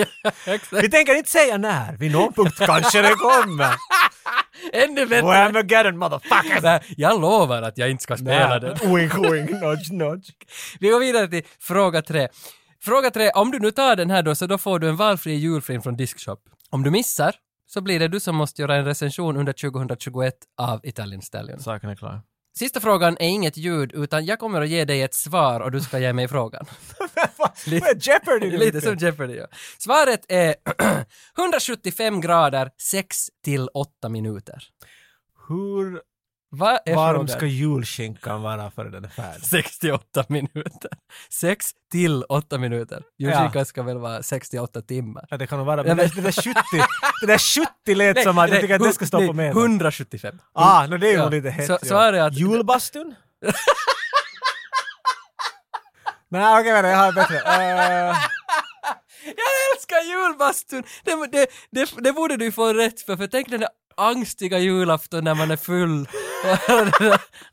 [0.72, 3.74] Vi tänker inte säga när, vid någon punkt kanske det kommer.
[4.72, 5.22] Ännu bättre!
[5.26, 6.62] Whamageddon motherfuckers!
[6.62, 8.94] Nej, Jag lovar att jag inte ska spela den.
[8.94, 10.30] Wink wink, nudge nudge.
[10.80, 12.28] Vi går vidare till fråga tre.
[12.82, 15.34] Fråga tre, om du nu tar den här då, så då får du en valfri
[15.34, 16.40] julfilm från Diskshop.
[16.70, 17.34] Om du missar,
[17.66, 21.60] så blir det du som måste göra en recension under 2021 av Italian Stallion.
[21.60, 22.20] Saken är klar.
[22.58, 25.80] Sista frågan är inget ljud, utan jag kommer att ge dig ett svar och du
[25.80, 26.66] ska ge mig frågan.
[27.66, 28.56] Är Jeopardy nu?
[28.56, 29.46] Lite som Jeopardy, ja.
[29.78, 30.54] Svaret är
[31.38, 34.62] 175 grader, 6 till 8 minuter.
[35.48, 36.00] Hur
[36.58, 37.28] Vad är frågan?
[37.28, 39.44] ska julskinkan vara före den är färdig?
[39.44, 40.90] 68 minuter.
[41.30, 43.02] 6 till 8 minuter.
[43.18, 45.26] Julskinkan ska väl vara 68 timmar.
[45.30, 45.80] Ja, det kan nog vara.
[45.80, 46.54] Ja, Men det, det där 70,
[47.20, 47.38] det där
[47.84, 49.50] 70 lät som att jag tycker att det ska stå på nej, med.
[49.50, 50.38] 175.
[50.52, 51.28] Ah, no, det är ju Ja.
[51.28, 51.66] lite hett.
[51.66, 51.78] Så, ja.
[51.82, 52.34] så är det att...
[52.34, 53.14] Julbastun?
[56.28, 57.36] Nej, okej, vänta, jag har bättre.
[57.36, 58.16] Uh,
[59.24, 60.82] Jag älskar julbastun!
[61.04, 65.24] Det, det, det, det borde du få rätt för, för tänk den där angstiga julafton
[65.24, 66.08] när man är full.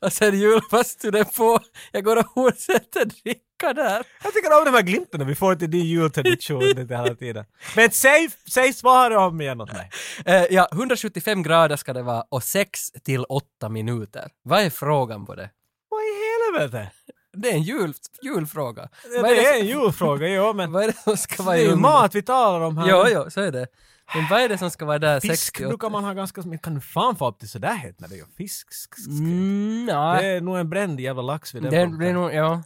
[0.00, 1.58] och sen julfastun är på.
[1.92, 4.06] Jag går och fortsätter dricka där.
[4.22, 7.44] Jag tycker om de här glimtarna vi får till din jultradition lite hela tiden.
[7.76, 9.90] Men säg, säg svaret om igen åt mig.
[10.26, 14.28] Eh, ja, 175 grader ska det vara och 6 till 8 minuter.
[14.42, 15.50] Vad är frågan på det?
[15.88, 16.90] Vad i helvete?
[17.36, 18.88] Det är en jul, julfråga.
[19.14, 21.56] Ja, Vad det är en julfråga, ja men Vad är det som ska det vara
[21.56, 22.88] är i ju mat vi talar om här.
[22.88, 23.66] Jo, jo, så är det.
[24.14, 25.20] Men vad är det som ska vara där?
[25.20, 25.68] Fisk 68?
[25.68, 26.42] brukar man ha ganska...
[26.42, 28.68] Men kan du fan få upp till sådär hett när det är fisk?
[29.08, 29.92] Mm, Det
[30.26, 32.62] är nog en bränd jävla lax vid Det, den det är nog, ja.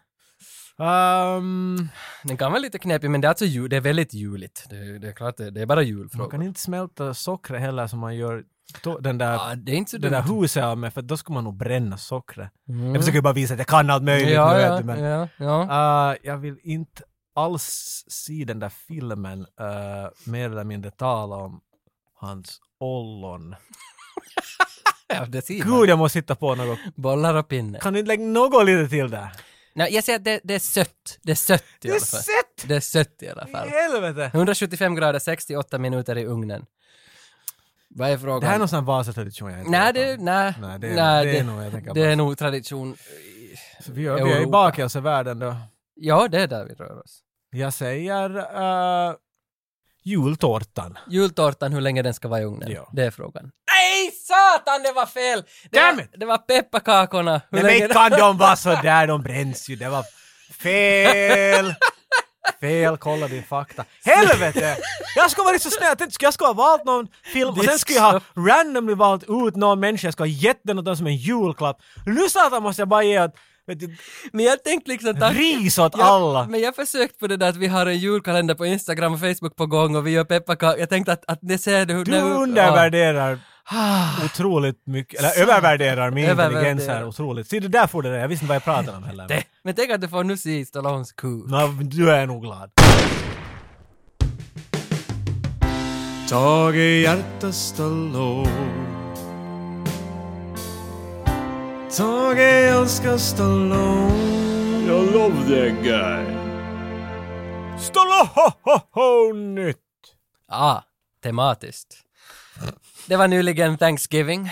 [0.81, 1.89] Um,
[2.25, 4.67] Den kan vara lite knepig, men det är alltså jul, det är väldigt juligt.
[4.71, 6.31] Det, det är klart, det, det är bara man julfråga.
[6.31, 8.45] kan inte smälta sockret heller som man gör
[8.83, 10.41] to- den där, Ja, det är inte så där dumt.
[10.41, 12.51] huset av med för då ska man nog bränna sockret.
[12.69, 12.87] Mm.
[12.95, 16.13] Jag försöker bara visa att jag kan allt möjligt ja, nu ja, men ja, ja.
[16.13, 17.03] Uh, jag vill inte
[17.39, 21.61] alls se den där filmen uh, mer eller mindre tala om
[22.15, 23.55] hans ollon.
[25.09, 25.79] ja, det ser man.
[25.81, 26.79] Gud, jag måste hitta på något.
[26.97, 27.79] Bollar och pinne.
[27.79, 29.29] Kan du inte lägga något lite till där?
[29.75, 31.19] Nej, jag säger att det, det är sött.
[31.23, 32.21] Det är sött i Det är alla fall.
[32.21, 32.69] sött!
[32.69, 33.69] Det är sött i alla I fall.
[33.69, 34.31] helvete!
[34.35, 36.67] 175 grader, 68 minuter i ugnen.
[37.91, 38.41] Vad är frågan?
[38.41, 41.25] Det här är någon sån Vasa-tradition jag inte Nej, det, nej, Nej, det är- nej,
[41.27, 42.97] det är det, nog, jag tänker det är nog tradition.
[43.81, 45.57] Så vi, är, vi är i bakelsevärlden då.
[45.95, 47.21] Ja, det är där vi rör oss.
[47.59, 49.15] Jag säger uh,
[50.05, 50.99] jultårtan.
[51.09, 52.71] Jultårtan, hur länge den ska vara i ugnen?
[52.71, 52.89] Ja.
[52.93, 53.51] Det är frågan.
[53.71, 55.45] Nej, satan, det var fel!
[55.71, 56.11] Det Damn var, it!
[56.17, 57.41] det var pepparkakorna.
[57.51, 59.07] Hur Nej länge men kan de vara så där?
[59.07, 59.77] De bränns ju.
[59.77, 60.05] Det var
[60.59, 61.75] fel!
[62.61, 63.85] Fel, kolla din fakta.
[64.05, 64.77] Helvete!
[65.17, 67.79] Jag skulle varit så snäll, jag tänkte, jag skulle ha valt någon film och sen
[67.79, 70.97] skulle jag ha randomly valt ut någon människa, jag skulle ha gett den åt dem
[70.97, 71.79] som en julklapp.
[72.07, 73.35] Nu satan måste jag bara ge åt,
[73.69, 73.97] vet du,
[74.33, 75.35] Men jag tänkte liksom att...
[75.35, 76.47] ris åt Ja, alla.
[76.47, 79.57] Men jag försökt på det där att vi har en julkalender på Instagram och Facebook
[79.57, 80.81] på gång och vi gör pepparkakor.
[80.81, 82.05] Jag tänkte att, att det ser du...
[82.05, 83.39] Du undervärderar
[84.25, 86.71] otroligt mycket, eller övervärderar min Övervärderar.
[86.71, 87.49] intelligens här otroligt.
[87.49, 89.29] Se det där får det där, jag visste inte vad jag pratade om heller.
[89.29, 89.45] Det.
[89.65, 91.45] Men tänk att du får nu se Stallones kuk.
[91.47, 92.71] Nå, du är nog glad.
[96.29, 98.88] Tage Hjärta Stallone
[101.97, 106.27] Tage älskar Stallone I love that guy.
[107.81, 109.77] Stallone-nytt!
[110.49, 110.83] Ah,
[111.23, 111.97] tematiskt.
[113.07, 114.51] Det var nyligen Thanksgiving.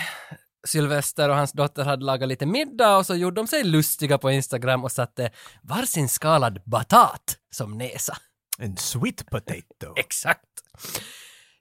[0.67, 4.31] Sylvester och hans dotter hade lagat lite middag och så gjorde de sig lustiga på
[4.31, 5.29] Instagram och satte
[5.61, 8.17] varsin skalad batat som näsa.
[8.59, 9.93] En sweet potato.
[9.95, 10.41] Exakt.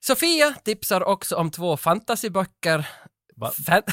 [0.01, 2.89] Sofia tipsar också om två fantasyböcker.
[3.36, 3.53] Va?
[3.66, 3.82] Fan-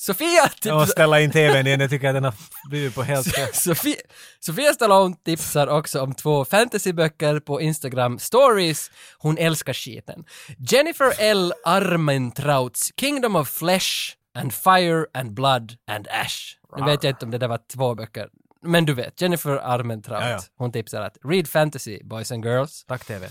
[0.00, 0.86] Sofia Jag måste tipsar...
[0.86, 2.34] ställa in tvn igen, jag tycker att den har
[2.70, 3.48] blivit på helt fel.
[3.52, 3.96] Sofia,
[4.40, 8.90] Sofia Stallone tipsar också om två fantasyböcker på Instagram stories.
[9.18, 10.24] Hon älskar skiten.
[10.58, 11.52] Jennifer L.
[11.64, 13.88] Armentrauts Kingdom of Flesh
[14.34, 16.56] and Fire and Blood and Ash.
[16.76, 18.28] Nu vet jag inte om det där var två böcker.
[18.62, 20.22] Men du vet, Jennifer Armentrout.
[20.22, 20.40] Ja, ja.
[20.56, 22.84] Hon tipsar att read fantasy, boys and girls.
[22.88, 23.28] Tack TV.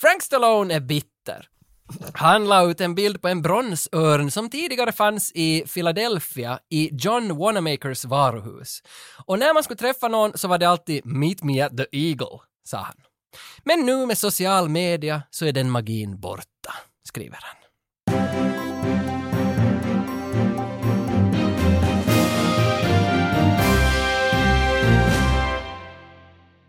[0.00, 1.48] Frank Stallone är bitter.
[2.12, 7.36] Han la ut en bild på en bronsörn som tidigare fanns i Philadelphia i John
[7.36, 8.82] Wanamakers varuhus.
[9.26, 12.38] Och när man skulle träffa någon så var det alltid “Meet me at the Eagle”,
[12.64, 12.94] sa han.
[13.64, 16.74] Men nu med social media så är den magin borta,
[17.08, 17.54] skriver han.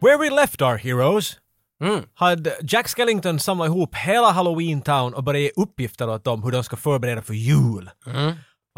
[0.02, 1.40] Where we left our heroes
[1.84, 2.04] Mm.
[2.14, 6.52] hade Jack Skellington samlat ihop hela Halloween Town och börjat ge uppgifter åt dem hur
[6.52, 7.90] de ska förbereda för jul.
[8.06, 8.28] Mm.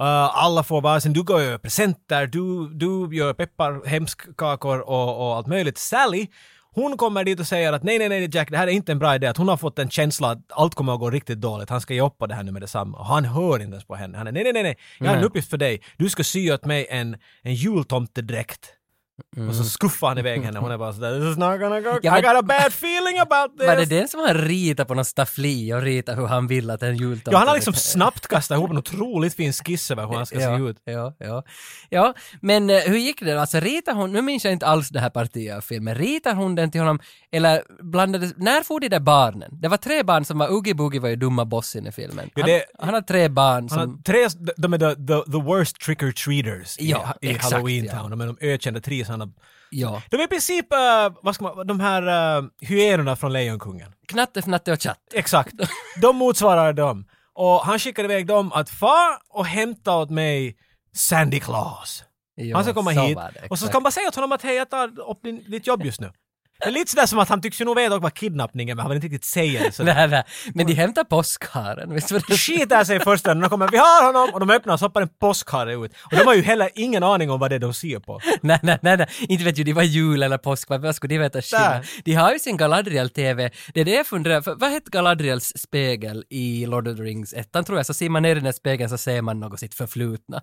[0.02, 5.36] Uh, alla får varsin, du går gör presenter, du, du gör peppar, hemskkakor och, och
[5.36, 5.78] allt möjligt.
[5.78, 6.28] Sally,
[6.74, 9.00] hon kommer dit och säger att nej, nej, nej Jack, det här är inte en
[9.00, 9.28] bra idé.
[9.28, 11.70] Att hon har fått en känsla att allt kommer att gå riktigt dåligt.
[11.70, 12.98] Han ska ge upp på det här nu med detsamma.
[12.98, 14.18] Och han hör inte ens på henne.
[14.18, 14.78] Han är nej, nej, nej, nej.
[15.00, 15.82] Jag har en uppgift för dig.
[15.98, 18.70] Du ska sy åt mig en, en jultomtedräkt.
[19.50, 20.60] Och så skuffar han iväg henne.
[20.60, 22.00] Hon är bara sådär, this is not gonna go.
[22.04, 23.68] Ja, I got a bad feeling about this.
[23.68, 26.84] Var det den som han ritat på någon staffli och ritat hur han vill att
[26.84, 27.32] en jultomte...
[27.32, 30.40] Ja, han har liksom snabbt kastat ihop en otroligt fin skiss över hur han ska
[30.40, 30.78] ja, se ut.
[30.84, 31.44] Ja, ja.
[31.90, 33.40] ja, men eh, hur gick det då?
[33.40, 36.56] Alltså ritar hon, nu minns jag inte alls det här partiet av filmen, ritar hon
[36.56, 37.00] den till honom
[37.32, 39.50] eller blandades, när får de där barnen?
[39.62, 42.30] Det var tre barn som var, Oogie Boogie var ju dumma bossen i filmen.
[42.36, 43.78] Ja, Han, det- han har tre barn som...
[43.78, 44.28] Han har tre,
[44.58, 48.00] de är the, the, the worst trick-or-treaters i, Ja, i exakt, Halloween ja.
[48.00, 48.10] Town.
[48.10, 48.80] De är de ökända
[49.12, 49.34] trisarna.
[49.70, 50.02] Ja.
[50.10, 53.94] De är i princip, uh, vad ska man, de här uh, hyenorna från Lejonkungen.
[54.08, 55.00] Knatte, Fnatte och Chatt.
[55.14, 55.54] Exakt.
[56.02, 57.06] De motsvarar dem.
[57.34, 60.58] Och han skickar iväg dem att fa och hämta åt mig
[60.94, 62.04] Sandy Claus.
[62.36, 64.42] Ja, han ska komma hit det, och så ska han bara säga åt honom att
[64.42, 66.12] hej, jag tar upp din, ditt jobb just nu.
[66.64, 68.82] Det är lite sådär som att han tycks ju nog veta vad kidnappning är men
[68.82, 69.72] han vill inte riktigt säga det.
[69.72, 70.24] Så nej, nej.
[70.54, 71.94] Men de hämtar påskharen.
[71.94, 72.38] Visst var det?
[72.38, 75.02] skiter sig först när de kommer vi har honom och de öppnar och så hoppar
[75.02, 75.92] en påskhare ut.
[76.12, 78.20] Och de har ju heller ingen aning om vad det är de ser på.
[78.42, 79.08] nej, nej, nej, nej.
[79.20, 81.86] Inte vet ju de var jul eller påsk, vad skulle de veta skillnad?
[82.06, 83.50] De har ju sin Galadriel-TV.
[83.74, 87.34] Det är det jag funderar, för vad hette Galadriels spegel i Lord of the Rings
[87.34, 87.52] 1?
[87.66, 89.74] tror jag, så ser man ner i den här spegeln så ser man något sitt
[89.76, 90.42] förflutna.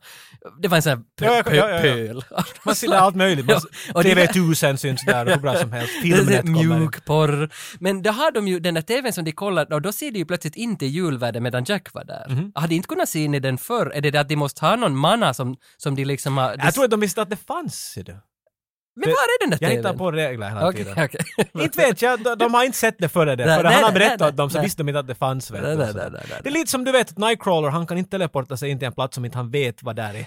[0.63, 0.91] Det var en sån
[1.21, 1.79] här pö- ja.
[1.83, 2.25] pöl.
[2.65, 3.47] Man ser allt möjligt.
[3.47, 3.55] Man,
[3.87, 5.93] Ja, och det- TV1000 syns där och hur bra som helst.
[6.11, 6.79] Det Filmnet kommer.
[6.79, 7.51] mjukporr.
[7.81, 10.19] Men då har de ju den där TVn som de kollar och då ser de
[10.19, 12.27] ju plötsligt inte julvärden medan Jack var där.
[12.29, 12.53] Mhm.
[12.55, 13.93] Har de inte kunnat se in i den förr?
[13.95, 16.57] Är det det att de måste ha någon manna som, som de liksom har...
[16.59, 17.93] Jag tror att de visste att det fanns.
[17.97, 18.17] du.
[19.01, 19.77] Men var är den där Jag TVn?
[19.85, 21.05] hittar på regler hela Okej, tiden.
[21.05, 21.21] okej.
[21.65, 23.47] Inte vet jag, de, de har inte sett det före det.
[23.47, 24.65] Nej, han har berättat nej, dem så nej.
[24.67, 25.51] visste de inte att det fanns.
[25.51, 26.41] Vet Nej, nej, nej.
[26.43, 28.93] Det är lite som du vet Nightcrawler, han kan inte teleporta sig in till en
[28.93, 30.27] plats som inte han vet vad där är.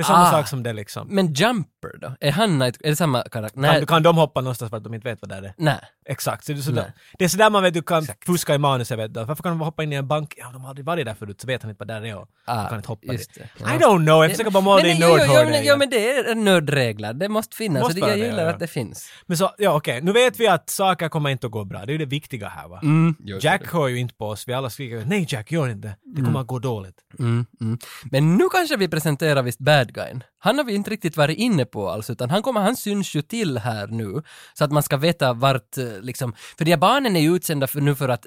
[0.00, 0.30] Det är samma Ah.
[0.30, 1.06] sak som det liksom.
[1.10, 2.14] Men Jumper då?
[2.20, 3.72] Är han night, är det samma karaktär?
[3.78, 5.54] Kan, kan de hoppa någonstans för att de inte vet vad det är?
[5.56, 5.78] Nej.
[6.08, 6.82] Exakt, så det, är sådär.
[6.82, 6.92] Nej.
[7.18, 8.98] det är sådär man vet du kan fuska i manuset.
[8.98, 9.24] Vet du.
[9.24, 10.34] Varför kan de hoppa in i en bank?
[10.36, 12.28] Ja, de har aldrig varit där förut så vet han inte vad där är och
[12.44, 13.34] Ah, kan inte hoppa dit.
[13.34, 13.40] det.
[13.74, 17.12] I don't know, jag försöker bara måla jo, jo, jo, nördhörnet men, det är nördregler.
[17.12, 17.82] Det måste finnas.
[17.82, 18.50] Måste så det, jag det, gillar ja, ja.
[18.50, 19.10] att det finns.
[19.26, 21.78] Men så, ja okej, nu vet vi att saker kommer inte att gå bra.
[21.78, 22.80] Det är ju det viktiga här va?
[22.82, 25.96] Mm, Jack hör ju inte på oss, vi alla skriker nej Jack, gör inte.
[26.04, 26.96] Det kommer att gå dåligt.
[27.18, 27.78] Mm, mm.
[28.04, 30.24] Men nu kanske vi presenterar visst bad guyn.
[30.38, 33.22] Han har vi inte riktigt varit inne på alls, utan han kommer, han syns ju
[33.22, 34.22] till här nu.
[34.54, 37.66] Så att man ska veta vart, eh, liksom, för de här barnen är ju utsända
[37.66, 38.26] för, nu för att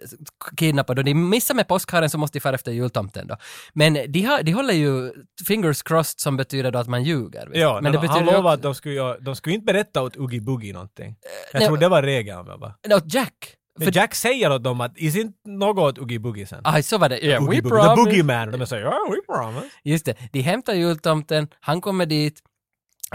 [0.57, 3.38] kidnappa, då de missar med påskharen så måste de fara efter jultomten då.
[3.73, 5.11] Men de, har, de håller ju
[5.48, 7.49] fingers crossed som betyder då att man ljuger.
[7.53, 10.18] Ja, men det han betyder lovade också- att de skulle, de skulle inte berätta åt
[10.18, 11.15] Oogie Boogie någonting.
[11.52, 12.76] Jag nej, tror det var regeln va?
[12.88, 13.56] No, Jack.
[13.79, 16.61] Men Jack säger åt dem att is inte något Oogie Boogie sen.
[16.63, 17.25] Ah, så var det.
[17.25, 18.03] Yeah, Oogie we Boogie, the promise.
[18.03, 18.53] Boogeyman.
[18.53, 19.67] Och de säger ja, we promise.
[19.83, 22.39] Just det, de hämtar jultomten, han kommer dit,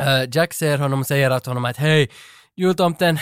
[0.00, 2.08] eh, Jack ser honom och säger åt honom att hej,
[2.56, 3.18] jultomten,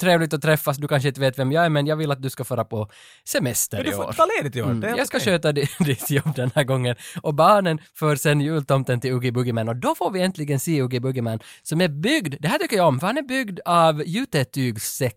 [0.00, 2.30] trevligt att träffas, du kanske inte vet vem jag är men jag vill att du
[2.30, 2.90] ska fara på
[3.28, 4.12] semester Men du i får år.
[4.12, 4.70] ta ledigt i år.
[4.70, 6.96] Mm, jag ska sköta di- ditt jobb den här gången.
[7.22, 11.00] Och barnen för sen jultomten till Oogie Boogieman och då får vi äntligen se Oogie
[11.00, 15.16] Boogieman som är byggd, det här tycker jag om, för han är byggd av jutetygssäck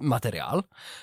[0.00, 0.62] material.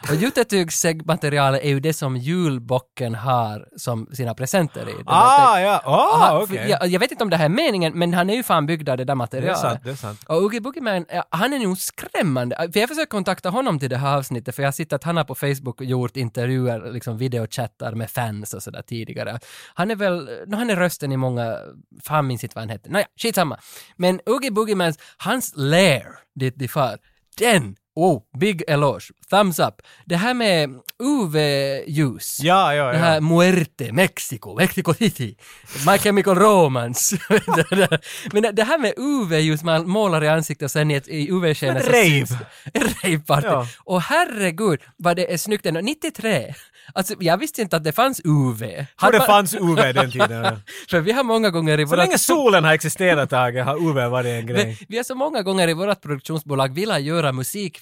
[0.09, 4.93] Och jutetygssäckmaterialet är ju det som julbocken har som sina presenter i.
[5.05, 5.81] Ah, låter- ja.
[5.85, 6.57] Ah, Aha, okej.
[6.57, 8.65] för jag, jag vet inte om det här är meningen, men han är ju fan
[8.65, 9.57] byggd av det där Det är materialet.
[9.59, 10.23] sant, det är sant.
[10.27, 12.69] Och Oogie Boogieman, ja, han är nog skrämmande.
[12.73, 15.17] För jag försöker kontakta honom till det här avsnittet, för jag har sett att han
[15.17, 19.39] har på Facebook gjort intervjuer, liksom videochattar med fans och sådär tidigare.
[19.73, 21.57] Han är väl, no, han är rösten i många,
[22.03, 22.89] fan minns inte vad han hette.
[22.89, 23.59] Nåja, skitsamma.
[23.95, 26.05] Men Oogie Boogiemans, hans lair,
[26.35, 26.97] dit de far,
[27.37, 29.73] den, oh, big eloge, thumbs up.
[30.05, 30.69] Det här med
[31.03, 32.37] UV-ljus.
[32.41, 33.21] Ja, ja, Det här ja.
[33.21, 35.35] Muerte, Mexico, Mexico City,
[35.87, 37.17] My Chemical Romance.
[38.33, 41.83] Men det- här med UV-ljus man målar i ansiktet och sen i, ett- i UV-skenet
[41.83, 42.39] ett rave.
[42.73, 43.47] En rave-party.
[43.47, 43.67] Ja.
[43.79, 45.79] Och herregud vad det är snyggt ändå.
[45.81, 46.53] 93!
[46.93, 48.85] Alltså jag visste inte att det fanns UV.
[48.95, 50.31] Hade det fanns UV den tiden.
[50.43, 50.51] ja.
[50.89, 52.05] För vi har många gånger i Så vårat...
[52.07, 54.77] länge solen har existerat Tage har UV varit en Men grej.
[54.87, 57.31] vi har så många gånger i vårt produktionsbolag velat göra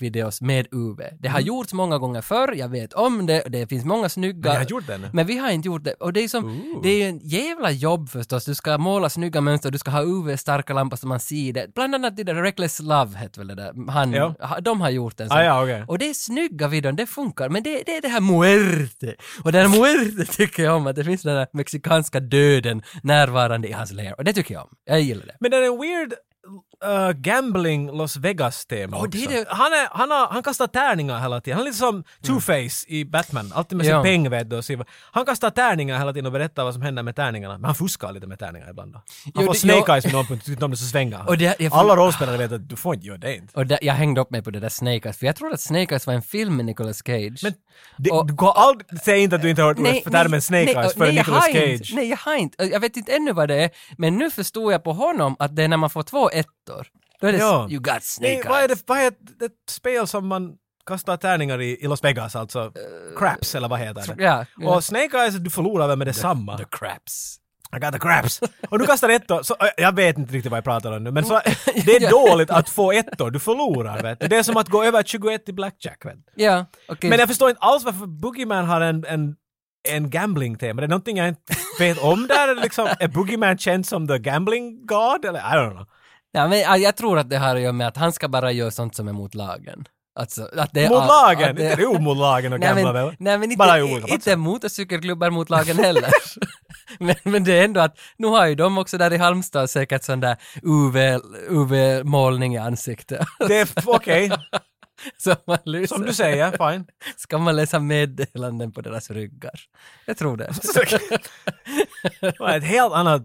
[0.02, 1.02] musikvideos med UV.
[1.19, 4.40] Det har gjorts många gånger förr, jag vet om det, det finns många snygga...
[4.49, 5.10] Men jag har gjort ännu.
[5.14, 5.94] Men vi har inte gjort det.
[5.94, 8.45] Och det är som, det är ju en jävla jobb förstås.
[8.45, 11.74] Du ska måla snygga mönster, du ska ha UV-starka lampor så man ser det.
[11.76, 13.91] Bland annat det där Reckless Love hette väl det där.
[13.91, 14.36] Han, Ja.
[14.61, 15.38] de har gjort en sån.
[15.38, 15.84] Ah, ja, okej.
[15.88, 17.49] Och det är snygga videon, det funkar.
[17.49, 19.15] Men det, det är det här muerte.
[19.44, 23.68] Och den här muerte tycker jag om, att det finns den här mexikanska döden närvarande
[23.68, 24.14] i hans lair.
[24.18, 24.69] Och det tycker jag om.
[24.86, 25.36] Jag gillar det.
[25.40, 26.14] Men det är weird
[26.86, 31.41] uh, gambling Las Vegas-tema Åh, det det- Han, är, han, har, han kastar tärningar hela
[31.41, 31.57] tiden.
[31.57, 33.52] Han är lite som Two-Face i Batman.
[33.56, 34.03] Alltid med sin Ja.
[34.03, 34.61] peng vet du,
[35.11, 37.57] Han kastar tärningar hela tiden och berättar vad som händer med tärningarna.
[37.57, 38.98] Men han fuskar lite med tärningar ibland då.
[39.24, 41.38] Han Jo, får det- Snake Eyes med någon punkt, utom det så svänger han.
[41.38, 43.53] Det- jag Alla rollspelare vet att du får inte göra det inte.
[43.60, 45.61] Och där, jag hängde upp mig på det där Snake Eyes, för jag tror att
[45.61, 47.40] Snake Eyes var en film med Nicolas Cage.
[47.44, 47.53] Men
[47.98, 50.65] det, Och- du går aldrig, säg inte att du inte har hört för termen Snake
[50.65, 51.68] nej, Eyes före nej, Nicolas Cage.
[51.82, 52.64] Inte, nej, jag har inte.
[52.64, 55.64] Jag vet inte ännu vad det är, men nu förstod jag på honom att det
[55.64, 56.88] är när man får två ettor.
[57.22, 57.68] Då är det Ja.
[57.69, 58.45] you got Snake Eyes.
[58.45, 60.55] vad är det, vad är det, ett spel som man
[60.85, 62.72] kastar tärningar i, i Las Vegas alltså?
[63.18, 64.23] craps eller vad heter det?
[64.23, 64.76] ja, ja.
[64.76, 66.57] Och Snake Eyes, du förlorar väl med detsamma?
[66.57, 67.38] The craps.
[67.76, 68.41] I got the craps.
[68.69, 71.26] Och du kastar ettor, så, jag vet inte riktigt vad jag pratar om nu, men
[71.26, 71.34] så,
[71.85, 74.27] det är dåligt att få ettor, du förlorar vet du.
[74.27, 76.15] Det är som att gå över 21 i blackjack vet.
[76.35, 77.09] Ja, okej.
[77.09, 79.35] Men jag förstår inte alls varför Boogeyman har en, en,
[79.89, 80.81] en gambling-tema.
[80.81, 84.85] Det är någonting jag inte vet om där, liksom, är Boogeyman känd som the gambling
[84.85, 85.26] god?
[85.26, 85.85] Eller I don't know.
[86.32, 88.52] Ja, men ja, jag tror att det har att göra med att han ska bara
[88.52, 89.86] göra sånt som är mot lagen.
[90.20, 91.56] Alltså, att det är, Mot att lagen?
[91.56, 93.06] det- Inte det mot lagen och gambla väl?
[93.20, 96.10] nej, men inte, Bara olika inte motorcykelklubbar mot lagen heller.
[96.99, 100.04] men, men det är ändå att, nu har ju de också där i Halmstad säkert
[100.04, 100.98] sån där UV,
[101.49, 103.28] UV-målning i ansiktet.
[103.48, 104.32] Det är okej.
[105.66, 105.95] Lyser.
[105.95, 106.86] Som du säger, fine.
[107.18, 109.54] Ska man läsa meddelanden på deras ryggar?
[110.06, 110.52] Jag tror det.
[112.22, 113.22] Det var ett helt annat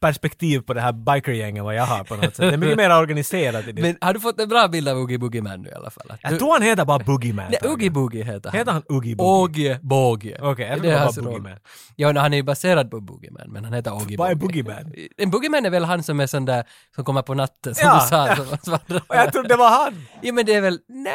[0.00, 2.36] perspektiv på det här bikergänget än vad jag har på något sätt.
[2.36, 3.82] Det är mycket mer organiserat i det.
[3.82, 6.06] Men har du fått en bra bild av Oogie Boogie Man nu i alla fall?
[6.10, 7.44] Att jag du- tror han heter bara Boogeyman.
[7.50, 8.58] Nej, Oogie Boogie heter han.
[8.58, 9.78] Heter han Oogie Boogie?
[9.82, 10.38] Båge.
[10.40, 11.50] Okej, jag Det tror är det var Boogeyman.
[11.52, 11.60] roll.
[11.96, 14.62] Ja, no, han är ju baserad på Boogeyman, men han heter Oogie Vad är Boogie.
[14.62, 14.92] Boogeyman?
[15.16, 16.64] En Boogeyman är väl han som är sån där
[16.94, 18.28] som kommer på natten, som Ja, du sa.
[18.28, 18.36] ja.
[18.36, 20.06] Som som- Och jag trodde det var han!
[20.22, 20.78] Ja, men det är väl...
[20.88, 21.10] Nja.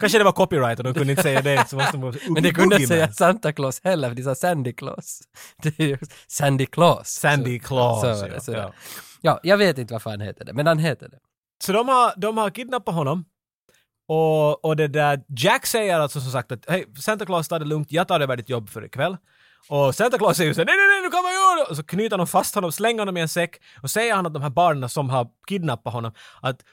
[0.00, 2.50] Kanske det var copyright och de kunde inte säga det så måste de Men det
[2.52, 2.86] kunde Boogeyman.
[2.88, 5.20] säga Santa Claus heller, för de sa Sandy Claus.
[5.62, 5.98] Det är ju
[6.28, 7.08] Sandy Claus.
[7.08, 8.58] Sandy Så- Claus, Så, var ja, så ja.
[8.58, 8.72] ja.
[9.20, 11.18] ja, jag vet inte varför han heter det, men han heter det.
[11.64, 13.24] Så de har, de har kidnappat honom.
[14.08, 17.64] Och, och det där, Jack säger alltså som sagt att hej, Santa Claus tar det
[17.64, 19.16] lugnt, jag tar över ditt jobb för ikväll.
[19.68, 21.70] Och Santa Claus säger så nej nej nej nu göra det!
[21.70, 24.34] Och så knyter de fast honom, slänger honom i en säck och säger han att
[24.34, 26.64] de här barnen som har kidnappat honom att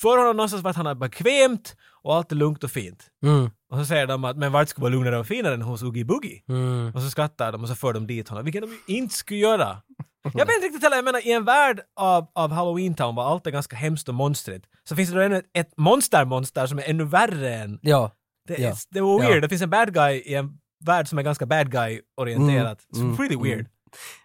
[0.00, 3.06] för honom någonstans vart han är bekvämt och allt är lugnt och fint.
[3.22, 3.50] Mm.
[3.70, 6.04] Och så säger de att men vart skulle vara lugnare och finare än hos Oogie
[6.04, 6.42] Boogie?
[6.48, 6.92] Mm.
[6.94, 9.40] Och så skrattar de och så för de dit honom, vilket de ju inte skulle
[9.40, 9.82] göra.
[10.22, 13.24] Jag vet inte riktigt heller, jag menar i en värld av, av Halloween Town var
[13.30, 16.78] allt är ganska hemskt och monstrigt, så finns det då ännu ett, ett monster-monster som
[16.78, 17.78] är ännu värre än...
[17.82, 18.10] Ja.
[18.48, 18.74] Det, ja.
[18.90, 19.40] det var weird, Ja.
[19.40, 22.86] det finns en bad guy i en värld som är ganska bad guy-orienterat.
[22.96, 23.66] Mm, It's really mm, weird.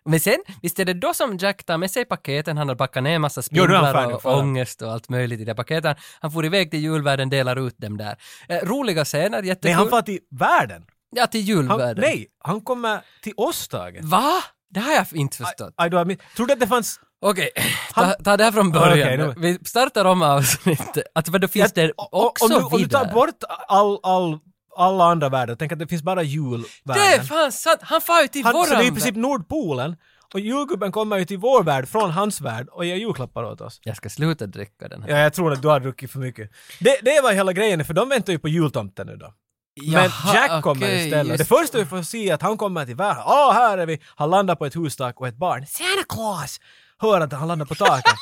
[0.06, 3.03] Men sen, visst är det då som Jack tar med sig paketen, han har packat
[3.03, 4.30] ner massa han spindlar och det.
[4.30, 5.95] ångest och allt möjligt i de paketen.
[6.19, 8.15] Han får iväg till julvärlden, delar ut dem där.
[8.49, 9.69] Eh, roliga scener, jättekul.
[9.69, 10.85] Nej, han far till världen.
[11.15, 12.02] Ja, till Han, julvärlden.
[12.02, 13.99] nej, han kommer till oss, Tage.
[14.03, 14.31] Va?
[14.69, 15.73] Det har jag inte förstått.
[15.81, 16.99] I, I, mean, tror du att det fanns...
[17.26, 17.49] Okej,
[17.94, 19.19] ta, ta det här från början.
[19.19, 21.03] Nu- Vi startar om avsnittet.
[21.15, 23.14] Att vad finns det också om, du, om du tar vidare?
[23.14, 24.40] bort all, all,
[24.78, 27.20] alla andra världar, tänk att det finns bara Det julvärlden.
[27.20, 27.80] är fan sant!
[27.82, 29.95] Han far ju till Han, våran så det är i princip Nordpolen.
[30.34, 33.80] Och julgubben kommer ju till vår värld från hans värld och ger julklappar åt oss.
[33.84, 35.10] Jag ska sluta dricka den här.
[35.10, 36.52] Ja, jag tror att du har druckit för mycket.
[36.80, 39.34] Det, det var hela grejen, för de väntar ju på jultomten nu då.
[39.82, 41.28] Men Jaha, Jack kommer okej, istället.
[41.38, 43.24] Det just första vi får se är att han kommer till världen.
[43.26, 44.02] Åh, här är vi!
[44.16, 45.66] Han landar på ett hustak och ett barn.
[45.68, 46.60] Santa Claus!
[47.00, 48.14] Hör att han landar på taket.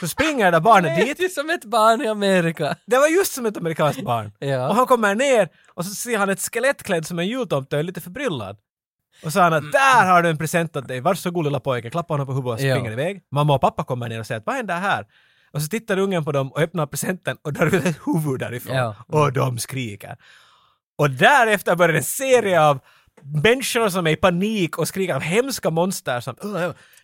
[0.00, 1.20] Så springer det där barnet Det dit.
[1.20, 2.76] är som ett barn i Amerika.
[2.86, 4.32] Det var just som ett amerikanskt barn.
[4.38, 4.68] Ja.
[4.68, 7.80] Och han kommer ner och så ser han ett skelett klädd som en jultomte och
[7.80, 8.56] är lite förbryllad.
[9.16, 9.66] Och så sa han Mm.
[9.66, 12.60] att där har du en present åt dig, varsågod lilla pojke, klappa honom på huvudet
[12.60, 12.74] och Ja.
[12.74, 13.22] springer iväg.
[13.30, 15.06] Mamma och pappa kommer ner och säger att vad händer här?
[15.52, 18.76] Och så tittar ungen på dem och öppnar presenten och drar ut ett huvud därifrån.
[18.76, 18.94] Ja.
[19.08, 20.16] Och de skriker.
[20.96, 22.78] Och därefter börjar en serie av
[23.42, 26.34] människor som är i panik och skriker av hemska monster som...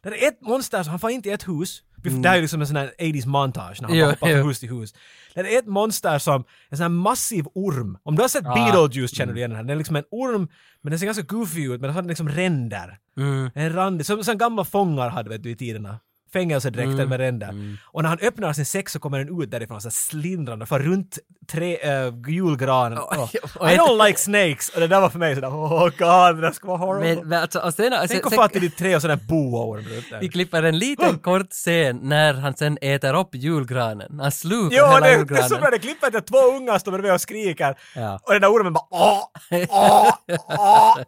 [0.03, 1.83] Det är ett monster som, han får inte i ett hus.
[2.03, 4.61] Det här är liksom en sån här 80s montage när han Jo, hoppar från hus
[4.61, 4.95] till hus.
[5.35, 7.99] Det är ett monster som, en sån här massiv orm.
[8.03, 8.55] Om du har sett Ah.
[8.55, 9.65] Beetlejuice känner du igen den här.
[9.65, 10.49] Den är liksom en orm,
[10.83, 12.99] men den ser ganska goofy ut, men den har liksom ränder.
[13.17, 13.51] Mm.
[13.55, 15.99] En randig, som, som gamla fångar hade vet du i tiderna.
[16.33, 17.09] Fängelsedräkter Mm.
[17.09, 17.77] med ränder.
[17.85, 21.19] Och när han öppnar sin säck så kommer den ut därifrån så slindrande, för runt
[21.51, 22.99] tre, äh, julgranen.
[22.99, 23.31] Oh.
[23.73, 24.69] I don't like snakes!
[24.69, 27.15] Och det där var för mig sådär, oh god, det där ska vara horrible.
[27.17, 29.17] Men, men alltså, och sen, alltså, Tänk att få till ditt tre och sån där
[29.29, 30.21] boaorm runt där.
[30.21, 34.21] Vi klipper en liten kort scen när han sen äter upp julgranen.
[34.21, 35.49] Han slukar Jo, hela det, det är julgranen.
[35.49, 37.79] så bra, det klippet är två ungar står bredvid och skriker.
[37.95, 38.21] Ja.
[38.23, 39.23] Och den där ormen bara åh,
[39.69, 40.13] åh,
[40.49, 40.99] åh.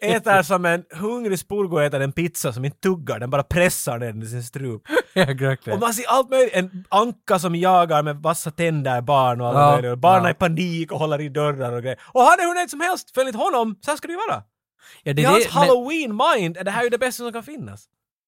[0.00, 4.22] Äter som en hungrig spurgo äter en pizza som inte tuggar, den bara pressar den
[4.22, 4.82] i sin strup.
[5.14, 5.76] Verkligen.
[5.76, 9.60] Och man ser allt möjligt, en anka som jagar med vassa tänder barn och alla
[9.60, 9.96] Ja, möjliga.
[9.96, 10.30] Barnen ja.
[10.30, 11.98] i panik och håller i dörrar och grejer.
[12.12, 14.42] Och han är hur nöjd som helst, enligt honom, så här ska det ju vara.
[15.02, 17.84] Ja, det I är hans halloween-mind är det här ju det bästa som kan finnas.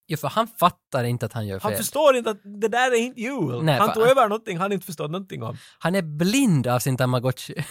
[0.06, 1.77] ja, för han fattar inte att han gör Han fel.
[1.78, 3.62] förstår inte att det där är inte jul.
[3.62, 5.56] Nej, han tog över någonting han inte förstått någonting om.
[5.78, 7.55] Han är blind av sin tamagotchi.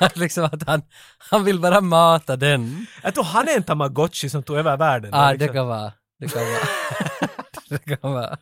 [0.14, 0.82] liksom att han,
[1.18, 2.86] han vill bara mata den.
[3.02, 5.10] Jag tror han är en tamagotchi som tog över världen.
[5.12, 5.92] Ja, ah, det liksom- kan vara.
[6.18, 6.60] Det kan vara.
[7.68, 8.38] det kan vara.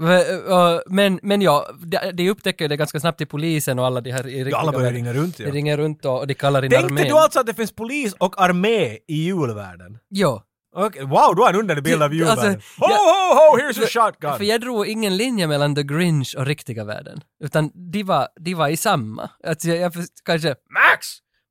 [0.86, 4.22] Men, men, ja, det, de upptäcker det ganska snabbt i polisen och alla de här
[4.22, 5.46] riktiga alla börjar ringa runt, ja.
[5.46, 7.06] De ringer runt och, de kallar in Tänkte armén.
[7.08, 9.98] du alltså att det finns polis och armé i julvärlden?
[10.10, 10.42] Jo.
[10.72, 12.44] Okej, Wow, du har en underlig bild av julvärlden.
[12.54, 14.36] Alltså, ho, ho, ho, here's a shotgun!
[14.36, 17.20] För jag drog ingen linje mellan The Grinch och riktiga världen.
[17.44, 19.30] Utan de var, de var i samma.
[19.46, 19.92] Alltså jag, jag
[20.24, 21.06] kanske Max!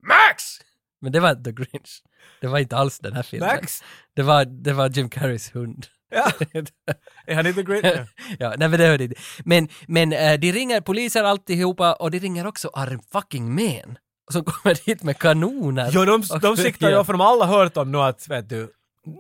[0.08, 0.44] Max!
[1.02, 2.04] Men det var The Grinch.
[2.42, 3.50] Det var inte alls den här filmen.
[3.50, 3.84] Max?
[4.16, 5.88] Det var, det var Jim Carreys hund.
[6.12, 6.32] Ja.
[7.28, 7.86] Är han inte great?
[7.96, 8.06] Ja.
[8.40, 9.16] ja, nej men det hörde inte.
[9.46, 13.98] Men, men eh, de ringer poliser alltihopa och de ringer också Arm fucking Men.
[14.32, 15.90] Som kommer dit med kanoner.
[15.94, 17.04] Jo, de, de siktar ju, ja.
[17.04, 18.72] för de har alla hört om nu att, vet du,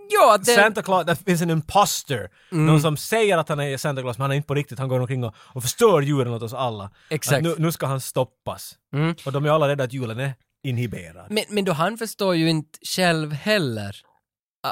[0.09, 0.45] Ja, det...
[0.55, 2.29] Santa Claus, det finns en imposter.
[2.51, 2.65] Mm.
[2.65, 4.89] Någon som säger att han är Santa Claus men han är inte på riktigt, han
[4.89, 6.91] går omkring och, och förstör julen åt oss alla.
[7.09, 7.43] Exakt.
[7.43, 8.75] Nu, nu ska han stoppas.
[8.93, 9.15] Mm.
[9.25, 10.33] Och de är alla rädda att julen är
[10.63, 11.25] inhiberad.
[11.29, 13.95] Men, men då han förstår ju inte själv heller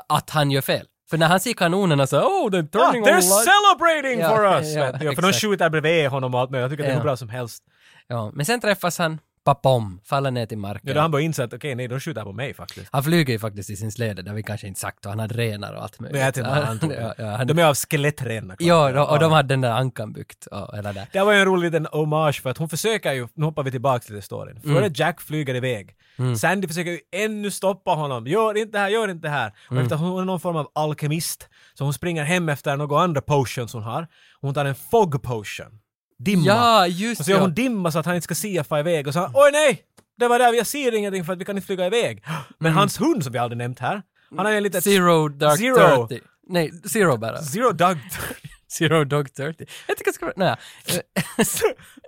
[0.10, 0.86] att han gör fel.
[1.10, 3.48] För när han ser kanonerna så oh they're turning Ah, they're on light."
[3.80, 4.68] celebrating Ja, for us!
[4.76, 4.86] ja.
[5.02, 6.64] Ja, för de skjuter bredvid honom och allt möjligt.
[6.64, 7.00] Jag tycker att det är Ja.
[7.00, 7.64] hur bra som helst.
[8.08, 10.82] Ja, men sen träffas han, papom, faller ner till marken.
[10.88, 12.90] Ja, då han börjar inse att okej, nej, de skjuter på mig faktiskt.
[12.92, 15.20] Han flyger ju faktiskt i sin släde, det har vi kanske inte sagt, och han
[15.20, 16.22] hade renar och allt möjligt.
[16.22, 18.56] Tänkte bara han ja, ja, han, De är av skelettrenar.
[18.60, 21.08] ja, då, och de hade den där ankan byggt och hela det.
[21.14, 23.72] Det var ju en rolig liten hommage för att hon försöker ju, nu hoppar vi
[23.72, 24.92] tillbaka till storyn, före Mm.
[24.96, 25.96] Jack flyger iväg.
[26.40, 29.54] Sandy försöker ju ännu stoppa honom, gör inte det här, gör inte det här.
[29.66, 29.84] Och Mm.
[29.84, 33.74] efter hon är någon form av alkemist, så hon springer hem efter några andra potions
[33.74, 34.08] hon har.
[34.42, 35.80] Hon tar en fog potion.
[36.20, 36.44] Dimma.
[36.46, 37.42] Ja, just och så gör ja.
[37.42, 39.84] hon dimma så att han inte ska se fara iväg och så han, oj nej!
[40.18, 42.24] Det var där, jag ser ingenting för att vi kan inte flyga iväg.
[42.58, 44.02] Men hans hund som vi aldrig nämnt här,
[44.38, 44.82] han har ju en liten...
[44.82, 46.08] Zero Dark Zero.
[46.08, 46.26] 30.
[46.50, 47.42] Nej, Zero bara.
[47.42, 47.98] Zero Dog...
[48.72, 49.66] Zero Dog 30.
[49.88, 50.34] Jag tycker det ska vara...
[50.38, 50.56] Nej.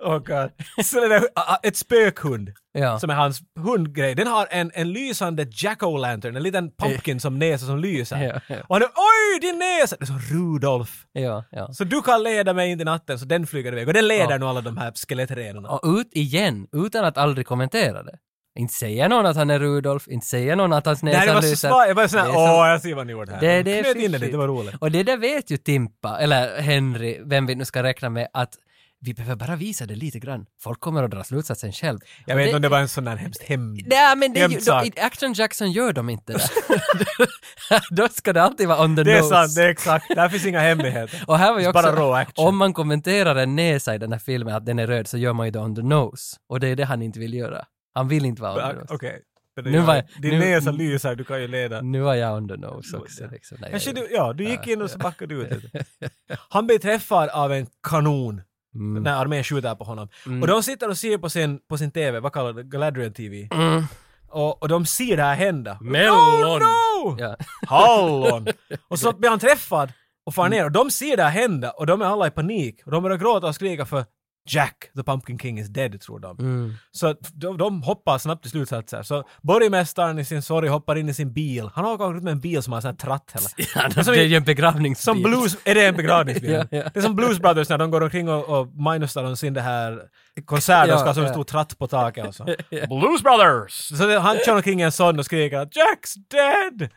[0.02, 0.50] oh god.
[0.84, 2.50] Så det a- ett spökhund.
[2.72, 2.98] Ja.
[2.98, 4.14] Som är hans hundgrej.
[4.14, 8.16] Den har en, en lysande jack-o'-lantern, en liten pumpkin som näsa som lyser.
[8.24, 8.56] Ja, ja.
[8.68, 9.96] Och han är oj din näsa!
[9.98, 11.04] Det är som Rudolf.
[11.12, 11.72] Ja, ja.
[11.72, 13.88] Så du kan leda mig in i natten, så den flyger iväg.
[13.88, 14.38] Och den leder Ja.
[14.38, 15.68] nu alla de här skelettrenorna.
[15.68, 18.18] Och ut igen, utan att aldrig kommentera det.
[18.60, 21.34] Inte säger någon att han är Rudolf, inte säger någon att hans näsa Nej, det
[21.34, 21.68] var så lyser.
[21.68, 23.40] Jag bara såhär, Det är så- åh, jag ser vad ni gjorde här.
[23.40, 24.74] Det, De det är knöt in det lite, det var roligt.
[24.80, 28.54] Och det där vet ju Timpa, eller Henry, vem vi nu ska räkna med, att
[29.02, 30.46] vi behöver bara visa det lite grann.
[30.62, 31.98] Folk kommer att dra slutsatsen själv.
[32.26, 33.74] Jag vet inte om det var en sån där hemskt hem...
[33.86, 34.40] Nej, men det
[34.86, 36.40] i Action Jackson gör de inte det.
[37.90, 39.28] Då ska det alltid vara on the Det är nose.
[39.34, 40.06] sant, det är exakt.
[40.08, 41.22] Där finns inga hemligheter.
[41.26, 42.46] Och här var ju också, bara raw action.
[42.46, 45.32] om man kommenterar en näsa i den här filmen att den är röd så gör
[45.32, 46.36] man ju det on the nose.
[46.48, 47.64] Och det är det han inte vill göra.
[47.94, 48.94] Han vill inte vara nose.
[48.94, 49.22] Okej.
[49.62, 51.80] Men Nu var- Din nu- näsa lyser, du kan ju leda.
[51.80, 53.26] Nu var jag nose också.
[53.32, 53.58] Liksom.
[53.70, 55.64] Kanske du, ja, du gick in och så backade du ut.
[56.48, 58.42] Han blir träffad av en kanon
[58.74, 59.02] Mm.
[59.02, 60.08] när armén skjuter på honom.
[60.26, 60.42] Mm.
[60.42, 63.48] Och de sitter och ser på sin, på sin TV, vad kallar det, Galadriel TV.
[63.52, 63.84] Mm.
[64.28, 65.78] Och, och de ser det här hända.
[65.80, 66.40] Mellon!
[66.40, 67.16] No, no!
[67.20, 67.36] Ja.
[67.66, 68.46] Hallon!
[68.88, 69.92] och så blir han träffad
[70.26, 72.80] och far ner och de ser det här hända och de är alla i panik.
[72.84, 74.04] Och de börjar gråta och skrika för
[74.48, 76.38] Jack, the Pumpkin King is dead, tror de.
[76.38, 76.74] Mm.
[76.92, 79.02] Så de, de hoppar snabbt till slutsatser.
[79.02, 81.70] Så borgmästaren i sin sorg hoppar in i sin bil.
[81.74, 83.48] Han har åkt ut med en bil som har en sån här tratt hela.
[83.94, 85.04] Ja, som det är ju en begravningsbil.
[85.04, 86.50] Som Blues, är det en begravningsbil?
[86.50, 86.90] Ja, ja.
[86.94, 89.60] Det är som Blues Brothers när de går omkring och, och minusar de sin det
[89.60, 90.02] här
[90.44, 92.44] konsert Ja, ska ha så en stor tratt på taket och så.
[92.70, 93.72] Blues Brothers!
[93.98, 96.90] Så det, han kör omkring en sån och skriker Jack's dead!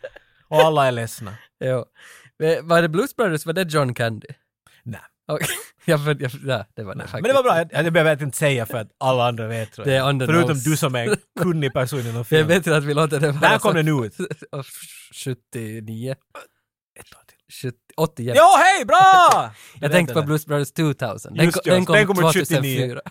[0.47, 1.33] Och alla är ledsna.
[1.63, 1.85] Jo.
[2.63, 4.27] Var det Blues Brothers, var det John Candy?
[5.27, 5.47] Okej.
[5.85, 7.13] Ja, för, ja, ja, det var det faktiskt.
[7.13, 9.87] Men det var bra, jag, jag behöver inte säga för att alla andra vet tror
[9.87, 9.93] jag.
[9.93, 10.69] Det är on the Förutom nose.
[10.69, 12.47] du som är en kunnig person inom Det är film.
[12.47, 14.13] bättre att vi låter det vara När kom den ut?
[15.13, 16.11] 79?
[16.11, 16.17] Ett
[17.13, 17.71] år till.
[17.71, 19.51] 70, 80 Jo, hej, bra!
[19.81, 21.33] Jag tänkte på Blues Brothers 2000.
[21.33, 23.01] Den, Just ja, den kom, den kom ut 2004.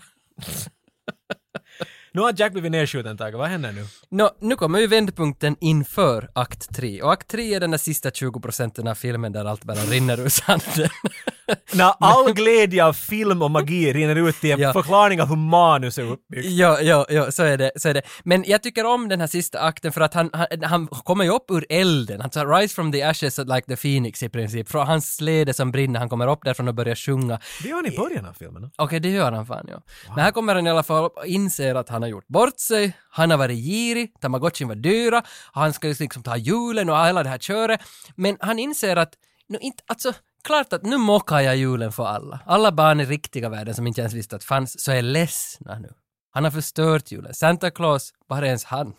[2.15, 3.85] Nu har Jack blivit nedskjuten Tage, vad händer nu?
[4.09, 7.01] Nå, nu kommer ju vändpunkten inför akt 3.
[7.01, 10.19] Och akt 3 är den där sista 20 procenten av filmen där allt bara rinner
[10.19, 10.89] ur sanden.
[11.73, 14.73] När all glädje av film och magi rinner ut i en Ja.
[14.73, 16.45] förklaring av hur manus är uppbyggt.
[16.49, 18.01] Ja, ja, ja, så är det, så är det.
[18.23, 21.29] Men jag tycker om den här sista akten för att han, han, han kommer ju
[21.31, 22.21] upp ur elden.
[22.21, 24.69] Han tar Rise from the ashes like the phoenix i princip.
[24.69, 27.39] Från hans släde som brinner, han kommer upp därifrån och börjar sjunga.
[27.63, 28.71] Det gör han i början av filmen.
[28.75, 29.81] Okej, det gör han fan ja.
[30.15, 32.59] Men här kommer han i alla fall upp och inser att han har gjort bort
[32.59, 37.23] sig, han har varit girig, tamagotchin var dyra, han ska liksom ta julen och hela
[37.23, 37.81] det här köret.
[38.15, 39.13] Men han inser att,
[39.47, 40.13] nu inte, alltså,
[40.43, 42.39] klart att nu mockar jag julen för alla.
[42.45, 45.89] Alla barn i riktiga världen som inte ens visste att fanns, så är ledsna nu.
[46.31, 47.33] Han har förstört julen.
[47.33, 48.93] Santa Claus, var är ens han?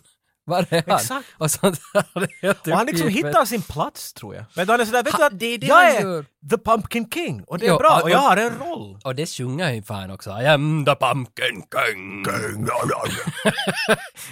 [0.45, 0.95] Var är han?
[0.99, 1.27] Exakt.
[1.37, 2.03] Och sånt där.
[2.13, 4.45] Det är helt Och han liksom hittar sin plats tror jag.
[4.65, 6.25] Du, han är sådär, vet du att det är det jag är gör.
[6.49, 8.99] the pumpkin king och det är Jo, bra och- och jag har en roll.
[9.03, 10.29] Och det sjunger han ju fan också.
[10.41, 12.25] I am the pumpkin king.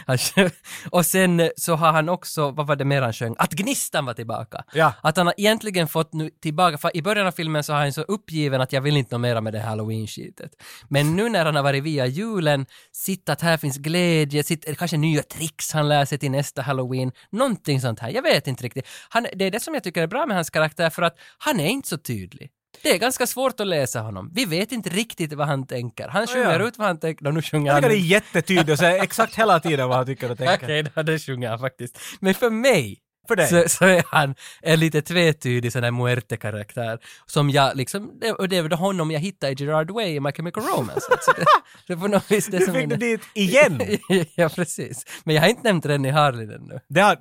[0.17, 0.51] Sjöng-
[0.89, 3.35] och sen eh, så har han också, vad var det mer han sjöng?
[3.37, 4.63] Att gnistan var tillbaka.
[4.73, 4.93] Ja.
[5.01, 7.93] Att han har egentligen fått nu tillbaka, för i början av filmen så har han
[7.93, 10.51] så uppgiven att jag vill inte mera med det halloween-skitet.
[10.89, 14.97] Men nu när han har varit via julen, sitt att här finns glädje, sitt, kanske
[14.97, 18.09] nya tricks han lär sig till nästa halloween, någonting sånt här.
[18.09, 18.87] Jag vet inte riktigt.
[19.09, 21.59] Han, det är det som jag tycker är bra med hans karaktär för att han
[21.59, 22.51] är inte så tydlig.
[22.81, 24.31] Det är ganska svårt att läsa honom.
[24.33, 26.07] Vi vet inte riktigt vad han tänker.
[26.07, 26.67] Han sjunger ja.
[26.67, 27.83] ut vad han tänker och nu sjunger Jag han...
[27.83, 30.55] tycker det är jättetydligt och säger exakt hela tiden vad han tycker och tänker.
[30.65, 31.99] Okej, okay, det sjunger han faktiskt.
[32.19, 33.47] Men för mig För dig?
[33.47, 38.49] så, så är han en lite tvetydig sån här muerte-karaktär som jag liksom, det, och
[38.49, 41.07] det är väl honom jag hittade i Gerard Way i My Chemical Romance.
[41.11, 41.45] Alltså det,
[41.87, 43.81] det på något vis det Du som fick det dit igen!
[44.35, 45.05] ja, precis.
[45.23, 46.79] Men jag har inte nämnt Rennie Harlin ännu.
[46.89, 47.17] Det har...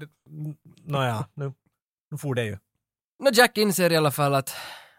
[0.85, 1.53] Nåja, nu,
[2.11, 2.59] nu får det ju.
[3.23, 4.55] Nå, Jack inser i alla fall att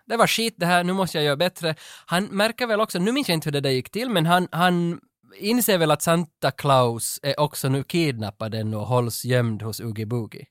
[0.05, 1.75] det var skit det här, nu måste jag göra bättre.
[2.05, 4.47] Han märker väl också, nu minns jag inte hur det där gick till, men han,
[4.51, 4.99] han
[5.39, 10.05] inser väl att Santa Claus är också nu kidnappad ännu och hålls gömd hos Oogie
[10.05, 10.45] Boogie.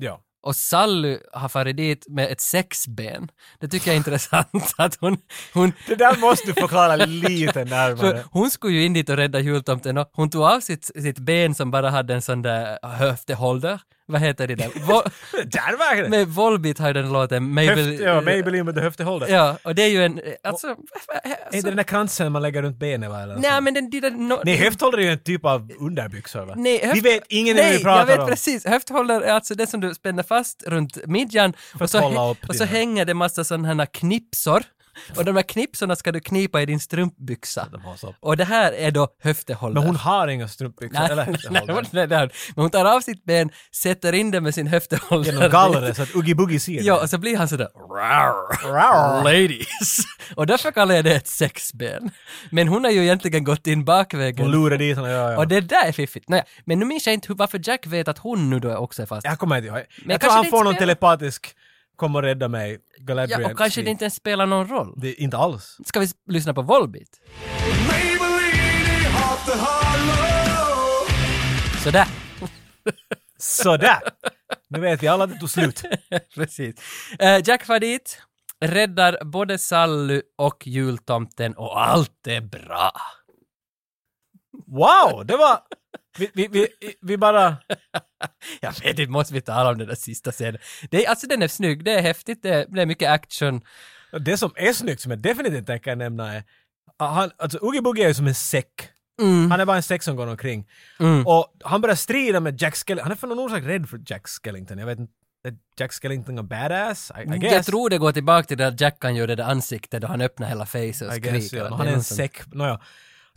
[0.00, 0.20] Ja.
[0.42, 3.28] och Sally har farit dit med ett sexben.
[3.60, 5.16] Det tycker jag är intressant att hon,
[5.54, 8.24] hon Det där måste du förklara lite närmare.
[8.30, 11.54] hon skulle ju in dit och rädda jultomten och hon tog av sitt, sitt ben
[11.54, 13.80] som bara hade en sån där höftehåller.
[14.10, 14.68] Vad heter det där?
[14.68, 15.10] Vo-
[15.44, 16.08] Där var det!
[16.08, 18.02] med Volbeat har den låten Höft, Maybelline.
[18.02, 19.30] ja, Maybelline med höftehållet.
[19.30, 20.66] Ja, och det är ju en, alltså...
[21.50, 23.26] Är inte den där kransen man lägger runt benen va?
[23.26, 24.10] Nej men den, de där...
[24.10, 26.54] No, Nej, höfthållare är ju en typ av underbyxor va?
[26.56, 28.28] Nej, höft- Vi vet ingen Nej, vi pratar jag vet om.
[28.28, 28.64] precis.
[28.66, 33.04] Höfthållare är alltså det som du spänner fast runt midjan och så, och så hänger
[33.04, 34.62] det massa sådana här knipsor.
[35.16, 37.68] Och de här knipsorna ska du knipa i din strumpbyxa.
[37.72, 38.14] De har så.
[38.20, 39.74] Och det här är då höftehållare.
[39.74, 41.86] Men hon har inga strumpbyxor Nej, eller nej, höftehållare.
[41.92, 42.28] nej, nej, nej.
[42.56, 45.26] Men hon tar av sitt ben, sätter in det med sin höftehållare.
[45.34, 47.00] Genom gallret så att Uggy Buggy ser Ja, det.
[47.00, 49.98] och så blir han sådär "Rawr, Rawr." ladies.
[50.34, 52.10] Och därför kallar jag det ett sexben.
[52.50, 54.42] Men hon har ju egentligen gått in bakvägen.
[54.44, 55.38] Hon lurar dit honom, ja, ja.
[55.38, 56.28] Och det där är fiffigt.
[56.28, 59.06] Naja, men nu minns jag inte varför Jack vet att hon nu då också är
[59.06, 59.24] fast.
[59.26, 59.84] Jag kommer inte ihåg.
[60.04, 61.54] Men jag tror han får någon telepatisk
[61.98, 63.42] kom och rädda mig, Galadriel.
[63.42, 64.94] Ja, och kanske det inte ens spelar någon roll.
[64.96, 65.76] Det är inte alls.
[65.84, 67.08] Ska vi lyssna på Volbeat?
[71.84, 72.08] Sådär.
[73.38, 73.98] Sådär!
[74.68, 75.82] Nu vet vi alla att det tog slut.
[76.34, 76.74] Precis.
[77.18, 78.22] Eh, Jack far dit,
[78.60, 82.92] räddar både Sally och jultomten och allt är bra.
[84.66, 85.26] Wow!
[85.26, 85.60] Det var...
[86.18, 86.68] Vi, vi, vi,
[87.00, 87.56] vi bara...
[88.60, 90.58] Jag vet inte, måste vi tala om den där sista scenen?
[90.90, 93.60] Det är, alltså den är snygg, det är häftigt, det är, det är mycket action.
[94.20, 96.44] Det som är snyggt, som jag definitivt tänker nämna är...
[96.98, 98.90] Han, alltså Oogie Boogie är ju som en säck.
[99.20, 99.50] Mm.
[99.50, 100.68] Han är bara en säck som går omkring.
[101.00, 101.26] Mm.
[101.26, 103.02] Och han börjar strida med Jack Skellington.
[103.02, 104.78] Han är för någon orsak rädd för Jack Skellington.
[104.78, 105.12] Jag vet inte.
[105.44, 107.12] Är Jack Skellington a badass?
[107.18, 107.52] I, I guess.
[107.52, 110.08] Jag tror det går tillbaka till det att Jack kan göra det där ansiktet då
[110.08, 111.64] han öppnar hela facet och I guess, skriker.
[111.64, 111.70] ja.
[111.70, 112.54] Det Han är en säck.
[112.54, 112.80] Nåja.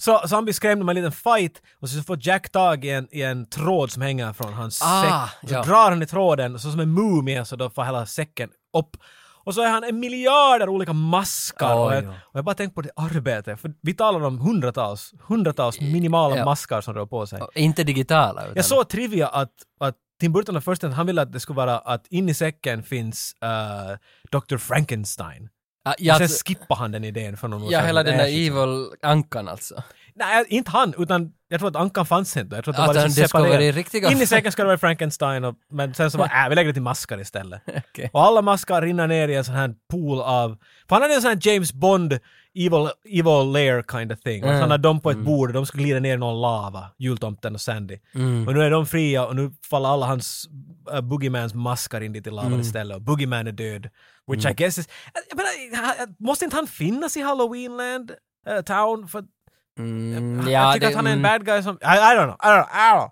[0.02, 2.90] Så, så han blir skrämd med en liten fight och så får Jack tag i
[2.90, 5.49] en, i en tråd som hänger från hans Ah, säck.
[5.49, 5.64] Så ja.
[5.64, 8.98] drar han i tråden, så som en mumie så då får hela säcken upp.
[9.44, 11.76] Och så är han en miljarder olika maskar.
[11.76, 12.10] och, Oj, jag, ja.
[12.10, 16.45] och jag bara tänker på det arbetet, för vi talar om hundratals, hundratals minimala Ja.
[16.45, 17.41] maskar som rör på sig.
[17.56, 18.41] Inte digitala.
[18.44, 18.56] Utan...
[18.56, 21.78] Jag såg trivia att, att Tim Burton har först han ville att det skulle vara
[21.78, 23.98] att in i säcken finns uh,
[24.40, 24.57] Dr.
[24.57, 25.49] Frankenstein.
[25.84, 28.90] Ah, och ja, sen skippar han den idén för någon Ja, hela den där evil
[29.02, 29.84] ankan alltså.
[30.16, 32.56] Nej, inte han, utan jag tror att Ankan fanns inte.
[32.56, 34.68] Jag tror att de Att var liksom skulle i riktiga- In i säcken ska det
[34.68, 37.62] vara Frankenstein, och, men sen så var äh, vi lägger det till maskar istället.
[37.90, 38.10] Okej.
[38.14, 40.58] Och alla maskar rinner ner i en sån här pool av...
[40.90, 42.20] För han hade en sån här James Bond
[42.56, 44.44] evil, evil lair kind of thing.
[44.44, 44.56] Mm.
[44.56, 46.86] så han hade dem på ett bord och de skulle glida ner i någon lava,
[46.98, 47.98] jultomten och Sandy.
[48.15, 48.48] Mm.
[48.48, 50.49] Och nu är de fria och nu faller alla hans
[50.94, 52.60] uh, Boogiemans maskar in dit i lavan Mm.
[52.61, 53.90] istället och Boogieman är död.
[54.28, 54.52] Which Mm.
[54.52, 54.90] I guess is...
[55.30, 58.11] Jag menar, måste inte han finnas i Halloweenland
[58.49, 59.07] uh, town?
[59.07, 59.23] För
[59.80, 61.76] Mm, jag ja, tycker det, att han är en mm, bad guy som...
[61.76, 63.10] I, I don't know, I don't know, I don't know.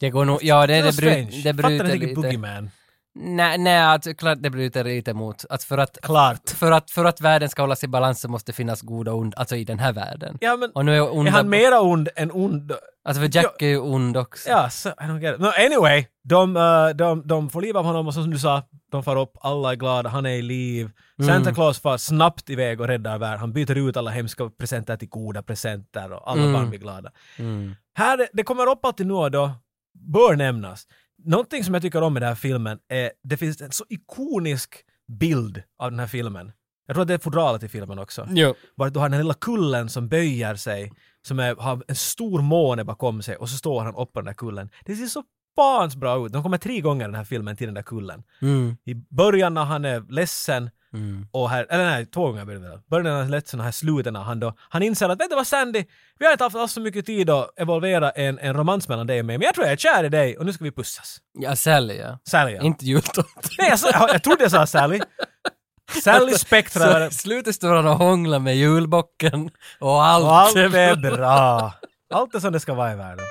[0.00, 1.42] det går nog, ja det, Det var det, bryt, strange.
[1.42, 2.14] det Fattar bryter inte lite.
[2.20, 2.70] Boogieman.
[3.18, 6.50] Nej, nej, alltså, klart det bryter lite mot att för att, Klart.
[6.50, 9.18] för att, för att världen ska hållas i balans så måste det finnas goda och
[9.18, 10.38] ond, alltså i den här världen.
[10.40, 12.72] Ja, men Och nu är onda, är han mera ond än ond?
[13.04, 14.48] Alltså för Jack är ju ond också.
[14.48, 15.40] Ja, så, I don't get it.
[15.40, 18.62] No, anyway, de, uh, de, de får liv av honom och som du sa,
[18.92, 20.90] de far upp, alla är glada, han är i liv.
[21.18, 21.34] Mm.
[21.34, 23.40] Santa Claus far snabbt iväg och räddar världen.
[23.40, 26.52] Han byter ut alla hemska presenter till goda presenter och alla Mm.
[26.52, 27.10] barn blir glada.
[27.38, 27.74] Mm.
[27.94, 29.50] Här, det kommer upp alltid nu och då,
[29.94, 30.86] bör nämnas.
[31.24, 34.74] Någonting som jag tycker om med den här filmen är, det finns en så ikonisk
[35.08, 36.52] bild av den här filmen.
[36.86, 38.28] Jag tror att det är fodralet i filmen också.
[38.30, 38.54] Jo.
[38.74, 40.92] Var du har den här lilla kullen som böjer sig,
[41.26, 44.26] som är, har en stor måne bakom sig och så står han uppe på den
[44.26, 44.70] där kullen.
[44.84, 45.24] Det ser så
[45.56, 46.32] fans bra ut.
[46.32, 48.22] De kommer tre gånger den här filmen till den där kullen.
[48.42, 48.76] Mm.
[48.84, 51.26] I början när han är ledsen Mm.
[51.32, 52.78] och här, eller nej, två gånger börjar det väl.
[52.90, 55.46] Början är ledsen och här slutet när han då, han inser att vet du vad
[55.46, 55.84] Sandy,
[56.18, 59.20] vi har inte haft alls så mycket tid att evolvera en, en romans mellan dig
[59.20, 61.18] och mig, men jag tror jag är kär i dig och nu ska vi pussas.
[61.38, 62.18] Ja, Sally ja.
[62.28, 62.62] Sally ja.
[62.62, 63.50] Inte jultomten.
[63.58, 65.00] Nej, jag, jag, jag trodde jag sa Sally.
[66.02, 66.92] Sally Spectra.
[66.92, 69.50] Så i slutet står han och hånglar med julbocken
[69.80, 71.72] och allt, Och allt är bra.
[72.14, 73.24] Allt är som det ska vara i världen.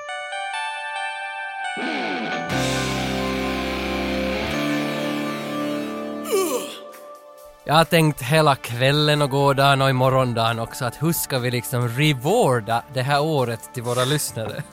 [7.67, 11.89] Jag har tänkt hela kvällen och gårdagen och imorgondagen också att hur ska vi liksom
[11.89, 14.63] rewarda det här året till våra lyssnare?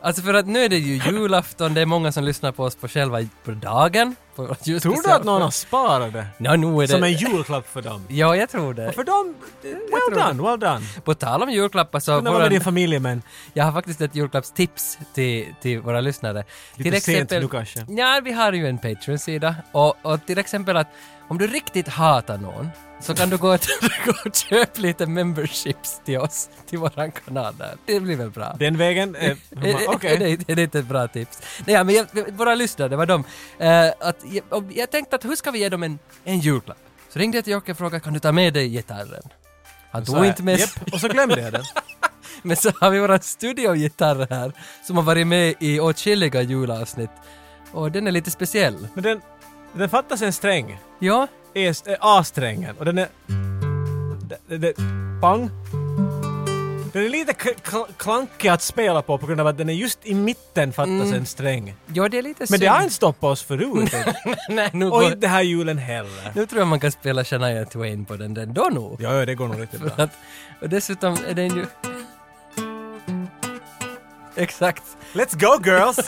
[0.00, 2.76] Alltså för att nu är det ju julafton, det är många som lyssnar på oss
[2.76, 4.16] på själva på dagen.
[4.34, 6.26] På Tror du att någon har sparat det?
[6.38, 6.88] Ja, nu är det...
[6.88, 8.06] Som en julklapp för dem?
[8.08, 8.88] Ja, jag tror det.
[8.88, 10.86] Och för dem, well done, well done.
[11.04, 12.16] På tal om julklappar så...
[12.16, 16.44] Kunde vara med din familj men Jag har faktiskt ett julklappstips till, till våra lyssnare.
[16.74, 17.86] lite sent nu kanske.
[17.88, 20.88] Ja, vi har ju en Patreon-sida och, och till exempel att
[21.28, 22.68] om du riktigt hatar någon
[23.00, 27.74] så kan du gå och, köpa lite memberships till oss, till våran kanal där.
[27.86, 28.56] Det blir väl bra?
[28.58, 30.14] Den vägen, eh, Är- är- okej.
[30.14, 31.38] är det- är det inte ett bra tips?
[31.66, 33.24] Nej, men jag, våra lyssnare, det var de.
[33.58, 36.78] Eh, att jag, jag tänkte att hur ska vi ge dem en, en julklapp?
[37.08, 39.22] Så ringde jag till Jocke och frågade kan du ta med dig gitarren?
[39.90, 41.64] Han tog inte med Japp, och så glömde jag den.
[42.42, 44.52] Men så har vi våran studiogitarr här
[44.86, 47.10] som har varit med i åtskilliga julavsnitt.
[47.72, 48.88] Och den är lite speciell.
[48.94, 49.20] Men den,
[49.78, 50.78] den fattas en sträng.
[50.98, 51.26] Ja,
[52.00, 52.76] A-strängen.
[52.78, 53.08] Och den är...
[54.48, 54.72] Det, det,
[55.20, 55.50] pang.
[56.92, 57.34] Den är lite
[57.98, 61.12] klankig att spela på på grund av att den är just i mitten fattas Mm.
[61.14, 61.74] en sträng.
[61.86, 62.70] ja det är lite Men det synd.
[62.70, 63.92] har inte stoppat oss förut.
[64.48, 66.32] Nej, nu, och går, inte den här julen heller.
[66.34, 68.96] nu tror jag man kan spela Shania Twain på den, den då nog.
[69.02, 69.90] Ja, ja, det går nog riktigt bra.
[69.96, 70.10] Att,
[70.60, 71.66] och dessutom är den ju...
[74.36, 74.82] Exakt.
[75.12, 75.98] Let's go girls!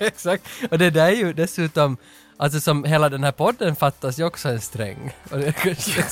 [0.00, 0.44] Exakt.
[0.70, 1.96] Och det där är ju dessutom,
[2.40, 5.12] alltså som hela den här podden fattas ju också en sträng.
[5.30, 6.02] Och det kanske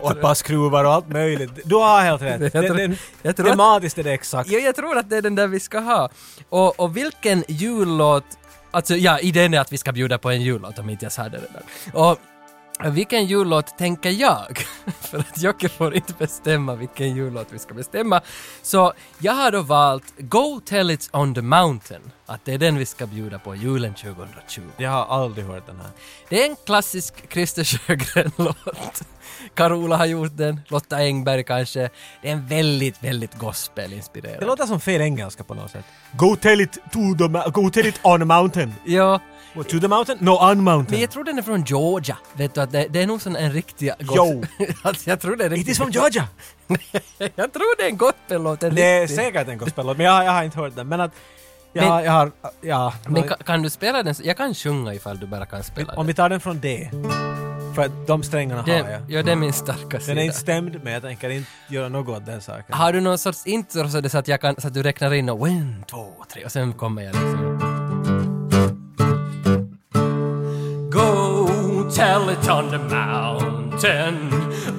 [0.00, 1.50] och ett par skruvar och allt möjligt.
[1.64, 2.40] Du har helt rätt.
[2.54, 4.50] Jag Det, tror- det, jag tror att- tematiskt är det exakt.
[4.50, 6.08] Ja, jag tror att det är den där vi ska ha.
[6.48, 8.24] Och, och vilken jullåt,
[8.70, 11.22] alltså ja, idén är att vi ska bjuda på en jullåt om inte jag sa
[11.28, 11.62] det redan.
[12.10, 12.18] Och
[12.84, 14.58] vilken jullåt tänker jag?
[15.00, 18.20] För att Jocke får inte bestämma vilken jullåt vi ska bestämma.
[18.62, 22.02] Så jag har då valt Go Tell It's On The Mountain.
[22.26, 24.60] Att det är den vi ska bjuda på julen 2020.
[24.76, 25.90] Jag har aldrig hört den här.
[26.28, 29.02] Det är en klassisk Christer Sjögren-låt.
[29.54, 31.90] Carola har gjort den, Lotta Engberg kanske.
[32.22, 34.40] Det är en väldigt, väldigt gospelinspirerad.
[34.40, 35.84] Det låter som fel engelska på något sätt.
[36.12, 38.74] Go tell it to the Go tell it on a mountain.
[38.84, 39.20] Ja,
[39.56, 40.18] What, to the mountain?
[40.20, 40.86] No, on mountain.
[40.90, 42.16] men jag tror den är från Georgia.
[42.32, 43.92] Vet du att det, det är nog sån en riktig...
[43.98, 44.44] Jo.
[44.82, 45.68] alltså jag tror det är It riktigt...
[45.72, 46.28] is from Georgia!
[47.36, 48.62] jag tror det är en gospellåt.
[48.62, 50.88] en Det är säkert en gospellåt, men jag, jag har inte hört den.
[50.88, 51.12] Men att...
[51.72, 52.32] Jag, Men- har- jag har...
[52.60, 52.92] Ja.
[53.08, 54.14] Men kan, kan du spela den?
[54.22, 56.06] Jag kan sjunga ifall du bara kan spela om den.
[56.06, 56.90] vi tar den från D.
[57.74, 59.00] För att de strängarna har Det, jag.
[59.08, 60.14] ja, det är min starka sida.
[60.14, 62.64] Den är inte stämd, men jag tänker inte göra något åt den saken.
[62.76, 65.14] Har du någon sorts intro så, det så, att jag kan, så att du räknar
[65.14, 67.75] in och en, två, tre och sen kommer jag liksom...
[71.96, 74.30] tell it on the mountain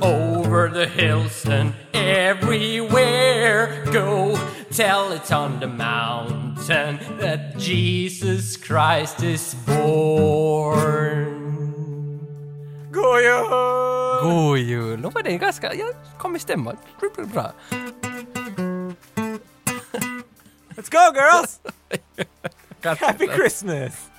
[0.03, 4.37] Over the hills and everywhere Go
[4.69, 11.47] tell it on the mountain That Jesus Christ is born
[12.91, 13.49] God jul!
[14.21, 15.11] God jul!
[15.11, 15.73] Var det ganska...
[15.73, 16.75] Jag kom i stämma.
[17.33, 17.51] Bra.
[20.75, 21.59] Let's go girls!
[22.99, 24.09] Happy Christmas!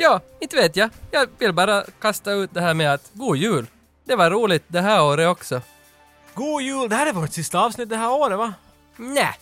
[0.00, 0.90] Ja, inte vet jag.
[1.10, 3.66] Jag vill bara kasta ut det här med att god jul.
[4.04, 5.62] Det var roligt det här året också.
[6.34, 6.88] God jul!
[6.88, 8.54] Det här är vårt sista avsnitt det här året va?
[8.96, 9.32] Nej.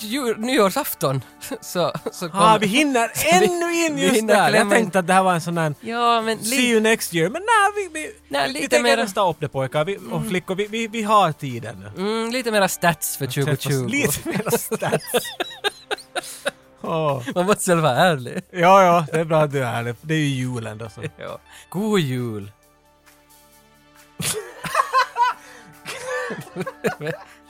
[0.00, 1.22] Jul, nyårsafton
[1.60, 2.54] så, så kommer...
[2.54, 4.52] Ah, vi hinner ännu in just hinner där!
[4.52, 7.14] Jag in- tänkte att det här var en sån där Ja, men See you next
[7.14, 9.84] year, men nej, vi, vi, Nej, vi, lite vi tänker mera- nästa upp det pojkar
[9.84, 10.54] vi, och flickor.
[10.54, 12.02] Vi, vi, vi har tiden nu.
[12.02, 13.70] Mm, lite mera stats för 2020.
[13.88, 15.04] Lite mera stats.
[16.86, 17.22] Åh.
[17.34, 18.42] Man måste väl vara ärlig.
[18.50, 19.94] Ja, ja, det är bra att du är ärlig.
[20.00, 20.88] Det är ju julen då.
[20.88, 21.02] Så.
[21.16, 21.38] Ja.
[21.70, 22.52] God jul.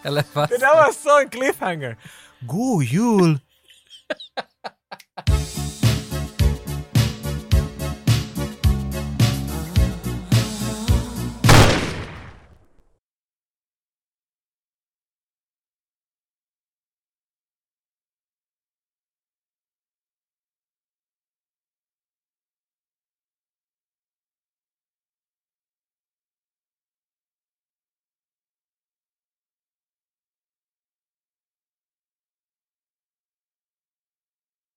[0.02, 0.48] Eller vad?
[0.48, 1.96] Det där var en sån cliffhanger!
[2.40, 3.38] God jul!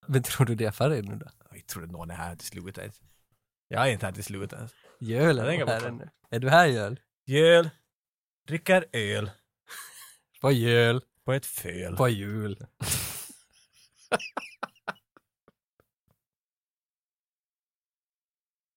[0.07, 1.25] Men tror du det är färdig nu då?
[1.51, 3.01] Jag tror att någon är här till slutet.
[3.67, 4.73] Jag är inte här till slutet
[5.45, 5.91] tänker är här det.
[5.91, 6.09] nu.
[6.29, 6.99] Är du här Jöl?
[7.25, 7.69] Jöl.
[8.47, 9.31] Dricker öl.
[10.41, 11.01] På jöl.
[11.25, 11.95] På ett föl.
[11.95, 12.65] På jul.